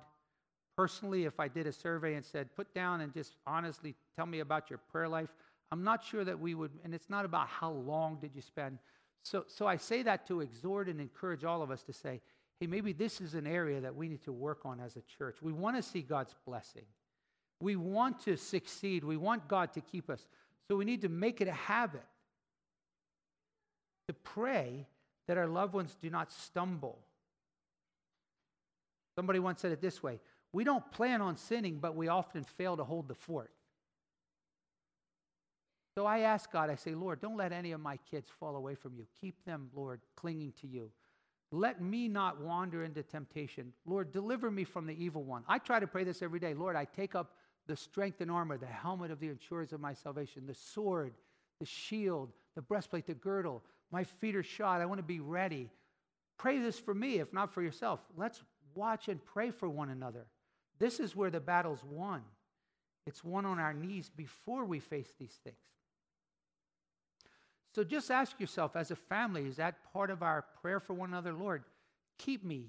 Personally, 0.76 1.26
if 1.26 1.40
I 1.40 1.48
did 1.48 1.68
a 1.68 1.72
survey 1.72 2.16
and 2.16 2.26
said, 2.26 2.56
put 2.56 2.74
down 2.74 3.02
and 3.02 3.14
just 3.14 3.36
honestly 3.46 3.96
tell 4.16 4.26
me 4.26 4.40
about 4.40 4.70
your 4.70 4.80
prayer 4.92 5.08
life, 5.08 5.30
I'm 5.72 5.84
not 5.84 6.04
sure 6.04 6.24
that 6.24 6.40
we 6.40 6.56
would, 6.56 6.72
and 6.84 6.94
it's 6.94 7.10
not 7.10 7.26
about 7.26 7.48
how 7.48 7.72
long 7.72 8.18
did 8.22 8.32
you 8.36 8.42
spend, 8.42 8.80
so, 9.24 9.46
so 9.48 9.66
I 9.66 9.78
say 9.78 10.04
that 10.04 10.28
to 10.28 10.42
exhort 10.42 10.90
and 10.90 11.00
encourage 11.00 11.46
all 11.46 11.62
of 11.62 11.72
us 11.72 11.82
to 11.84 11.94
say, 11.94 12.22
hey, 12.60 12.68
maybe 12.68 12.92
this 12.92 13.22
is 13.22 13.34
an 13.34 13.48
area 13.48 13.80
that 13.82 13.96
we 13.96 14.10
need 14.10 14.24
to 14.26 14.34
work 14.34 14.60
on 14.66 14.80
as 14.80 14.98
a 14.98 15.02
church. 15.18 15.38
We 15.42 15.54
want 15.54 15.78
to 15.78 15.82
see 15.82 16.02
God's 16.02 16.36
blessing. 16.46 16.86
We 17.62 17.78
want 17.78 18.20
to 18.26 18.36
succeed. 18.36 19.06
We 19.06 19.16
want 19.16 19.48
God 19.48 19.74
to 19.74 19.82
keep 19.82 20.10
us. 20.10 20.28
So 20.68 20.76
we 20.76 20.84
need 20.84 21.02
to 21.02 21.10
make 21.10 21.40
it 21.40 21.48
a 21.48 21.54
habit 21.54 22.04
to 24.10 24.14
pray 24.14 24.86
that 25.28 25.38
our 25.38 25.48
loved 25.48 25.74
ones 25.74 25.96
do 26.02 26.10
not 26.10 26.32
stumble. 26.32 27.00
Somebody 29.16 29.40
once 29.40 29.62
said 29.62 29.72
it 29.72 29.82
this 29.82 30.02
way 30.02 30.20
We 30.52 30.64
don't 30.64 30.90
plan 30.92 31.22
on 31.22 31.38
sinning, 31.38 31.80
but 31.80 31.96
we 31.96 32.08
often 32.08 32.44
fail 32.44 32.78
to 32.78 32.84
hold 32.84 33.08
the 33.08 33.16
fort. 33.16 33.52
So 35.96 36.08
I 36.08 36.20
ask 36.20 36.52
God, 36.52 36.70
I 36.70 36.76
say, 36.76 36.96
Lord, 36.96 37.22
don't 37.22 37.38
let 37.38 37.52
any 37.52 37.72
of 37.72 37.80
my 37.80 37.98
kids 38.10 38.30
fall 38.40 38.56
away 38.56 38.74
from 38.74 38.96
you. 38.96 39.06
Keep 39.22 39.46
them, 39.46 39.70
Lord, 39.76 40.02
clinging 40.16 40.54
to 40.62 40.68
you. 40.68 40.90
Let 41.52 41.82
me 41.82 42.08
not 42.08 42.42
wander 42.42 42.84
into 42.84 43.04
temptation. 43.04 43.74
Lord, 43.86 44.12
deliver 44.12 44.50
me 44.50 44.64
from 44.64 44.88
the 44.88 45.04
evil 45.04 45.24
one. 45.24 45.44
I 45.48 45.60
try 45.60 45.80
to 45.80 45.86
pray 45.86 46.04
this 46.04 46.24
every 46.24 46.40
day. 46.40 46.56
Lord, 46.56 46.76
I 46.76 46.86
take 46.86 47.14
up 47.14 47.34
the 47.68 47.76
strength 47.76 48.22
and 48.22 48.32
armor, 48.32 48.58
the 48.58 48.66
helmet 48.66 49.12
of 49.12 49.20
the 49.20 49.30
insurers 49.30 49.72
of 49.72 49.80
my 49.80 49.94
salvation, 49.94 50.48
the 50.48 50.56
sword, 50.56 51.14
the 51.60 51.66
shield, 51.66 52.32
the 52.56 52.62
breastplate, 52.64 53.06
the 53.06 53.14
girdle. 53.14 53.64
My 53.92 54.04
feet 54.04 54.36
are 54.36 54.42
shod. 54.42 54.82
I 54.82 54.88
want 54.88 54.98
to 54.98 55.04
be 55.04 55.20
ready. 55.20 55.70
pray 56.38 56.58
this 56.58 56.80
for 56.80 56.96
me, 56.96 57.20
if 57.20 57.32
not 57.32 57.54
for 57.54 57.62
yourself. 57.62 58.00
Let's 58.18 58.44
watch 58.76 59.08
and 59.08 59.24
pray 59.24 59.52
for 59.52 59.70
one 59.70 59.90
another. 59.90 60.26
This 60.80 61.00
is 61.00 61.16
where 61.16 61.30
the 61.30 61.40
battle's 61.40 61.84
won. 61.84 62.22
It's 63.06 63.24
won 63.24 63.46
on 63.46 63.60
our 63.60 63.74
knees 63.74 64.10
before 64.16 64.66
we 64.66 64.80
face 64.80 65.14
these 65.20 65.38
things. 65.44 65.58
So 67.74 67.84
just 67.84 68.12
ask 68.12 68.40
yourself 68.40 68.76
as 68.76 68.92
a 68.92 68.96
family, 68.96 69.48
is 69.48 69.56
that 69.58 69.76
part 69.92 70.12
of 70.12 70.22
our 70.22 70.46
prayer 70.62 70.80
for 70.80 70.94
one 70.94 71.10
another? 71.10 71.34
Lord, 71.34 71.64
keep 72.20 72.44
me, 72.46 72.68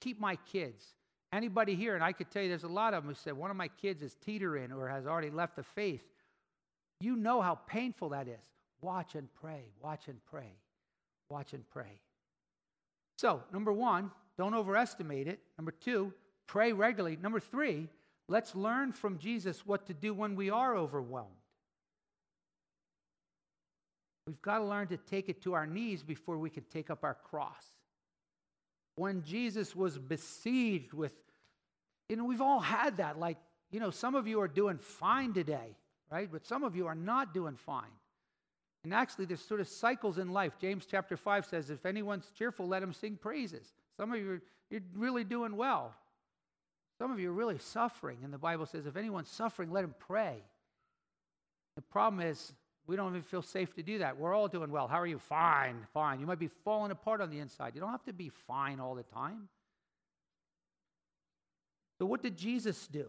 keep 0.00 0.20
my 0.20 0.36
kids. 0.52 0.84
Anybody 1.32 1.74
here, 1.74 1.94
and 1.94 2.04
I 2.04 2.12
could 2.12 2.30
tell 2.30 2.42
you 2.42 2.48
there's 2.48 2.62
a 2.62 2.68
lot 2.68 2.94
of 2.94 3.02
them 3.02 3.12
who 3.12 3.18
said, 3.18 3.32
one 3.32 3.50
of 3.50 3.56
my 3.56 3.68
kids 3.68 4.02
is 4.02 4.14
teetering 4.24 4.70
or 4.70 4.88
has 4.88 5.06
already 5.06 5.30
left 5.30 5.56
the 5.56 5.62
faith. 5.62 6.04
You 7.00 7.16
know 7.16 7.40
how 7.40 7.56
painful 7.66 8.10
that 8.10 8.28
is. 8.28 8.44
Watch 8.80 9.14
and 9.14 9.28
pray, 9.34 9.72
watch 9.80 10.08
and 10.08 10.18
pray, 10.26 10.52
watch 11.30 11.54
and 11.54 11.68
pray. 11.70 12.00
So, 13.16 13.42
number 13.52 13.72
one, 13.72 14.10
don't 14.38 14.54
overestimate 14.54 15.28
it. 15.28 15.40
Number 15.58 15.72
two, 15.72 16.12
pray 16.46 16.72
regularly. 16.72 17.16
Number 17.20 17.40
three, 17.40 17.88
let's 18.28 18.54
learn 18.54 18.92
from 18.92 19.18
Jesus 19.18 19.66
what 19.66 19.86
to 19.86 19.94
do 19.94 20.12
when 20.14 20.36
we 20.36 20.50
are 20.50 20.76
overwhelmed. 20.76 21.30
We've 24.26 24.40
got 24.40 24.58
to 24.58 24.64
learn 24.64 24.88
to 24.88 24.96
take 24.96 25.28
it 25.28 25.42
to 25.42 25.52
our 25.52 25.66
knees 25.66 26.02
before 26.02 26.38
we 26.38 26.48
can 26.48 26.64
take 26.72 26.88
up 26.88 27.04
our 27.04 27.14
cross. 27.14 27.64
When 28.96 29.22
Jesus 29.22 29.76
was 29.76 29.98
besieged 29.98 30.92
with, 30.92 31.12
you 32.08 32.16
know, 32.16 32.24
we've 32.24 32.40
all 32.40 32.60
had 32.60 32.96
that. 32.98 33.18
Like, 33.18 33.36
you 33.70 33.80
know, 33.80 33.90
some 33.90 34.14
of 34.14 34.26
you 34.26 34.40
are 34.40 34.48
doing 34.48 34.78
fine 34.78 35.34
today, 35.34 35.76
right? 36.10 36.28
But 36.30 36.46
some 36.46 36.64
of 36.64 36.74
you 36.74 36.86
are 36.86 36.94
not 36.94 37.34
doing 37.34 37.56
fine. 37.56 37.90
And 38.84 38.94
actually, 38.94 39.24
there's 39.24 39.40
sort 39.44 39.60
of 39.60 39.68
cycles 39.68 40.18
in 40.18 40.30
life. 40.30 40.52
James 40.60 40.86
chapter 40.90 41.16
5 41.16 41.46
says, 41.46 41.70
if 41.70 41.84
anyone's 41.84 42.30
cheerful, 42.38 42.68
let 42.68 42.82
him 42.82 42.92
sing 42.92 43.16
praises. 43.16 43.74
Some 43.96 44.12
of 44.12 44.18
you, 44.18 44.32
are, 44.32 44.42
you're 44.70 44.80
really 44.94 45.24
doing 45.24 45.56
well. 45.56 45.94
Some 46.98 47.10
of 47.10 47.18
you 47.18 47.30
are 47.30 47.34
really 47.34 47.58
suffering. 47.58 48.18
And 48.22 48.32
the 48.32 48.38
Bible 48.38 48.66
says, 48.66 48.86
if 48.86 48.96
anyone's 48.96 49.28
suffering, 49.28 49.70
let 49.70 49.84
him 49.84 49.94
pray. 49.98 50.36
The 51.76 51.82
problem 51.82 52.20
is, 52.20 52.52
we 52.86 52.96
don't 52.96 53.10
even 53.10 53.22
feel 53.22 53.42
safe 53.42 53.74
to 53.74 53.82
do 53.82 53.98
that. 53.98 54.18
We're 54.18 54.34
all 54.34 54.48
doing 54.48 54.70
well. 54.70 54.88
How 54.88 55.00
are 55.00 55.06
you? 55.06 55.18
Fine, 55.18 55.86
fine. 55.92 56.20
You 56.20 56.26
might 56.26 56.38
be 56.38 56.50
falling 56.64 56.90
apart 56.90 57.20
on 57.20 57.30
the 57.30 57.38
inside. 57.38 57.74
You 57.74 57.80
don't 57.80 57.90
have 57.90 58.04
to 58.04 58.12
be 58.12 58.30
fine 58.46 58.78
all 58.78 58.94
the 58.94 59.02
time. 59.02 59.48
So, 61.98 62.06
what 62.06 62.22
did 62.22 62.36
Jesus 62.36 62.86
do? 62.86 63.06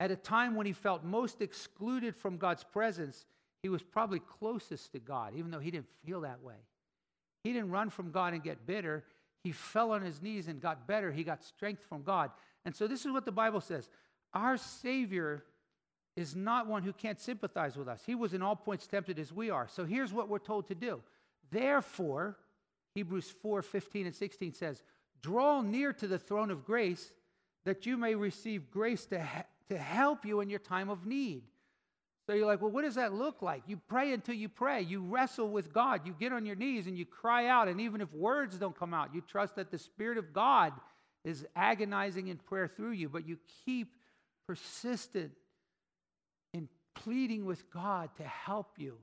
At 0.00 0.10
a 0.10 0.16
time 0.16 0.54
when 0.54 0.66
he 0.66 0.72
felt 0.72 1.04
most 1.04 1.42
excluded 1.42 2.16
from 2.16 2.38
God's 2.38 2.64
presence, 2.64 3.26
he 3.62 3.68
was 3.68 3.82
probably 3.82 4.20
closest 4.20 4.92
to 4.92 4.98
God, 4.98 5.34
even 5.36 5.50
though 5.50 5.60
he 5.60 5.70
didn't 5.70 5.88
feel 6.04 6.22
that 6.22 6.42
way. 6.42 6.56
He 7.42 7.52
didn't 7.52 7.70
run 7.70 7.90
from 7.90 8.10
God 8.10 8.34
and 8.34 8.42
get 8.42 8.66
bitter. 8.66 9.04
He 9.42 9.52
fell 9.52 9.90
on 9.90 10.02
his 10.02 10.22
knees 10.22 10.48
and 10.48 10.60
got 10.60 10.86
better. 10.86 11.10
He 11.10 11.24
got 11.24 11.42
strength 11.42 11.82
from 11.88 12.02
God. 12.02 12.30
And 12.64 12.74
so, 12.74 12.86
this 12.86 13.04
is 13.04 13.12
what 13.12 13.24
the 13.24 13.32
Bible 13.32 13.60
says 13.60 13.88
Our 14.32 14.56
Savior 14.56 15.44
is 16.14 16.36
not 16.36 16.66
one 16.66 16.82
who 16.82 16.92
can't 16.92 17.20
sympathize 17.20 17.76
with 17.76 17.88
us. 17.88 18.02
He 18.06 18.14
was 18.14 18.34
in 18.34 18.42
all 18.42 18.54
points 18.54 18.86
tempted 18.86 19.18
as 19.18 19.32
we 19.32 19.50
are. 19.50 19.66
So, 19.68 19.84
here's 19.84 20.12
what 20.12 20.28
we're 20.28 20.38
told 20.38 20.68
to 20.68 20.74
do. 20.74 21.00
Therefore, 21.50 22.36
Hebrews 22.94 23.32
4 23.42 23.62
15 23.62 24.06
and 24.06 24.14
16 24.14 24.54
says, 24.54 24.82
Draw 25.22 25.62
near 25.62 25.92
to 25.94 26.06
the 26.06 26.18
throne 26.18 26.50
of 26.50 26.64
grace 26.64 27.12
that 27.64 27.86
you 27.86 27.96
may 27.96 28.14
receive 28.14 28.70
grace 28.70 29.06
to, 29.06 29.24
to 29.68 29.78
help 29.78 30.24
you 30.24 30.40
in 30.40 30.50
your 30.50 30.58
time 30.58 30.88
of 30.90 31.06
need. 31.06 31.42
So 32.26 32.34
you're 32.34 32.46
like, 32.46 32.62
well, 32.62 32.70
what 32.70 32.84
does 32.84 32.94
that 32.94 33.12
look 33.12 33.42
like? 33.42 33.62
You 33.66 33.80
pray 33.88 34.12
until 34.12 34.34
you 34.34 34.48
pray. 34.48 34.82
You 34.82 35.02
wrestle 35.02 35.48
with 35.48 35.72
God. 35.72 36.06
You 36.06 36.14
get 36.18 36.32
on 36.32 36.46
your 36.46 36.54
knees 36.54 36.86
and 36.86 36.96
you 36.96 37.04
cry 37.04 37.48
out. 37.48 37.66
And 37.66 37.80
even 37.80 38.00
if 38.00 38.12
words 38.12 38.56
don't 38.56 38.78
come 38.78 38.94
out, 38.94 39.12
you 39.12 39.22
trust 39.22 39.56
that 39.56 39.70
the 39.70 39.78
Spirit 39.78 40.18
of 40.18 40.32
God 40.32 40.72
is 41.24 41.44
agonizing 41.56 42.28
in 42.28 42.36
prayer 42.36 42.68
through 42.68 42.92
you. 42.92 43.08
But 43.08 43.26
you 43.26 43.38
keep 43.64 43.94
persistent 44.46 45.32
in 46.54 46.68
pleading 46.94 47.44
with 47.44 47.68
God 47.72 48.10
to 48.18 48.24
help 48.24 48.74
you, 48.76 48.98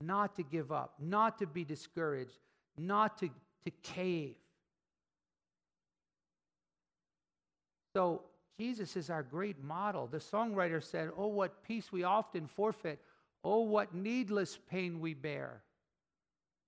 not 0.00 0.34
to 0.36 0.42
give 0.42 0.72
up, 0.72 0.94
not 0.98 1.38
to 1.38 1.46
be 1.46 1.64
discouraged, 1.64 2.38
not 2.76 3.18
to, 3.18 3.28
to 3.64 3.70
cave. 3.82 4.34
So 7.94 8.22
Jesus 8.62 8.96
is 8.96 9.10
our 9.10 9.24
great 9.24 9.60
model. 9.64 10.06
The 10.06 10.18
songwriter 10.18 10.80
said, 10.80 11.10
Oh, 11.16 11.26
what 11.26 11.64
peace 11.64 11.90
we 11.90 12.04
often 12.04 12.46
forfeit. 12.46 13.00
Oh, 13.42 13.62
what 13.62 13.92
needless 13.92 14.56
pain 14.70 15.00
we 15.00 15.14
bear. 15.14 15.62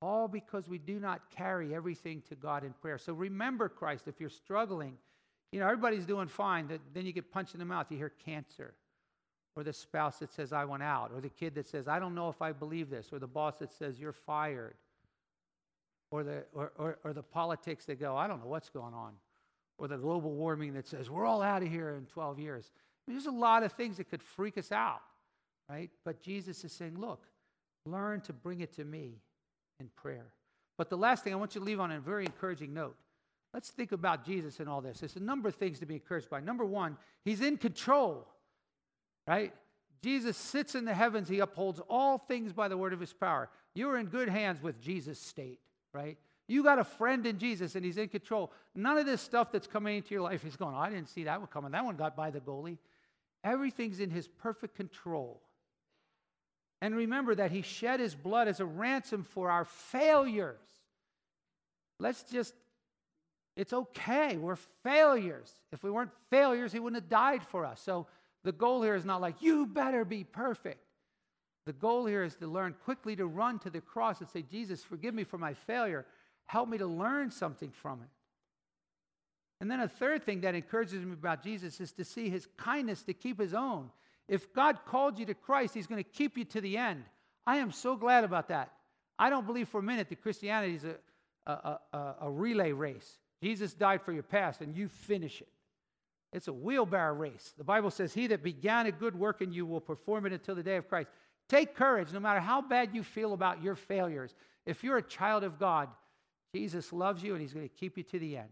All 0.02 0.26
because 0.26 0.68
we 0.68 0.78
do 0.78 0.98
not 0.98 1.30
carry 1.30 1.72
everything 1.72 2.20
to 2.28 2.34
God 2.34 2.64
in 2.64 2.72
prayer. 2.72 2.98
So 2.98 3.12
remember 3.12 3.68
Christ 3.68 4.08
if 4.08 4.18
you're 4.18 4.28
struggling. 4.28 4.98
You 5.52 5.60
know, 5.60 5.66
everybody's 5.66 6.04
doing 6.04 6.26
fine. 6.26 6.68
Then 6.92 7.06
you 7.06 7.12
get 7.12 7.30
punched 7.30 7.54
in 7.54 7.60
the 7.60 7.64
mouth. 7.64 7.86
You 7.90 7.96
hear 7.96 8.12
cancer. 8.24 8.74
Or 9.54 9.62
the 9.62 9.72
spouse 9.72 10.18
that 10.18 10.32
says, 10.32 10.52
I 10.52 10.64
want 10.64 10.82
out. 10.82 11.12
Or 11.14 11.20
the 11.20 11.28
kid 11.28 11.54
that 11.54 11.68
says, 11.68 11.86
I 11.86 12.00
don't 12.00 12.16
know 12.16 12.28
if 12.28 12.42
I 12.42 12.50
believe 12.50 12.90
this. 12.90 13.12
Or 13.12 13.20
the 13.20 13.28
boss 13.28 13.60
that 13.60 13.72
says, 13.72 14.00
You're 14.00 14.12
fired. 14.12 14.74
Or 16.10 16.24
the, 16.24 16.44
or, 16.52 16.72
or, 16.76 16.98
or 17.04 17.12
the 17.12 17.22
politics 17.22 17.84
that 17.84 18.00
go, 18.00 18.16
I 18.16 18.26
don't 18.26 18.40
know 18.40 18.48
what's 18.48 18.68
going 18.68 18.94
on 18.94 19.12
or 19.78 19.88
the 19.88 19.96
global 19.96 20.32
warming 20.32 20.74
that 20.74 20.86
says 20.86 21.10
we're 21.10 21.26
all 21.26 21.42
out 21.42 21.62
of 21.62 21.68
here 21.68 21.90
in 21.90 22.06
12 22.06 22.38
years. 22.38 22.70
I 22.74 23.10
mean, 23.10 23.16
there's 23.16 23.26
a 23.26 23.36
lot 23.36 23.62
of 23.62 23.72
things 23.72 23.96
that 23.98 24.10
could 24.10 24.22
freak 24.22 24.56
us 24.56 24.72
out, 24.72 25.02
right? 25.68 25.90
But 26.04 26.22
Jesus 26.22 26.64
is 26.64 26.72
saying, 26.72 26.98
look, 26.98 27.22
learn 27.86 28.20
to 28.22 28.32
bring 28.32 28.60
it 28.60 28.74
to 28.76 28.84
me 28.84 29.20
in 29.80 29.88
prayer. 29.96 30.26
But 30.78 30.90
the 30.90 30.96
last 30.96 31.22
thing 31.22 31.32
I 31.32 31.36
want 31.36 31.54
you 31.54 31.60
to 31.60 31.64
leave 31.64 31.80
on 31.80 31.92
a 31.92 32.00
very 32.00 32.24
encouraging 32.24 32.72
note. 32.72 32.96
Let's 33.52 33.70
think 33.70 33.92
about 33.92 34.24
Jesus 34.24 34.58
and 34.58 34.68
all 34.68 34.80
this. 34.80 35.00
There's 35.00 35.16
a 35.16 35.20
number 35.20 35.48
of 35.48 35.54
things 35.54 35.78
to 35.78 35.86
be 35.86 35.94
encouraged 35.94 36.28
by. 36.28 36.40
Number 36.40 36.64
one, 36.64 36.96
he's 37.24 37.40
in 37.40 37.56
control, 37.56 38.26
right? 39.28 39.52
Jesus 40.02 40.36
sits 40.36 40.74
in 40.74 40.84
the 40.84 40.94
heavens. 40.94 41.28
He 41.28 41.38
upholds 41.38 41.80
all 41.88 42.18
things 42.18 42.52
by 42.52 42.66
the 42.68 42.76
word 42.76 42.92
of 42.92 43.00
his 43.00 43.12
power. 43.12 43.48
You're 43.74 43.96
in 43.98 44.06
good 44.06 44.28
hands 44.28 44.60
with 44.60 44.80
Jesus' 44.80 45.20
state, 45.20 45.60
right? 45.92 46.18
You 46.46 46.62
got 46.62 46.78
a 46.78 46.84
friend 46.84 47.26
in 47.26 47.38
Jesus 47.38 47.74
and 47.74 47.84
he's 47.84 47.96
in 47.96 48.08
control. 48.08 48.52
None 48.74 48.98
of 48.98 49.06
this 49.06 49.20
stuff 49.20 49.50
that's 49.50 49.66
coming 49.66 49.96
into 49.96 50.10
your 50.14 50.22
life 50.22 50.44
is 50.44 50.56
going, 50.56 50.74
I 50.74 50.90
didn't 50.90 51.08
see 51.08 51.24
that 51.24 51.38
one 51.40 51.48
coming. 51.48 51.72
That 51.72 51.84
one 51.84 51.96
got 51.96 52.16
by 52.16 52.30
the 52.30 52.40
goalie. 52.40 52.78
Everything's 53.42 54.00
in 54.00 54.10
his 54.10 54.28
perfect 54.28 54.74
control. 54.76 55.40
And 56.82 56.94
remember 56.94 57.34
that 57.34 57.50
he 57.50 57.62
shed 57.62 58.00
his 58.00 58.14
blood 58.14 58.46
as 58.46 58.60
a 58.60 58.66
ransom 58.66 59.22
for 59.22 59.50
our 59.50 59.64
failures. 59.64 60.60
Let's 61.98 62.24
just, 62.24 62.54
it's 63.56 63.72
okay. 63.72 64.36
We're 64.36 64.58
failures. 64.82 65.50
If 65.72 65.82
we 65.82 65.90
weren't 65.90 66.10
failures, 66.28 66.72
he 66.72 66.80
wouldn't 66.80 67.02
have 67.02 67.10
died 67.10 67.42
for 67.42 67.64
us. 67.64 67.80
So 67.80 68.06
the 68.42 68.52
goal 68.52 68.82
here 68.82 68.94
is 68.94 69.06
not 69.06 69.22
like, 69.22 69.40
you 69.40 69.64
better 69.64 70.04
be 70.04 70.24
perfect. 70.24 70.84
The 71.64 71.72
goal 71.72 72.04
here 72.04 72.22
is 72.22 72.34
to 72.36 72.46
learn 72.46 72.74
quickly 72.84 73.16
to 73.16 73.26
run 73.26 73.58
to 73.60 73.70
the 73.70 73.80
cross 73.80 74.20
and 74.20 74.28
say, 74.28 74.42
Jesus, 74.42 74.82
forgive 74.82 75.14
me 75.14 75.24
for 75.24 75.38
my 75.38 75.54
failure. 75.54 76.04
Help 76.46 76.68
me 76.68 76.78
to 76.78 76.86
learn 76.86 77.30
something 77.30 77.70
from 77.70 78.02
it. 78.02 78.08
And 79.60 79.70
then 79.70 79.80
a 79.80 79.88
third 79.88 80.24
thing 80.24 80.42
that 80.42 80.54
encourages 80.54 81.04
me 81.04 81.12
about 81.12 81.42
Jesus 81.42 81.80
is 81.80 81.92
to 81.92 82.04
see 82.04 82.28
his 82.28 82.46
kindness 82.56 83.02
to 83.04 83.14
keep 83.14 83.40
his 83.40 83.54
own. 83.54 83.90
If 84.28 84.52
God 84.52 84.80
called 84.86 85.18
you 85.18 85.26
to 85.26 85.34
Christ, 85.34 85.74
he's 85.74 85.86
going 85.86 86.02
to 86.02 86.08
keep 86.08 86.36
you 86.36 86.44
to 86.46 86.60
the 86.60 86.76
end. 86.76 87.04
I 87.46 87.56
am 87.56 87.70
so 87.70 87.96
glad 87.96 88.24
about 88.24 88.48
that. 88.48 88.72
I 89.18 89.30
don't 89.30 89.46
believe 89.46 89.68
for 89.68 89.78
a 89.78 89.82
minute 89.82 90.08
that 90.08 90.22
Christianity 90.22 90.74
is 90.74 90.84
a, 90.84 90.96
a, 91.46 91.78
a, 91.92 92.14
a 92.22 92.30
relay 92.30 92.72
race. 92.72 93.18
Jesus 93.42 93.74
died 93.74 94.02
for 94.02 94.12
your 94.12 94.22
past 94.22 94.60
and 94.60 94.74
you 94.76 94.88
finish 94.88 95.40
it. 95.40 95.48
It's 96.32 96.48
a 96.48 96.52
wheelbarrow 96.52 97.14
race. 97.14 97.54
The 97.56 97.64
Bible 97.64 97.90
says, 97.90 98.12
He 98.12 98.26
that 98.28 98.42
began 98.42 98.86
a 98.86 98.92
good 98.92 99.14
work 99.14 99.40
in 99.40 99.52
you 99.52 99.66
will 99.66 99.80
perform 99.80 100.26
it 100.26 100.32
until 100.32 100.56
the 100.56 100.62
day 100.62 100.76
of 100.76 100.88
Christ. 100.88 101.08
Take 101.48 101.76
courage, 101.76 102.12
no 102.12 102.20
matter 102.20 102.40
how 102.40 102.60
bad 102.60 102.94
you 102.94 103.04
feel 103.04 103.34
about 103.34 103.62
your 103.62 103.76
failures. 103.76 104.34
If 104.66 104.82
you're 104.82 104.96
a 104.96 105.02
child 105.02 105.44
of 105.44 105.58
God, 105.58 105.90
Jesus 106.54 106.92
loves 106.92 107.22
you 107.22 107.32
and 107.32 107.42
he's 107.42 107.52
going 107.52 107.68
to 107.68 107.74
keep 107.74 107.96
you 107.96 108.04
to 108.04 108.18
the 108.18 108.36
end. 108.36 108.48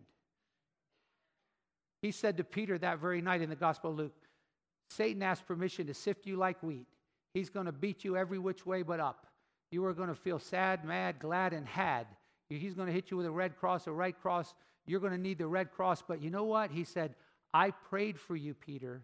He 2.03 2.11
said 2.11 2.36
to 2.38 2.44
Peter 2.44 2.76
that 2.78 2.98
very 2.98 3.22
night 3.22 3.42
in 3.42 3.48
the 3.48 3.57
Gospel 3.57 3.90
of 3.90 3.96
Luke 3.96 4.14
Satan 4.90 5.22
asked 5.22 5.46
permission 5.46 5.86
to 5.86 5.94
sift 5.94 6.26
you 6.26 6.36
like 6.36 6.62
wheat. 6.62 6.86
He's 7.32 7.48
going 7.48 7.66
to 7.66 7.72
beat 7.72 8.05
you 8.05 8.16
every 8.16 8.38
which 8.38 8.66
way 8.66 8.82
but 8.82 9.00
up. 9.00 9.26
You 9.70 9.86
are 9.86 9.94
going 9.94 10.11
to 10.11 10.14
feel 10.14 10.38
sad, 10.38 10.84
mad, 10.84 11.18
glad, 11.18 11.55
and 11.55 11.66
had. 11.66 12.07
He's 12.50 12.74
going 12.74 12.88
to 12.88 12.92
hit 12.92 13.11
you 13.11 13.16
with 13.16 13.24
a 13.24 13.30
red 13.30 13.57
cross, 13.57 13.86
a 13.86 13.92
right 13.92 14.18
cross. 14.20 14.53
You're 14.86 15.00
going 15.00 15.12
to 15.12 15.18
need 15.18 15.38
the 15.38 15.46
red 15.46 15.72
cross. 15.72 16.03
But 16.07 16.20
you 16.20 16.28
know 16.28 16.44
what? 16.44 16.70
He 16.70 16.84
said, 16.84 17.14
I 17.55 17.70
prayed 17.70 18.20
for 18.20 18.36
you, 18.36 18.53
Peter, 18.53 19.00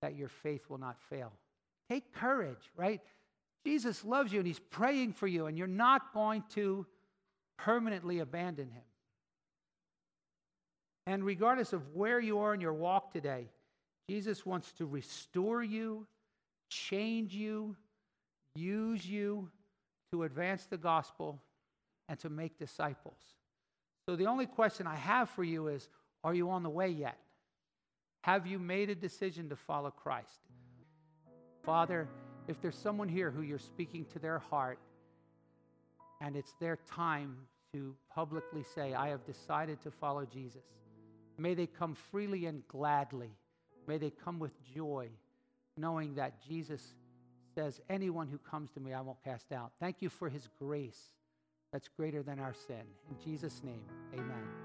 that 0.00 0.16
your 0.16 0.28
faith 0.28 0.62
will 0.70 0.78
not 0.78 0.96
fail. 1.10 1.32
Take 1.90 2.14
courage, 2.14 2.70
right? 2.76 3.02
Jesus 3.66 4.04
loves 4.06 4.32
you 4.32 4.38
and 4.38 4.46
he's 4.46 4.58
praying 4.58 5.12
for 5.12 5.26
you, 5.26 5.46
and 5.46 5.58
you're 5.58 5.66
not 5.66 6.14
going 6.14 6.44
to 6.54 6.86
permanently 7.58 8.20
abandon 8.20 8.70
him. 8.70 8.82
And 11.06 11.24
regardless 11.24 11.72
of 11.72 11.94
where 11.94 12.20
you 12.20 12.38
are 12.40 12.54
in 12.54 12.60
your 12.60 12.72
walk 12.72 13.12
today, 13.12 13.48
Jesus 14.08 14.46
wants 14.46 14.72
to 14.72 14.86
restore 14.86 15.62
you, 15.62 16.06
change 16.70 17.34
you, 17.34 17.76
use 18.54 19.06
you 19.06 19.50
to 20.12 20.22
advance 20.22 20.66
the 20.66 20.78
gospel 20.78 21.40
and 22.08 22.18
to 22.20 22.30
make 22.30 22.58
disciples. 22.58 23.18
So 24.08 24.16
the 24.16 24.26
only 24.26 24.46
question 24.46 24.86
I 24.86 24.96
have 24.96 25.28
for 25.30 25.44
you 25.44 25.68
is 25.68 25.88
Are 26.24 26.34
you 26.34 26.50
on 26.50 26.62
the 26.62 26.70
way 26.70 26.88
yet? 26.88 27.18
Have 28.22 28.46
you 28.46 28.58
made 28.58 28.90
a 28.90 28.94
decision 28.94 29.48
to 29.50 29.56
follow 29.56 29.90
Christ? 29.90 30.40
Father, 31.64 32.08
if 32.48 32.60
there's 32.60 32.76
someone 32.76 33.08
here 33.08 33.30
who 33.30 33.42
you're 33.42 33.58
speaking 33.58 34.04
to 34.06 34.18
their 34.18 34.38
heart 34.38 34.78
and 36.20 36.36
it's 36.36 36.54
their 36.60 36.78
time 36.90 37.36
to 37.72 37.94
publicly 38.14 38.64
say, 38.74 38.94
I 38.94 39.08
have 39.08 39.24
decided 39.24 39.80
to 39.82 39.90
follow 39.90 40.24
Jesus, 40.24 40.62
may 41.36 41.54
they 41.54 41.66
come 41.66 41.94
freely 41.94 42.46
and 42.46 42.66
gladly. 42.68 43.30
May 43.86 43.96
they 43.96 44.10
come 44.10 44.38
with 44.38 44.52
joy, 44.74 45.08
knowing 45.76 46.14
that 46.16 46.42
Jesus 46.46 46.82
says, 47.54 47.80
Anyone 47.88 48.28
who 48.28 48.38
comes 48.38 48.70
to 48.72 48.80
me, 48.80 48.92
I 48.92 49.00
won't 49.00 49.22
cast 49.24 49.50
out. 49.50 49.72
Thank 49.80 50.02
you 50.02 50.10
for 50.10 50.28
his 50.28 50.48
grace 50.58 51.00
that's 51.72 51.88
greater 51.88 52.22
than 52.22 52.38
our 52.38 52.54
sin. 52.54 52.84
In 53.10 53.24
Jesus' 53.24 53.62
name, 53.64 53.82
amen. 54.12 54.57